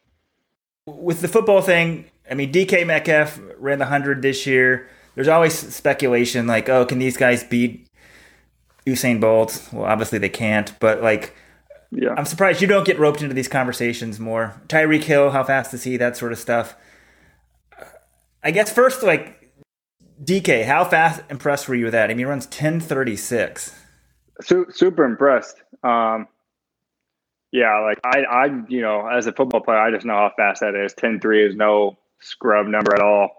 With 0.85 1.21
the 1.21 1.27
football 1.27 1.61
thing, 1.61 2.05
I 2.29 2.33
mean, 2.33 2.51
DK 2.51 2.85
Metcalf 2.85 3.39
ran 3.57 3.79
the 3.79 3.85
100 3.85 4.21
this 4.21 4.47
year. 4.47 4.89
There's 5.15 5.27
always 5.27 5.53
speculation 5.53 6.47
like, 6.47 6.69
oh, 6.69 6.85
can 6.85 6.99
these 6.99 7.17
guys 7.17 7.43
beat 7.43 7.87
Usain 8.85 9.19
Bolt? 9.19 9.67
Well, 9.71 9.85
obviously 9.85 10.17
they 10.17 10.29
can't, 10.29 10.77
but 10.79 11.01
like, 11.01 11.35
yeah. 11.91 12.13
I'm 12.17 12.25
surprised 12.25 12.61
you 12.61 12.67
don't 12.67 12.85
get 12.85 12.97
roped 12.97 13.21
into 13.21 13.35
these 13.35 13.49
conversations 13.49 14.19
more. 14.19 14.59
Tyreek 14.67 15.03
Hill, 15.03 15.31
how 15.31 15.43
fast 15.43 15.73
is 15.73 15.83
he? 15.83 15.97
That 15.97 16.15
sort 16.15 16.31
of 16.31 16.39
stuff. 16.39 16.75
I 18.43 18.51
guess 18.51 18.71
first, 18.71 19.03
like, 19.03 19.51
DK, 20.23 20.65
how 20.65 20.85
fast 20.85 21.21
impressed 21.29 21.67
were 21.67 21.75
you 21.75 21.85
with 21.85 21.93
that? 21.93 22.05
I 22.05 22.07
mean, 22.09 22.19
he 22.19 22.25
runs 22.25 22.45
1036. 22.45 23.75
Super 24.41 25.03
impressed. 25.03 25.61
Um, 25.83 26.27
yeah, 27.51 27.79
like 27.79 27.99
I, 28.03 28.23
I, 28.23 28.45
you 28.67 28.81
know, 28.81 29.07
as 29.07 29.27
a 29.27 29.33
football 29.33 29.61
player, 29.61 29.77
I 29.77 29.91
just 29.91 30.05
know 30.05 30.13
how 30.13 30.31
fast 30.35 30.61
that 30.61 30.75
is. 30.75 30.93
10-3 30.93 31.49
is 31.49 31.55
no 31.55 31.97
scrub 32.21 32.67
number 32.67 32.93
at 32.95 33.01
all. 33.01 33.29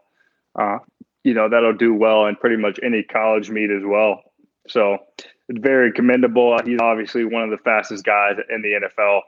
Uh, 0.59 0.79
you 1.25 1.35
know, 1.35 1.49
that'll 1.49 1.77
do 1.77 1.95
well 1.95 2.27
in 2.27 2.37
pretty 2.37 2.57
much 2.57 2.79
any 2.83 3.03
college 3.03 3.49
meet 3.49 3.71
as 3.71 3.83
well. 3.85 4.23
So 4.69 4.99
it's 5.17 5.61
very 5.61 5.93
commendable. 5.93 6.59
He's 6.65 6.81
obviously 6.81 7.25
one 7.25 7.43
of 7.43 7.51
the 7.51 7.59
fastest 7.59 8.05
guys 8.05 8.37
in 8.51 8.63
the 8.63 8.81
NFL. 8.87 9.21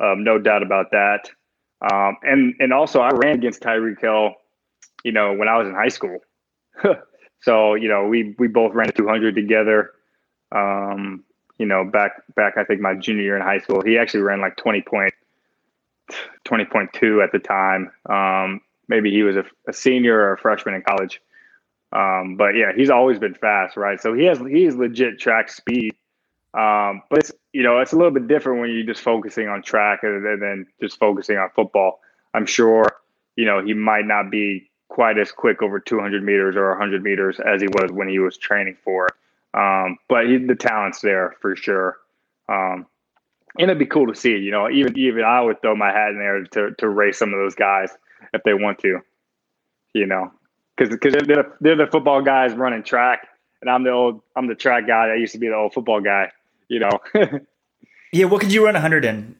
Um, 0.00 0.24
no 0.24 0.38
doubt 0.38 0.62
about 0.62 0.92
that. 0.92 1.30
Um, 1.80 2.16
and 2.22 2.54
and 2.58 2.72
also 2.72 3.00
I 3.00 3.10
ran 3.10 3.36
against 3.36 3.62
Tyreek 3.62 4.00
Hill, 4.00 4.34
you 5.04 5.12
know, 5.12 5.34
when 5.34 5.48
I 5.48 5.58
was 5.58 5.68
in 5.68 5.74
high 5.74 5.88
school. 5.88 6.18
so 7.40 7.74
you 7.74 7.88
know, 7.88 8.06
we 8.06 8.34
we 8.38 8.48
both 8.48 8.74
ran 8.74 8.92
200 8.92 9.34
together. 9.34 9.90
Um, 10.54 11.24
you 11.58 11.66
know, 11.66 11.84
back 11.84 12.22
back 12.34 12.56
I 12.56 12.64
think 12.64 12.80
my 12.80 12.94
junior 12.94 13.22
year 13.22 13.36
in 13.36 13.42
high 13.42 13.58
school. 13.58 13.82
He 13.82 13.98
actually 13.98 14.22
ran 14.22 14.40
like 14.40 14.56
20 14.56 14.82
point 14.82 15.14
20.2 16.44 17.22
at 17.22 17.32
the 17.32 17.38
time. 17.38 17.90
Um, 18.08 18.60
maybe 18.88 19.10
he 19.10 19.22
was 19.22 19.36
a, 19.36 19.44
a, 19.68 19.72
senior 19.72 20.18
or 20.18 20.32
a 20.32 20.38
freshman 20.38 20.74
in 20.74 20.82
college. 20.82 21.20
Um, 21.92 22.36
but 22.36 22.54
yeah, 22.54 22.72
he's 22.74 22.90
always 22.90 23.18
been 23.18 23.34
fast, 23.34 23.76
right? 23.76 24.00
So 24.00 24.14
he 24.14 24.24
has 24.24 24.38
he's 24.38 24.74
legit 24.74 25.18
track 25.18 25.50
speed. 25.50 25.94
Um, 26.54 27.02
but 27.10 27.20
it's 27.20 27.32
you 27.52 27.62
know 27.62 27.78
it's 27.80 27.92
a 27.92 27.96
little 27.96 28.10
bit 28.10 28.28
different 28.28 28.60
when 28.60 28.70
you're 28.70 28.86
just 28.86 29.02
focusing 29.02 29.48
on 29.48 29.62
track 29.62 30.00
and 30.02 30.24
then 30.40 30.66
just 30.80 30.98
focusing 30.98 31.36
on 31.36 31.50
football. 31.54 32.00
I'm 32.34 32.46
sure 32.46 32.84
you 33.36 33.44
know 33.44 33.64
he 33.64 33.74
might 33.74 34.06
not 34.06 34.30
be 34.30 34.70
quite 34.88 35.18
as 35.18 35.30
quick 35.30 35.62
over 35.62 35.78
200 35.78 36.22
meters 36.22 36.56
or 36.56 36.70
100 36.70 37.02
meters 37.02 37.38
as 37.40 37.60
he 37.60 37.68
was 37.68 37.92
when 37.92 38.08
he 38.08 38.18
was 38.18 38.36
training 38.36 38.76
for 38.82 39.06
it. 39.06 39.14
Um, 39.58 39.98
but 40.08 40.26
he, 40.26 40.38
the 40.38 40.54
talent's 40.54 41.00
there 41.00 41.34
for 41.40 41.56
sure. 41.56 41.96
Um, 42.48 42.86
and 43.58 43.64
it'd 43.64 43.78
be 43.78 43.86
cool 43.86 44.06
to 44.06 44.14
see, 44.14 44.36
you 44.36 44.52
know, 44.52 44.70
even 44.70 44.96
even 44.96 45.24
I 45.24 45.40
would 45.40 45.60
throw 45.60 45.74
my 45.74 45.90
hat 45.90 46.10
in 46.10 46.18
there 46.18 46.44
to 46.44 46.74
to 46.78 46.88
race 46.88 47.18
some 47.18 47.34
of 47.34 47.40
those 47.40 47.56
guys 47.56 47.90
if 48.32 48.42
they 48.44 48.54
want 48.54 48.78
to, 48.80 49.00
you 49.94 50.06
know, 50.06 50.30
because 50.76 50.94
because 50.94 51.14
they're, 51.26 51.52
they're 51.60 51.76
the 51.76 51.88
football 51.90 52.22
guys 52.22 52.54
running 52.54 52.84
track, 52.84 53.26
and 53.60 53.68
I'm 53.68 53.82
the 53.82 53.90
old 53.90 54.20
I'm 54.36 54.46
the 54.46 54.54
track 54.54 54.86
guy 54.86 55.08
that 55.08 55.18
used 55.18 55.32
to 55.32 55.38
be 55.38 55.48
the 55.48 55.56
old 55.56 55.74
football 55.74 56.00
guy, 56.00 56.30
you 56.68 56.78
know. 56.78 57.00
yeah, 58.12 58.26
what 58.26 58.40
could 58.40 58.52
you 58.52 58.64
run 58.64 58.74
100 58.74 59.04
in? 59.04 59.34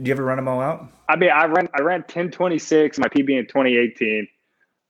Do 0.00 0.08
you 0.08 0.14
ever 0.14 0.24
run 0.24 0.36
them 0.36 0.48
all 0.48 0.60
out? 0.60 0.88
I 1.08 1.16
mean, 1.16 1.30
I 1.30 1.44
ran 1.44 1.68
I 1.74 1.82
ran 1.82 2.00
1026 2.00 2.98
my 2.98 3.08
PB 3.08 3.38
in 3.38 3.46
2018. 3.46 4.26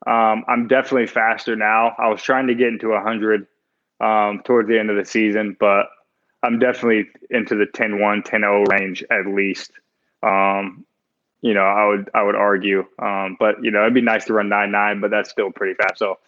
Um, 0.07 0.44
I'm 0.46 0.68
definitely 0.68 1.07
faster 1.09 1.57
now. 1.57 1.96
I 1.98 2.09
was 2.09 2.22
trying 2.22 2.46
to 2.48 2.55
get 2.55 2.68
into 2.68 2.90
100 2.90 3.46
um, 4.05 4.42
towards 4.44 4.68
the 4.68 4.78
end 4.78 4.90
of 4.90 4.96
the 4.96 5.05
season, 5.05 5.57
but 5.59 5.86
I'm 6.42 6.59
definitely 6.59 7.09
into 7.30 7.55
the 7.57 7.64
10-1, 7.64 8.26
10-0 8.26 8.68
range 8.68 9.02
at 9.11 9.26
least. 9.26 9.72
Um, 10.22 10.84
you 11.40 11.52
know, 11.52 11.62
I 11.62 11.86
would 11.86 12.11
I 12.14 12.22
would 12.22 12.36
argue, 12.36 12.86
um, 12.98 13.36
but 13.38 13.62
you 13.62 13.70
know, 13.70 13.82
it'd 13.82 13.92
be 13.92 14.00
nice 14.00 14.24
to 14.26 14.32
run 14.32 14.48
nine 14.48 14.70
nine, 14.70 15.00
but 15.00 15.11
that's 15.11 15.28
still 15.28 15.52
pretty 15.52 15.74
fast. 15.74 15.98
So 15.98 16.18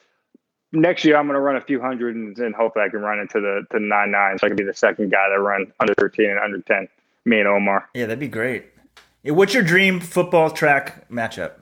next 0.72 1.06
year, 1.06 1.16
I'm 1.16 1.26
going 1.26 1.36
to 1.36 1.40
run 1.40 1.56
a 1.56 1.62
few 1.62 1.80
hundred 1.80 2.16
and, 2.16 2.36
and 2.38 2.54
hopefully 2.54 2.84
I 2.84 2.90
can 2.90 3.00
run 3.00 3.18
into 3.18 3.40
the 3.40 3.66
to 3.70 3.80
nine 3.80 4.10
nine, 4.10 4.38
so 4.38 4.46
I 4.46 4.50
can 4.50 4.56
be 4.56 4.64
the 4.64 4.74
second 4.74 5.10
guy 5.10 5.30
that 5.30 5.40
run 5.40 5.72
under 5.80 5.94
13 5.94 6.28
and 6.28 6.38
under 6.38 6.60
10. 6.60 6.88
Me 7.24 7.38
and 7.38 7.48
Omar. 7.48 7.88
Yeah, 7.94 8.06
that'd 8.06 8.20
be 8.20 8.28
great. 8.28 8.66
What's 9.24 9.54
your 9.54 9.62
dream 9.62 10.00
football 10.00 10.50
track 10.50 11.08
matchup? 11.08 11.52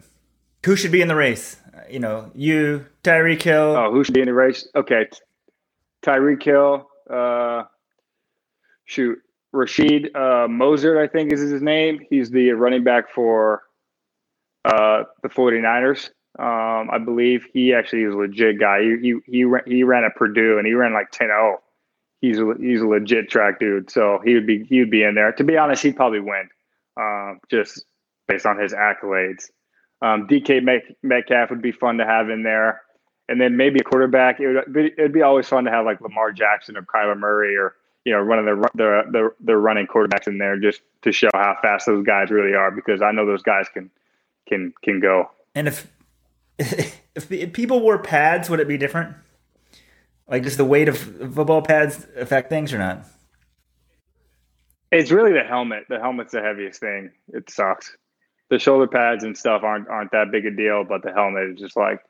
Who 0.67 0.77
should 0.77 0.93
be 0.93 1.01
in 1.01 1.09
the 1.09 1.15
race? 1.15 1.57
You 1.89 2.01
know, 2.01 2.31
you, 2.35 2.87
Tyreek 3.03 3.41
Hill. 3.41 3.77
Oh, 3.77 3.93
who 3.93 4.05
should 4.05 4.15
be 4.15 4.21
in 4.21 4.27
the 4.27 4.35
race? 4.35 4.67
Okay, 4.75 5.07
Tyreek 6.05 6.43
Hill. 6.43 6.89
Uh, 7.11 7.65
shoot, 8.85 9.19
Rashid 9.53 10.15
uh, 10.17 10.47
Moser, 10.49 11.01
I 11.01 11.09
think 11.09 11.33
is 11.33 11.41
his 11.41 11.63
name. 11.63 12.01
He's 12.11 12.31
the 12.31 12.51
running 12.51 12.85
back 12.85 13.11
for 13.11 13.63
uh, 14.65 15.05
the 15.23 15.29
49ers. 15.29 16.11
Um, 16.37 16.91
I 16.91 16.99
believe 16.99 17.47
he 17.53 17.73
actually 17.73 18.03
is 18.03 18.15
a 18.15 18.17
legit 18.17 18.59
guy. 18.59 18.81
He 18.83 18.97
he 19.01 19.15
he 19.27 19.45
ran, 19.45 19.63
he 19.67 19.85
ran 19.85 20.03
at 20.03 20.17
Purdue 20.17 20.59
and 20.59 20.67
he 20.67 20.73
ran 20.73 20.93
like 20.93 21.13
10-0. 21.13 21.57
He's 22.21 22.39
a, 22.39 22.55
he's 22.59 22.81
a 22.81 22.87
legit 22.87 23.31
track 23.31 23.61
dude, 23.61 23.91
so 23.91 24.21
he 24.25 24.35
would 24.35 24.47
be 24.47 24.65
he 24.65 24.81
would 24.81 24.91
be 24.91 25.05
in 25.05 25.15
there. 25.15 25.31
To 25.33 25.45
be 25.45 25.57
honest, 25.57 25.85
he'd 25.85 25.95
probably 25.95 26.21
win, 26.21 26.49
um, 26.97 27.39
just 27.51 27.85
based 28.27 28.47
on 28.47 28.59
his 28.59 28.73
accolades. 28.73 29.51
Um, 30.03 30.27
DK 30.27 30.83
Metcalf 31.03 31.51
would 31.51 31.63
be 31.63 31.71
fun 31.71 31.99
to 31.99 32.05
have 32.05 32.31
in 32.31 32.43
there, 32.43 32.83
and 33.29 33.41
then 33.41 33.57
maybe 33.57 33.81
a 33.81 33.85
quarterback. 33.85 34.41
It 34.41 34.49
would 34.49 34.73
be, 34.73 34.93
it'd 34.99 35.13
be 35.13 35.23
always 35.23 35.49
fun 35.49 35.65
to 35.65 35.71
have 35.71 35.85
like 35.85 36.01
Lamar 36.01 36.33
Jackson 36.33 36.77
or 36.77 36.83
Kyler 36.83 37.19
Murray 37.19 37.57
or 37.57 37.75
you 38.05 38.13
know, 38.13 38.21
running 38.21 38.45
the 38.45 38.69
the 38.75 39.03
the, 39.11 39.31
the 39.41 39.57
running 39.57 39.87
quarterbacks 39.87 40.27
in 40.27 40.39
there 40.39 40.59
just 40.59 40.83
to 41.03 41.13
show 41.13 41.31
how 41.33 41.57
fast 41.63 41.87
those 41.87 42.05
guys 42.05 42.31
really 42.31 42.55
are 42.55 42.71
because 42.71 43.03
I 43.03 43.13
know 43.13 43.27
those 43.27 43.43
guys 43.43 43.67
can 43.73 43.91
can 44.47 44.73
can 44.83 45.01
go. 45.01 45.31
And 45.55 45.69
if 45.69 45.91
if 46.59 47.53
people 47.53 47.81
wore 47.81 47.99
pads, 47.99 48.51
would 48.51 48.61
it 48.61 48.69
be 48.69 48.77
different? 48.77 49.17
Like, 50.29 50.43
does 50.43 50.57
the 50.57 50.65
weight 50.65 50.89
of 50.89 50.99
football 50.99 51.63
pads 51.63 52.07
affect 52.17 52.49
things 52.49 52.73
or 52.73 52.79
not? 52.79 53.05
It's 54.91 55.11
really 55.11 55.33
the 55.33 55.43
helmet. 55.43 55.85
The 55.89 55.99
helmet's 55.99 56.33
the 56.33 56.41
heaviest 56.41 56.81
thing. 56.81 57.11
It 57.29 57.51
sucks. 57.51 57.97
The 58.49 58.59
shoulder 58.59 58.87
pads 58.87 59.25
and 59.25 59.37
stuff 59.37 59.63
aren't 59.63 59.89
aren't 59.89 60.13
that 60.13 60.31
big 60.31 60.45
a 60.45 60.51
deal, 60.51 60.85
but 60.85 61.03
the 61.03 61.13
helmet 61.13 61.51
is 61.51 61.59
just 61.59 61.77
like 61.77 62.01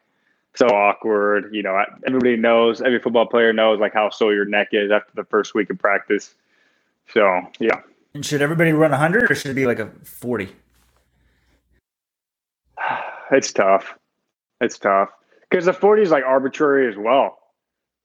so 0.54 0.66
awkward. 0.66 1.52
You 1.52 1.62
know, 1.62 1.82
everybody 2.06 2.36
knows, 2.36 2.80
every 2.80 3.00
football 3.00 3.26
player 3.26 3.52
knows 3.52 3.80
like 3.80 3.92
how 3.92 4.10
sore 4.10 4.34
your 4.34 4.44
neck 4.44 4.68
is 4.72 4.90
after 4.90 5.12
the 5.14 5.24
first 5.24 5.54
week 5.54 5.70
of 5.70 5.78
practice. 5.78 6.34
So, 7.12 7.42
yeah. 7.58 7.80
And 8.14 8.24
should 8.24 8.42
everybody 8.42 8.72
run 8.72 8.90
100 8.92 9.30
or 9.30 9.34
should 9.34 9.50
it 9.50 9.54
be 9.54 9.66
like 9.66 9.78
a 9.78 9.90
40? 10.04 10.48
It's 13.30 13.54
tough. 13.54 13.94
It's 14.60 14.78
tough 14.78 15.08
because 15.48 15.64
the 15.64 15.72
40 15.72 16.02
is 16.02 16.10
like 16.10 16.24
arbitrary 16.24 16.88
as 16.88 16.94
well. 16.96 17.38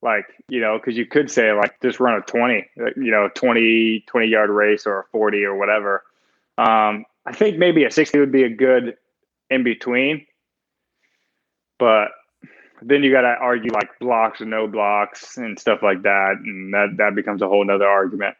Like, 0.01 0.25
you 0.47 0.61
know, 0.61 0.77
because 0.77 0.97
you 0.97 1.05
could 1.05 1.29
say 1.29 1.51
like 1.51 1.79
just 1.81 1.99
run 1.99 2.15
a 2.15 2.21
20, 2.21 2.65
you 2.95 3.11
know, 3.11 3.29
20, 3.35 4.05
20 4.07 4.27
yard 4.27 4.49
race 4.49 4.87
or 4.87 4.99
a 4.99 5.03
40 5.11 5.43
or 5.43 5.57
whatever. 5.57 6.03
Um, 6.57 7.05
I 7.25 7.33
think 7.33 7.57
maybe 7.57 7.83
a 7.83 7.91
60 7.91 8.17
would 8.17 8.31
be 8.31 8.43
a 8.43 8.49
good 8.49 8.95
in 9.49 9.63
between. 9.63 10.25
But 11.79 12.11
then 12.81 13.03
you 13.03 13.11
got 13.11 13.21
to 13.21 13.35
argue 13.39 13.71
like 13.71 13.97
blocks 13.99 14.41
or 14.41 14.45
no 14.45 14.67
blocks 14.67 15.37
and 15.37 15.59
stuff 15.59 15.81
like 15.81 16.03
that, 16.03 16.37
and 16.43 16.73
that 16.73 16.95
that 16.97 17.15
becomes 17.15 17.41
a 17.41 17.47
whole 17.47 17.65
nother 17.65 17.87
argument. 17.87 18.35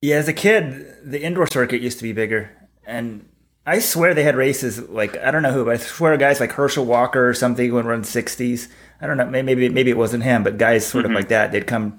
Yeah, 0.00 0.16
as 0.16 0.28
a 0.28 0.32
kid, 0.32 0.86
the 1.04 1.22
indoor 1.22 1.46
circuit 1.46 1.80
used 1.80 1.98
to 1.98 2.02
be 2.02 2.12
bigger, 2.12 2.50
and 2.86 3.28
I 3.64 3.78
swear 3.78 4.14
they 4.14 4.24
had 4.24 4.36
races 4.36 4.88
like 4.88 5.16
I 5.18 5.30
don't 5.30 5.42
know 5.42 5.52
who, 5.52 5.64
but 5.64 5.74
I 5.74 5.76
swear 5.76 6.16
guys 6.16 6.40
like 6.40 6.52
Herschel 6.52 6.84
Walker 6.84 7.28
or 7.28 7.34
something 7.34 7.72
would 7.72 7.84
run 7.84 8.02
sixties. 8.02 8.68
I 9.00 9.06
don't 9.06 9.16
know, 9.16 9.26
maybe 9.26 9.68
maybe 9.68 9.90
it 9.90 9.96
wasn't 9.96 10.24
him, 10.24 10.42
but 10.42 10.58
guys 10.58 10.86
sort 10.86 11.04
mm-hmm. 11.04 11.14
of 11.14 11.20
like 11.20 11.28
that. 11.28 11.52
They'd 11.52 11.66
come, 11.66 11.98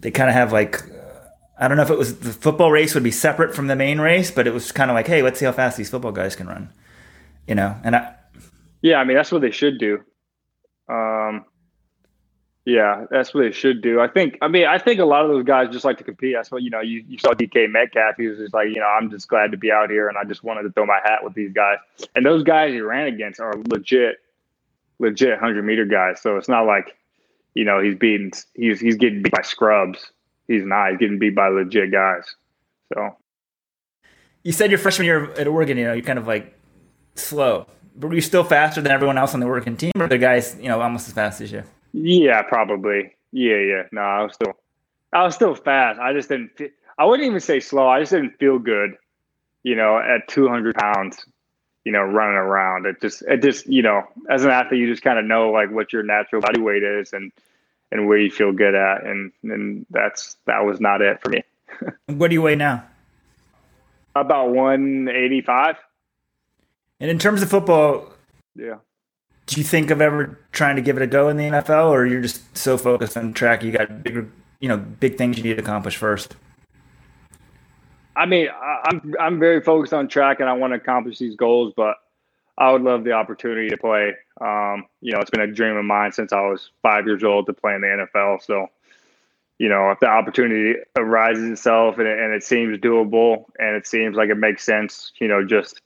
they 0.00 0.10
kind 0.10 0.30
of 0.30 0.34
have 0.34 0.52
like 0.52 0.82
I 1.58 1.68
don't 1.68 1.76
know 1.76 1.82
if 1.82 1.90
it 1.90 1.98
was 1.98 2.20
the 2.20 2.32
football 2.32 2.70
race 2.70 2.94
would 2.94 3.02
be 3.02 3.10
separate 3.10 3.54
from 3.54 3.66
the 3.66 3.76
main 3.76 4.00
race, 4.00 4.30
but 4.30 4.46
it 4.46 4.54
was 4.54 4.72
kind 4.72 4.90
of 4.90 4.94
like, 4.94 5.06
hey, 5.06 5.22
let's 5.22 5.38
see 5.38 5.44
how 5.44 5.52
fast 5.52 5.76
these 5.76 5.90
football 5.90 6.12
guys 6.12 6.36
can 6.36 6.46
run, 6.46 6.70
you 7.46 7.54
know. 7.54 7.76
And 7.82 7.96
I, 7.96 8.14
yeah, 8.80 8.96
I 8.96 9.04
mean 9.04 9.16
that's 9.16 9.32
what 9.32 9.42
they 9.42 9.50
should 9.50 9.78
do. 9.78 10.00
Yeah, 12.68 13.06
that's 13.10 13.32
what 13.32 13.44
they 13.44 13.50
should 13.50 13.80
do. 13.80 13.98
I 13.98 14.08
think. 14.08 14.36
I 14.42 14.48
mean, 14.48 14.66
I 14.66 14.76
think 14.76 15.00
a 15.00 15.06
lot 15.06 15.24
of 15.24 15.30
those 15.30 15.42
guys 15.42 15.70
just 15.70 15.86
like 15.86 15.96
to 15.96 16.04
compete. 16.04 16.34
That's 16.36 16.50
what 16.50 16.62
you 16.62 16.68
know. 16.68 16.82
You, 16.82 17.02
you 17.08 17.18
saw 17.18 17.30
DK 17.30 17.70
Metcalf. 17.70 18.16
He 18.18 18.26
was 18.26 18.36
just 18.36 18.52
like, 18.52 18.68
you 18.68 18.74
know, 18.74 18.86
I'm 18.86 19.10
just 19.10 19.26
glad 19.26 19.52
to 19.52 19.56
be 19.56 19.72
out 19.72 19.88
here, 19.88 20.06
and 20.06 20.18
I 20.18 20.24
just 20.24 20.44
wanted 20.44 20.64
to 20.64 20.72
throw 20.72 20.84
my 20.84 21.00
hat 21.02 21.24
with 21.24 21.32
these 21.32 21.50
guys. 21.50 21.78
And 22.14 22.26
those 22.26 22.42
guys 22.42 22.74
he 22.74 22.82
ran 22.82 23.06
against 23.06 23.40
are 23.40 23.54
legit, 23.70 24.16
legit 24.98 25.38
hundred 25.38 25.64
meter 25.64 25.86
guys. 25.86 26.20
So 26.20 26.36
it's 26.36 26.46
not 26.46 26.66
like, 26.66 26.94
you 27.54 27.64
know, 27.64 27.80
he's 27.80 27.94
beating. 27.94 28.32
He's 28.52 28.80
he's 28.80 28.96
getting 28.96 29.22
beat 29.22 29.32
by 29.32 29.40
scrubs. 29.40 30.12
He's 30.46 30.66
not. 30.66 30.90
He's 30.90 30.98
getting 30.98 31.18
beat 31.18 31.34
by 31.34 31.48
legit 31.48 31.90
guys. 31.90 32.36
So. 32.92 33.16
You 34.42 34.52
said 34.52 34.70
your 34.70 34.78
freshman 34.78 35.06
year 35.06 35.32
at 35.32 35.48
Oregon, 35.48 35.78
you 35.78 35.84
know, 35.84 35.94
you're 35.94 36.04
kind 36.04 36.18
of 36.18 36.26
like 36.26 36.54
slow 37.14 37.66
But 37.96 38.08
were 38.08 38.14
you 38.14 38.20
still 38.20 38.44
faster 38.44 38.82
than 38.82 38.92
everyone 38.92 39.16
else 39.16 39.32
on 39.32 39.40
the 39.40 39.46
Oregon 39.46 39.74
team, 39.74 39.92
or 39.98 40.06
the 40.06 40.18
guys, 40.18 40.54
you 40.60 40.68
know, 40.68 40.82
almost 40.82 41.08
as 41.08 41.14
fast 41.14 41.40
as 41.40 41.50
you? 41.50 41.64
Yeah, 41.92 42.42
probably. 42.42 43.16
Yeah, 43.32 43.58
yeah. 43.58 43.82
No, 43.92 44.00
I 44.00 44.22
was 44.22 44.34
still, 44.34 44.52
I 45.12 45.22
was 45.24 45.34
still 45.34 45.54
fast. 45.54 45.98
I 46.00 46.12
just 46.12 46.28
didn't. 46.28 46.50
I 46.98 47.04
wouldn't 47.04 47.26
even 47.26 47.40
say 47.40 47.60
slow. 47.60 47.88
I 47.88 48.00
just 48.00 48.12
didn't 48.12 48.38
feel 48.38 48.58
good. 48.58 48.96
You 49.62 49.74
know, 49.74 49.98
at 49.98 50.28
200 50.28 50.76
pounds, 50.76 51.24
you 51.84 51.92
know, 51.92 52.02
running 52.02 52.36
around. 52.36 52.86
It 52.86 53.00
just, 53.00 53.22
it 53.22 53.42
just, 53.42 53.66
you 53.66 53.82
know, 53.82 54.04
as 54.30 54.44
an 54.44 54.50
athlete, 54.50 54.80
you 54.80 54.86
just 54.88 55.02
kind 55.02 55.18
of 55.18 55.24
know 55.24 55.50
like 55.50 55.70
what 55.70 55.92
your 55.92 56.02
natural 56.02 56.40
body 56.40 56.60
weight 56.60 56.82
is 56.82 57.12
and 57.12 57.32
and 57.90 58.06
where 58.06 58.18
you 58.18 58.30
feel 58.30 58.52
good 58.52 58.74
at, 58.74 59.04
and 59.04 59.32
and 59.42 59.86
that's 59.90 60.36
that 60.46 60.64
was 60.64 60.80
not 60.80 61.00
it 61.00 61.20
for 61.22 61.30
me. 61.30 61.42
what 62.06 62.28
do 62.28 62.34
you 62.34 62.42
weigh 62.42 62.56
now? 62.56 62.84
About 64.14 64.50
185. 64.50 65.76
And 67.00 67.10
in 67.10 67.18
terms 67.18 67.42
of 67.42 67.50
football, 67.50 68.12
yeah. 68.56 68.76
Do 69.48 69.58
you 69.58 69.64
think 69.64 69.90
of 69.90 70.02
ever 70.02 70.38
trying 70.52 70.76
to 70.76 70.82
give 70.82 70.98
it 70.98 71.02
a 71.02 71.06
go 71.06 71.30
in 71.30 71.38
the 71.38 71.44
NFL, 71.44 71.88
or 71.88 72.04
you're 72.04 72.20
just 72.20 72.54
so 72.56 72.76
focused 72.76 73.16
on 73.16 73.32
track 73.32 73.62
you 73.62 73.72
got 73.72 74.02
bigger, 74.02 74.28
you 74.60 74.68
know, 74.68 74.76
big 74.76 75.16
things 75.16 75.38
you 75.38 75.42
need 75.42 75.54
to 75.54 75.62
accomplish 75.62 75.96
first? 75.96 76.36
I 78.14 78.26
mean, 78.26 78.48
I'm 78.84 79.14
I'm 79.18 79.40
very 79.40 79.62
focused 79.62 79.94
on 79.94 80.06
track, 80.06 80.40
and 80.40 80.50
I 80.50 80.52
want 80.52 80.72
to 80.74 80.76
accomplish 80.76 81.18
these 81.18 81.34
goals. 81.34 81.72
But 81.74 81.96
I 82.58 82.70
would 82.70 82.82
love 82.82 83.04
the 83.04 83.12
opportunity 83.12 83.70
to 83.70 83.78
play. 83.78 84.12
Um, 84.38 84.84
you 85.00 85.12
know, 85.12 85.20
it's 85.20 85.30
been 85.30 85.40
a 85.40 85.50
dream 85.50 85.76
of 85.76 85.84
mine 85.86 86.12
since 86.12 86.30
I 86.30 86.42
was 86.42 86.70
five 86.82 87.06
years 87.06 87.24
old 87.24 87.46
to 87.46 87.54
play 87.54 87.74
in 87.74 87.80
the 87.80 87.86
NFL. 87.86 88.42
So, 88.42 88.66
you 89.58 89.70
know, 89.70 89.90
if 89.92 90.00
the 90.00 90.08
opportunity 90.08 90.78
arises 90.98 91.48
itself 91.48 91.96
and 91.96 92.06
and 92.06 92.34
it 92.34 92.42
seems 92.42 92.76
doable 92.78 93.44
and 93.58 93.76
it 93.76 93.86
seems 93.86 94.14
like 94.14 94.28
it 94.28 94.36
makes 94.36 94.62
sense, 94.62 95.12
you 95.20 95.28
know, 95.28 95.42
just 95.42 95.80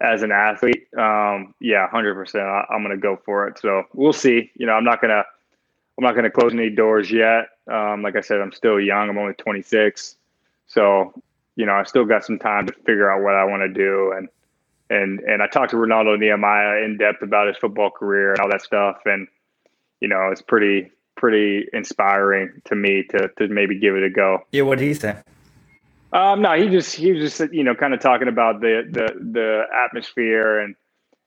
as 0.00 0.22
an 0.22 0.32
athlete, 0.32 0.86
um, 0.96 1.54
yeah, 1.60 1.88
hundred 1.88 2.14
percent, 2.14 2.44
I'm 2.44 2.82
going 2.82 2.96
to 2.96 3.00
go 3.00 3.20
for 3.24 3.48
it. 3.48 3.58
So 3.58 3.84
we'll 3.92 4.12
see. 4.12 4.50
You 4.54 4.66
know, 4.66 4.72
I'm 4.72 4.84
not 4.84 5.00
gonna, 5.00 5.24
I'm 5.98 6.04
not 6.04 6.14
gonna 6.14 6.30
close 6.30 6.52
any 6.52 6.70
doors 6.70 7.10
yet. 7.10 7.48
Um, 7.70 8.02
like 8.02 8.16
I 8.16 8.20
said, 8.20 8.40
I'm 8.40 8.52
still 8.52 8.80
young. 8.80 9.08
I'm 9.08 9.18
only 9.18 9.34
26, 9.34 10.16
so 10.66 11.12
you 11.56 11.66
know, 11.66 11.74
I 11.74 11.84
still 11.84 12.06
got 12.06 12.24
some 12.24 12.38
time 12.38 12.66
to 12.66 12.72
figure 12.72 13.10
out 13.10 13.22
what 13.22 13.34
I 13.34 13.44
want 13.44 13.62
to 13.62 13.68
do. 13.68 14.12
And 14.16 14.28
and 14.88 15.20
and 15.20 15.42
I 15.42 15.46
talked 15.46 15.70
to 15.70 15.76
Renaldo 15.76 16.16
Nehemiah 16.16 16.82
in 16.84 16.96
depth 16.96 17.22
about 17.22 17.48
his 17.48 17.56
football 17.58 17.90
career 17.90 18.32
and 18.32 18.40
all 18.40 18.48
that 18.50 18.62
stuff. 18.62 19.02
And 19.04 19.28
you 20.00 20.08
know, 20.08 20.30
it's 20.32 20.42
pretty 20.42 20.90
pretty 21.16 21.66
inspiring 21.72 22.62
to 22.64 22.74
me 22.74 23.04
to 23.10 23.28
to 23.38 23.48
maybe 23.48 23.78
give 23.78 23.94
it 23.94 24.02
a 24.02 24.10
go. 24.10 24.38
Yeah, 24.52 24.62
what 24.62 24.78
did 24.78 24.86
he 24.86 24.94
say? 24.94 25.16
Um, 26.12 26.42
no, 26.42 26.52
he 26.54 26.68
just 26.68 26.96
he 26.96 27.12
was 27.12 27.38
just 27.38 27.52
you 27.52 27.62
know 27.62 27.74
kind 27.74 27.94
of 27.94 28.00
talking 28.00 28.28
about 28.28 28.60
the 28.60 28.82
the 28.90 29.06
the 29.32 29.62
atmosphere 29.86 30.58
and 30.58 30.74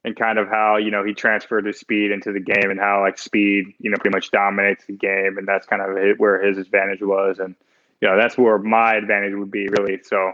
and 0.03 0.15
kind 0.15 0.37
of 0.37 0.49
how 0.49 0.75
you 0.77 0.91
know 0.91 1.03
he 1.05 1.13
transferred 1.13 1.65
his 1.65 1.79
speed 1.79 2.11
into 2.11 2.33
the 2.33 2.39
game 2.39 2.69
and 2.69 2.79
how 2.79 3.01
like 3.01 3.17
speed 3.17 3.73
you 3.79 3.89
know 3.89 3.97
pretty 3.97 4.15
much 4.15 4.31
dominates 4.31 4.85
the 4.85 4.93
game 4.93 5.37
and 5.37 5.47
that's 5.47 5.65
kind 5.65 5.81
of 5.81 6.17
where 6.17 6.43
his 6.43 6.57
advantage 6.57 7.01
was 7.01 7.39
and 7.39 7.55
you 8.01 8.09
know 8.09 8.17
that's 8.17 8.37
where 8.37 8.57
my 8.57 8.95
advantage 8.95 9.33
would 9.35 9.51
be 9.51 9.69
really. 9.69 10.01
So 10.03 10.33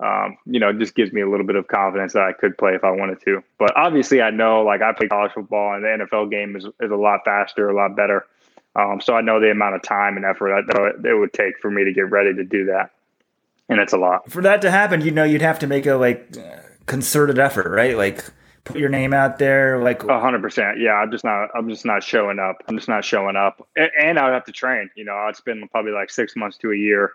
um, 0.00 0.38
you 0.46 0.60
know 0.60 0.72
just 0.72 0.94
gives 0.94 1.12
me 1.12 1.20
a 1.20 1.28
little 1.28 1.46
bit 1.46 1.56
of 1.56 1.68
confidence 1.68 2.14
that 2.14 2.22
I 2.22 2.32
could 2.32 2.56
play 2.56 2.74
if 2.74 2.84
I 2.84 2.90
wanted 2.90 3.20
to. 3.26 3.44
But 3.58 3.76
obviously 3.76 4.22
I 4.22 4.30
know 4.30 4.62
like 4.62 4.80
I 4.80 4.94
play 4.94 5.08
college 5.08 5.32
football 5.32 5.74
and 5.74 5.84
the 5.84 6.06
NFL 6.06 6.30
game 6.30 6.56
is, 6.56 6.64
is 6.80 6.90
a 6.90 6.96
lot 6.96 7.20
faster 7.26 7.68
a 7.68 7.76
lot 7.76 7.94
better. 7.94 8.24
Um, 8.76 9.00
so 9.00 9.14
I 9.14 9.20
know 9.20 9.40
the 9.40 9.50
amount 9.50 9.76
of 9.76 9.82
time 9.82 10.16
and 10.16 10.24
effort 10.24 10.64
that 10.66 11.04
it 11.04 11.14
would 11.14 11.34
take 11.34 11.60
for 11.60 11.70
me 11.70 11.84
to 11.84 11.92
get 11.92 12.10
ready 12.10 12.34
to 12.34 12.42
do 12.42 12.64
that 12.64 12.90
and 13.68 13.80
it's 13.80 13.92
a 13.92 13.98
lot. 13.98 14.30
For 14.30 14.42
that 14.42 14.62
to 14.62 14.70
happen 14.70 15.00
you 15.00 15.10
know 15.10 15.24
you'd 15.24 15.42
have 15.42 15.58
to 15.60 15.66
make 15.66 15.86
a 15.86 15.94
like 15.94 16.36
concerted 16.86 17.38
effort 17.38 17.70
right? 17.70 17.96
Like 17.96 18.24
put 18.64 18.78
your 18.78 18.88
name 18.88 19.12
out 19.12 19.38
there 19.38 19.82
like 19.82 20.02
a 20.04 20.20
hundred 20.20 20.42
percent. 20.42 20.78
Yeah 20.80 20.92
i'm 20.92 21.10
just 21.10 21.24
not 21.24 21.50
i'm 21.54 21.68
just 21.68 21.84
not 21.84 22.02
showing 22.02 22.38
up. 22.38 22.56
I'm 22.66 22.76
just 22.76 22.88
not 22.88 23.04
showing 23.04 23.36
up. 23.36 23.66
And, 23.76 23.90
and 23.98 24.18
i 24.18 24.24
would 24.24 24.32
have 24.34 24.44
to 24.46 24.52
train 24.52 24.90
you 24.96 25.04
know 25.04 25.14
i'd 25.14 25.36
spend 25.36 25.70
probably 25.70 25.92
like 25.92 26.10
six 26.10 26.34
months 26.34 26.56
to 26.58 26.72
a 26.72 26.76
year 26.76 27.12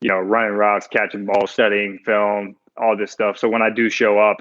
you 0.00 0.08
know 0.08 0.18
running 0.18 0.54
routes 0.54 0.86
catching 0.86 1.26
balls 1.26 1.50
studying 1.50 1.98
film 2.04 2.56
all 2.76 2.96
this 2.96 3.10
stuff. 3.10 3.36
So 3.36 3.48
when 3.48 3.62
i 3.62 3.70
do 3.70 3.90
show 3.90 4.18
up 4.18 4.38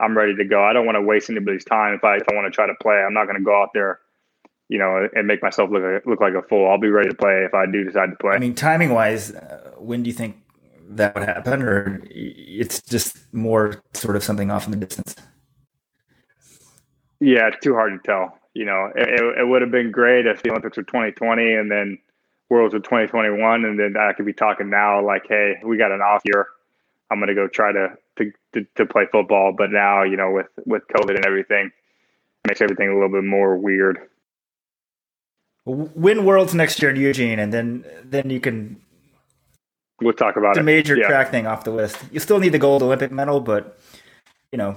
i'm 0.00 0.16
ready 0.16 0.34
to 0.36 0.44
go. 0.44 0.62
I 0.62 0.72
don't 0.72 0.86
want 0.86 0.96
to 0.96 1.02
waste 1.02 1.30
anybody's 1.30 1.64
time 1.64 1.94
if 1.94 2.04
i 2.04 2.16
if 2.16 2.22
i 2.30 2.34
want 2.34 2.46
to 2.46 2.54
try 2.54 2.66
to 2.66 2.74
play. 2.80 2.94
I'm 2.96 3.12
not 3.12 3.24
going 3.24 3.38
to 3.38 3.44
go 3.44 3.60
out 3.60 3.70
there 3.74 3.98
you 4.68 4.78
know 4.78 5.08
and 5.14 5.26
make 5.26 5.42
myself 5.42 5.68
look 5.70 5.82
like, 5.82 6.06
look 6.06 6.20
like 6.20 6.34
a 6.34 6.46
fool. 6.46 6.70
I'll 6.70 6.78
be 6.78 6.88
ready 6.90 7.08
to 7.08 7.14
play 7.16 7.44
if 7.44 7.54
i 7.54 7.66
do 7.66 7.82
decide 7.82 8.10
to 8.10 8.16
play. 8.16 8.34
I 8.34 8.38
mean 8.38 8.54
timing 8.54 8.90
wise 8.90 9.32
uh, 9.32 9.72
when 9.78 10.04
do 10.04 10.10
you 10.10 10.14
think 10.14 10.36
that 10.96 11.14
would 11.14 11.24
happen 11.24 11.62
or 11.62 12.00
it's 12.06 12.80
just 12.82 13.32
more 13.32 13.82
sort 13.92 14.16
of 14.16 14.24
something 14.24 14.50
off 14.50 14.64
in 14.66 14.70
the 14.70 14.76
distance 14.76 15.14
yeah, 17.24 17.48
it's 17.48 17.62
too 17.62 17.74
hard 17.74 17.92
to 17.92 18.06
tell. 18.06 18.38
You 18.52 18.66
know, 18.66 18.90
it, 18.94 19.38
it 19.38 19.48
would 19.48 19.62
have 19.62 19.70
been 19.70 19.90
great 19.90 20.26
if 20.26 20.42
the 20.42 20.50
Olympics 20.50 20.76
were 20.76 20.82
2020 20.82 21.54
and 21.54 21.70
then 21.70 21.98
Worlds 22.50 22.74
were 22.74 22.80
2021, 22.80 23.64
and 23.64 23.80
then 23.80 23.94
I 23.98 24.12
could 24.12 24.26
be 24.26 24.34
talking 24.34 24.68
now 24.68 25.04
like, 25.04 25.26
hey, 25.28 25.54
we 25.64 25.78
got 25.78 25.90
an 25.90 26.00
off 26.00 26.22
year. 26.24 26.48
I'm 27.10 27.18
going 27.18 27.28
to 27.28 27.34
go 27.34 27.48
try 27.48 27.72
to, 27.72 27.96
to, 28.16 28.32
to 28.52 28.66
to 28.76 28.86
play 28.86 29.06
football. 29.10 29.54
But 29.56 29.70
now, 29.70 30.02
you 30.02 30.16
know, 30.16 30.30
with 30.30 30.48
with 30.66 30.82
COVID 30.94 31.16
and 31.16 31.24
everything, 31.26 31.66
it 31.66 32.48
makes 32.48 32.60
everything 32.60 32.88
a 32.88 32.94
little 32.94 33.08
bit 33.08 33.24
more 33.24 33.56
weird. 33.56 33.98
Win 35.64 36.24
Worlds 36.24 36.54
next 36.54 36.80
year 36.82 36.90
in 36.90 36.96
Eugene, 36.96 37.38
and 37.38 37.52
then 37.52 37.84
then 38.04 38.30
you 38.30 38.40
can. 38.40 38.80
We'll 40.00 40.12
talk 40.12 40.36
about 40.36 40.54
the 40.54 40.60
it. 40.60 40.62
A 40.62 40.64
major 40.64 40.96
yeah. 40.96 41.06
track 41.06 41.30
thing 41.30 41.46
off 41.46 41.64
the 41.64 41.70
list. 41.70 41.98
You 42.10 42.20
still 42.20 42.40
need 42.40 42.50
the 42.50 42.58
gold 42.58 42.82
Olympic 42.82 43.12
medal, 43.12 43.40
but 43.40 43.78
you 44.50 44.58
know, 44.58 44.76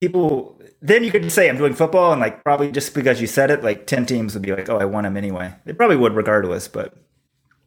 people 0.00 0.56
then 0.82 1.04
you 1.04 1.10
could 1.10 1.30
say 1.32 1.48
I'm 1.48 1.56
doing 1.56 1.74
football, 1.74 2.12
and 2.12 2.20
like 2.20 2.44
probably 2.44 2.70
just 2.70 2.94
because 2.94 3.20
you 3.20 3.26
said 3.26 3.50
it, 3.50 3.62
like 3.62 3.86
ten 3.86 4.06
teams 4.06 4.34
would 4.34 4.42
be 4.42 4.52
like, 4.52 4.68
"Oh, 4.68 4.78
I 4.78 4.84
want 4.84 5.06
him 5.06 5.16
anyway." 5.16 5.52
They 5.64 5.72
probably 5.72 5.96
would, 5.96 6.14
regardless. 6.14 6.68
But 6.68 6.96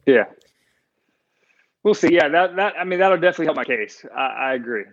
yeah, 0.06 0.24
we'll 1.82 1.94
see. 1.94 2.14
Yeah, 2.14 2.28
that 2.28 2.56
that 2.56 2.74
I 2.78 2.84
mean 2.84 2.98
that'll 2.98 3.18
definitely 3.18 3.46
help 3.46 3.56
my 3.56 3.64
case. 3.64 4.04
I, 4.14 4.26
I 4.26 4.54
agree. 4.54 4.84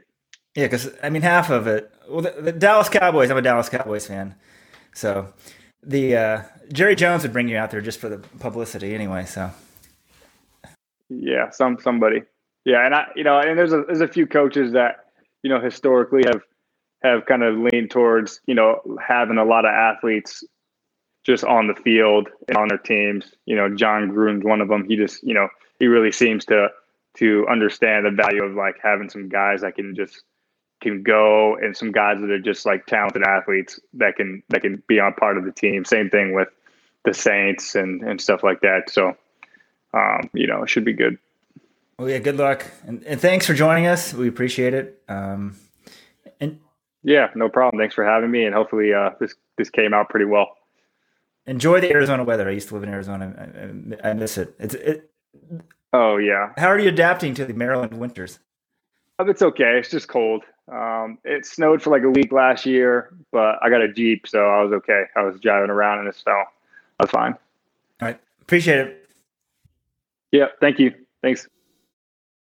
Yeah, 0.55 0.65
because 0.65 0.89
I 1.03 1.09
mean 1.09 1.21
half 1.21 1.49
of 1.49 1.67
it. 1.67 1.91
Well, 2.09 2.21
the, 2.21 2.31
the, 2.41 2.51
Dallas 2.51 2.89
Cowboys. 2.89 3.29
I'm 3.29 3.37
a 3.37 3.41
Dallas 3.41 3.69
Cowboys 3.69 4.07
fan, 4.07 4.35
so 4.93 5.33
the 5.83 6.17
uh, 6.17 6.41
Jerry 6.73 6.95
Jones 6.95 7.23
would 7.23 7.33
bring 7.33 7.47
you 7.47 7.57
out 7.57 7.71
there 7.71 7.81
just 7.81 7.99
for 7.99 8.09
the 8.09 8.17
publicity 8.39 8.93
anyway. 8.95 9.25
So 9.25 9.51
yeah, 11.09 11.49
some 11.49 11.77
somebody. 11.79 12.23
Yeah, 12.65 12.85
and 12.85 12.93
I 12.93 13.07
you 13.15 13.23
know, 13.23 13.39
and 13.39 13.57
there's 13.57 13.73
a 13.73 13.83
there's 13.87 14.01
a 14.01 14.07
few 14.07 14.27
coaches 14.27 14.73
that 14.73 15.05
you 15.43 15.49
know 15.49 15.59
historically 15.59 16.23
have 16.25 16.41
have 17.03 17.25
kind 17.25 17.43
of 17.43 17.57
leaned 17.57 17.91
towards 17.91 18.41
you 18.45 18.55
know 18.55 18.81
having 19.05 19.37
a 19.37 19.45
lot 19.45 19.65
of 19.65 19.71
athletes 19.71 20.43
just 21.25 21.43
on 21.43 21.67
the 21.67 21.75
field 21.75 22.29
and 22.47 22.57
on 22.57 22.67
their 22.69 22.77
teams. 22.77 23.33
You 23.45 23.55
know, 23.55 23.73
Jon 23.73 24.11
Gruden's 24.11 24.45
one 24.45 24.61
of 24.61 24.67
them. 24.67 24.85
He 24.87 24.95
just 24.95 25.23
you 25.23 25.33
know 25.33 25.47
he 25.79 25.87
really 25.87 26.11
seems 26.11 26.45
to 26.45 26.69
to 27.15 27.47
understand 27.49 28.05
the 28.05 28.11
value 28.11 28.43
of 28.43 28.53
like 28.53 28.75
having 28.81 29.09
some 29.09 29.29
guys 29.29 29.61
that 29.61 29.75
can 29.75 29.95
just 29.95 30.23
can 30.81 31.01
go 31.01 31.55
and 31.55 31.75
some 31.75 31.91
guys 31.91 32.21
that 32.21 32.29
are 32.29 32.39
just 32.39 32.65
like 32.65 32.85
talented 32.85 33.23
athletes 33.23 33.79
that 33.93 34.15
can 34.15 34.43
that 34.49 34.61
can 34.61 34.81
be 34.87 34.99
on 34.99 35.13
part 35.13 35.37
of 35.37 35.45
the 35.45 35.51
team. 35.51 35.85
Same 35.85 36.09
thing 36.09 36.33
with 36.33 36.49
the 37.05 37.13
Saints 37.13 37.75
and 37.75 38.01
and 38.01 38.21
stuff 38.21 38.43
like 38.43 38.61
that. 38.61 38.89
So 38.89 39.15
um, 39.97 40.29
you 40.33 40.47
know, 40.47 40.63
it 40.63 40.69
should 40.69 40.85
be 40.85 40.93
good. 40.93 41.17
Well, 41.97 42.09
yeah, 42.09 42.19
good 42.19 42.37
luck 42.37 42.65
and, 42.85 43.03
and 43.05 43.19
thanks 43.19 43.45
for 43.45 43.53
joining 43.53 43.87
us. 43.87 44.13
We 44.13 44.27
appreciate 44.27 44.73
it. 44.73 45.01
Um, 45.07 45.57
and 46.39 46.59
yeah, 47.03 47.29
no 47.35 47.49
problem. 47.49 47.79
Thanks 47.79 47.95
for 47.95 48.05
having 48.05 48.29
me, 48.29 48.45
and 48.45 48.53
hopefully 48.53 48.93
uh, 48.93 49.11
this 49.19 49.35
this 49.57 49.69
came 49.69 49.93
out 49.93 50.09
pretty 50.09 50.25
well. 50.25 50.57
Enjoy 51.45 51.79
the 51.79 51.89
Arizona 51.91 52.23
weather. 52.23 52.47
I 52.47 52.51
used 52.51 52.67
to 52.67 52.73
live 52.75 52.83
in 52.83 52.89
Arizona. 52.89 53.95
I, 54.03 54.09
I 54.09 54.13
miss 54.13 54.37
it. 54.37 54.53
It's 54.59 54.75
it. 54.75 55.09
Oh 55.93 56.17
yeah. 56.17 56.51
How 56.57 56.67
are 56.67 56.77
you 56.77 56.89
adapting 56.89 57.33
to 57.35 57.45
the 57.45 57.53
Maryland 57.53 57.93
winters? 57.93 58.39
Oh, 59.19 59.27
it's 59.27 59.41
okay. 59.41 59.79
It's 59.79 59.89
just 59.89 60.07
cold. 60.07 60.43
Um, 60.71 61.17
it 61.23 61.45
snowed 61.45 61.81
for 61.81 61.89
like 61.89 62.03
a 62.03 62.09
week 62.09 62.31
last 62.31 62.65
year, 62.65 63.09
but 63.31 63.55
I 63.63 63.69
got 63.69 63.81
a 63.81 63.91
Jeep, 63.91 64.27
so 64.27 64.39
I 64.39 64.61
was 64.61 64.73
okay. 64.73 65.05
I 65.15 65.23
was 65.23 65.39
driving 65.39 65.69
around 65.69 65.99
in 65.99 66.05
the 66.05 66.13
snow. 66.13 66.43
I 66.99 67.03
was 67.03 67.09
fine. 67.09 67.33
All 68.01 68.07
right. 68.07 68.19
Appreciate 68.41 68.79
it. 68.79 69.06
Yeah. 70.31 70.47
Thank 70.61 70.79
you. 70.79 70.91
Thanks. 71.21 71.47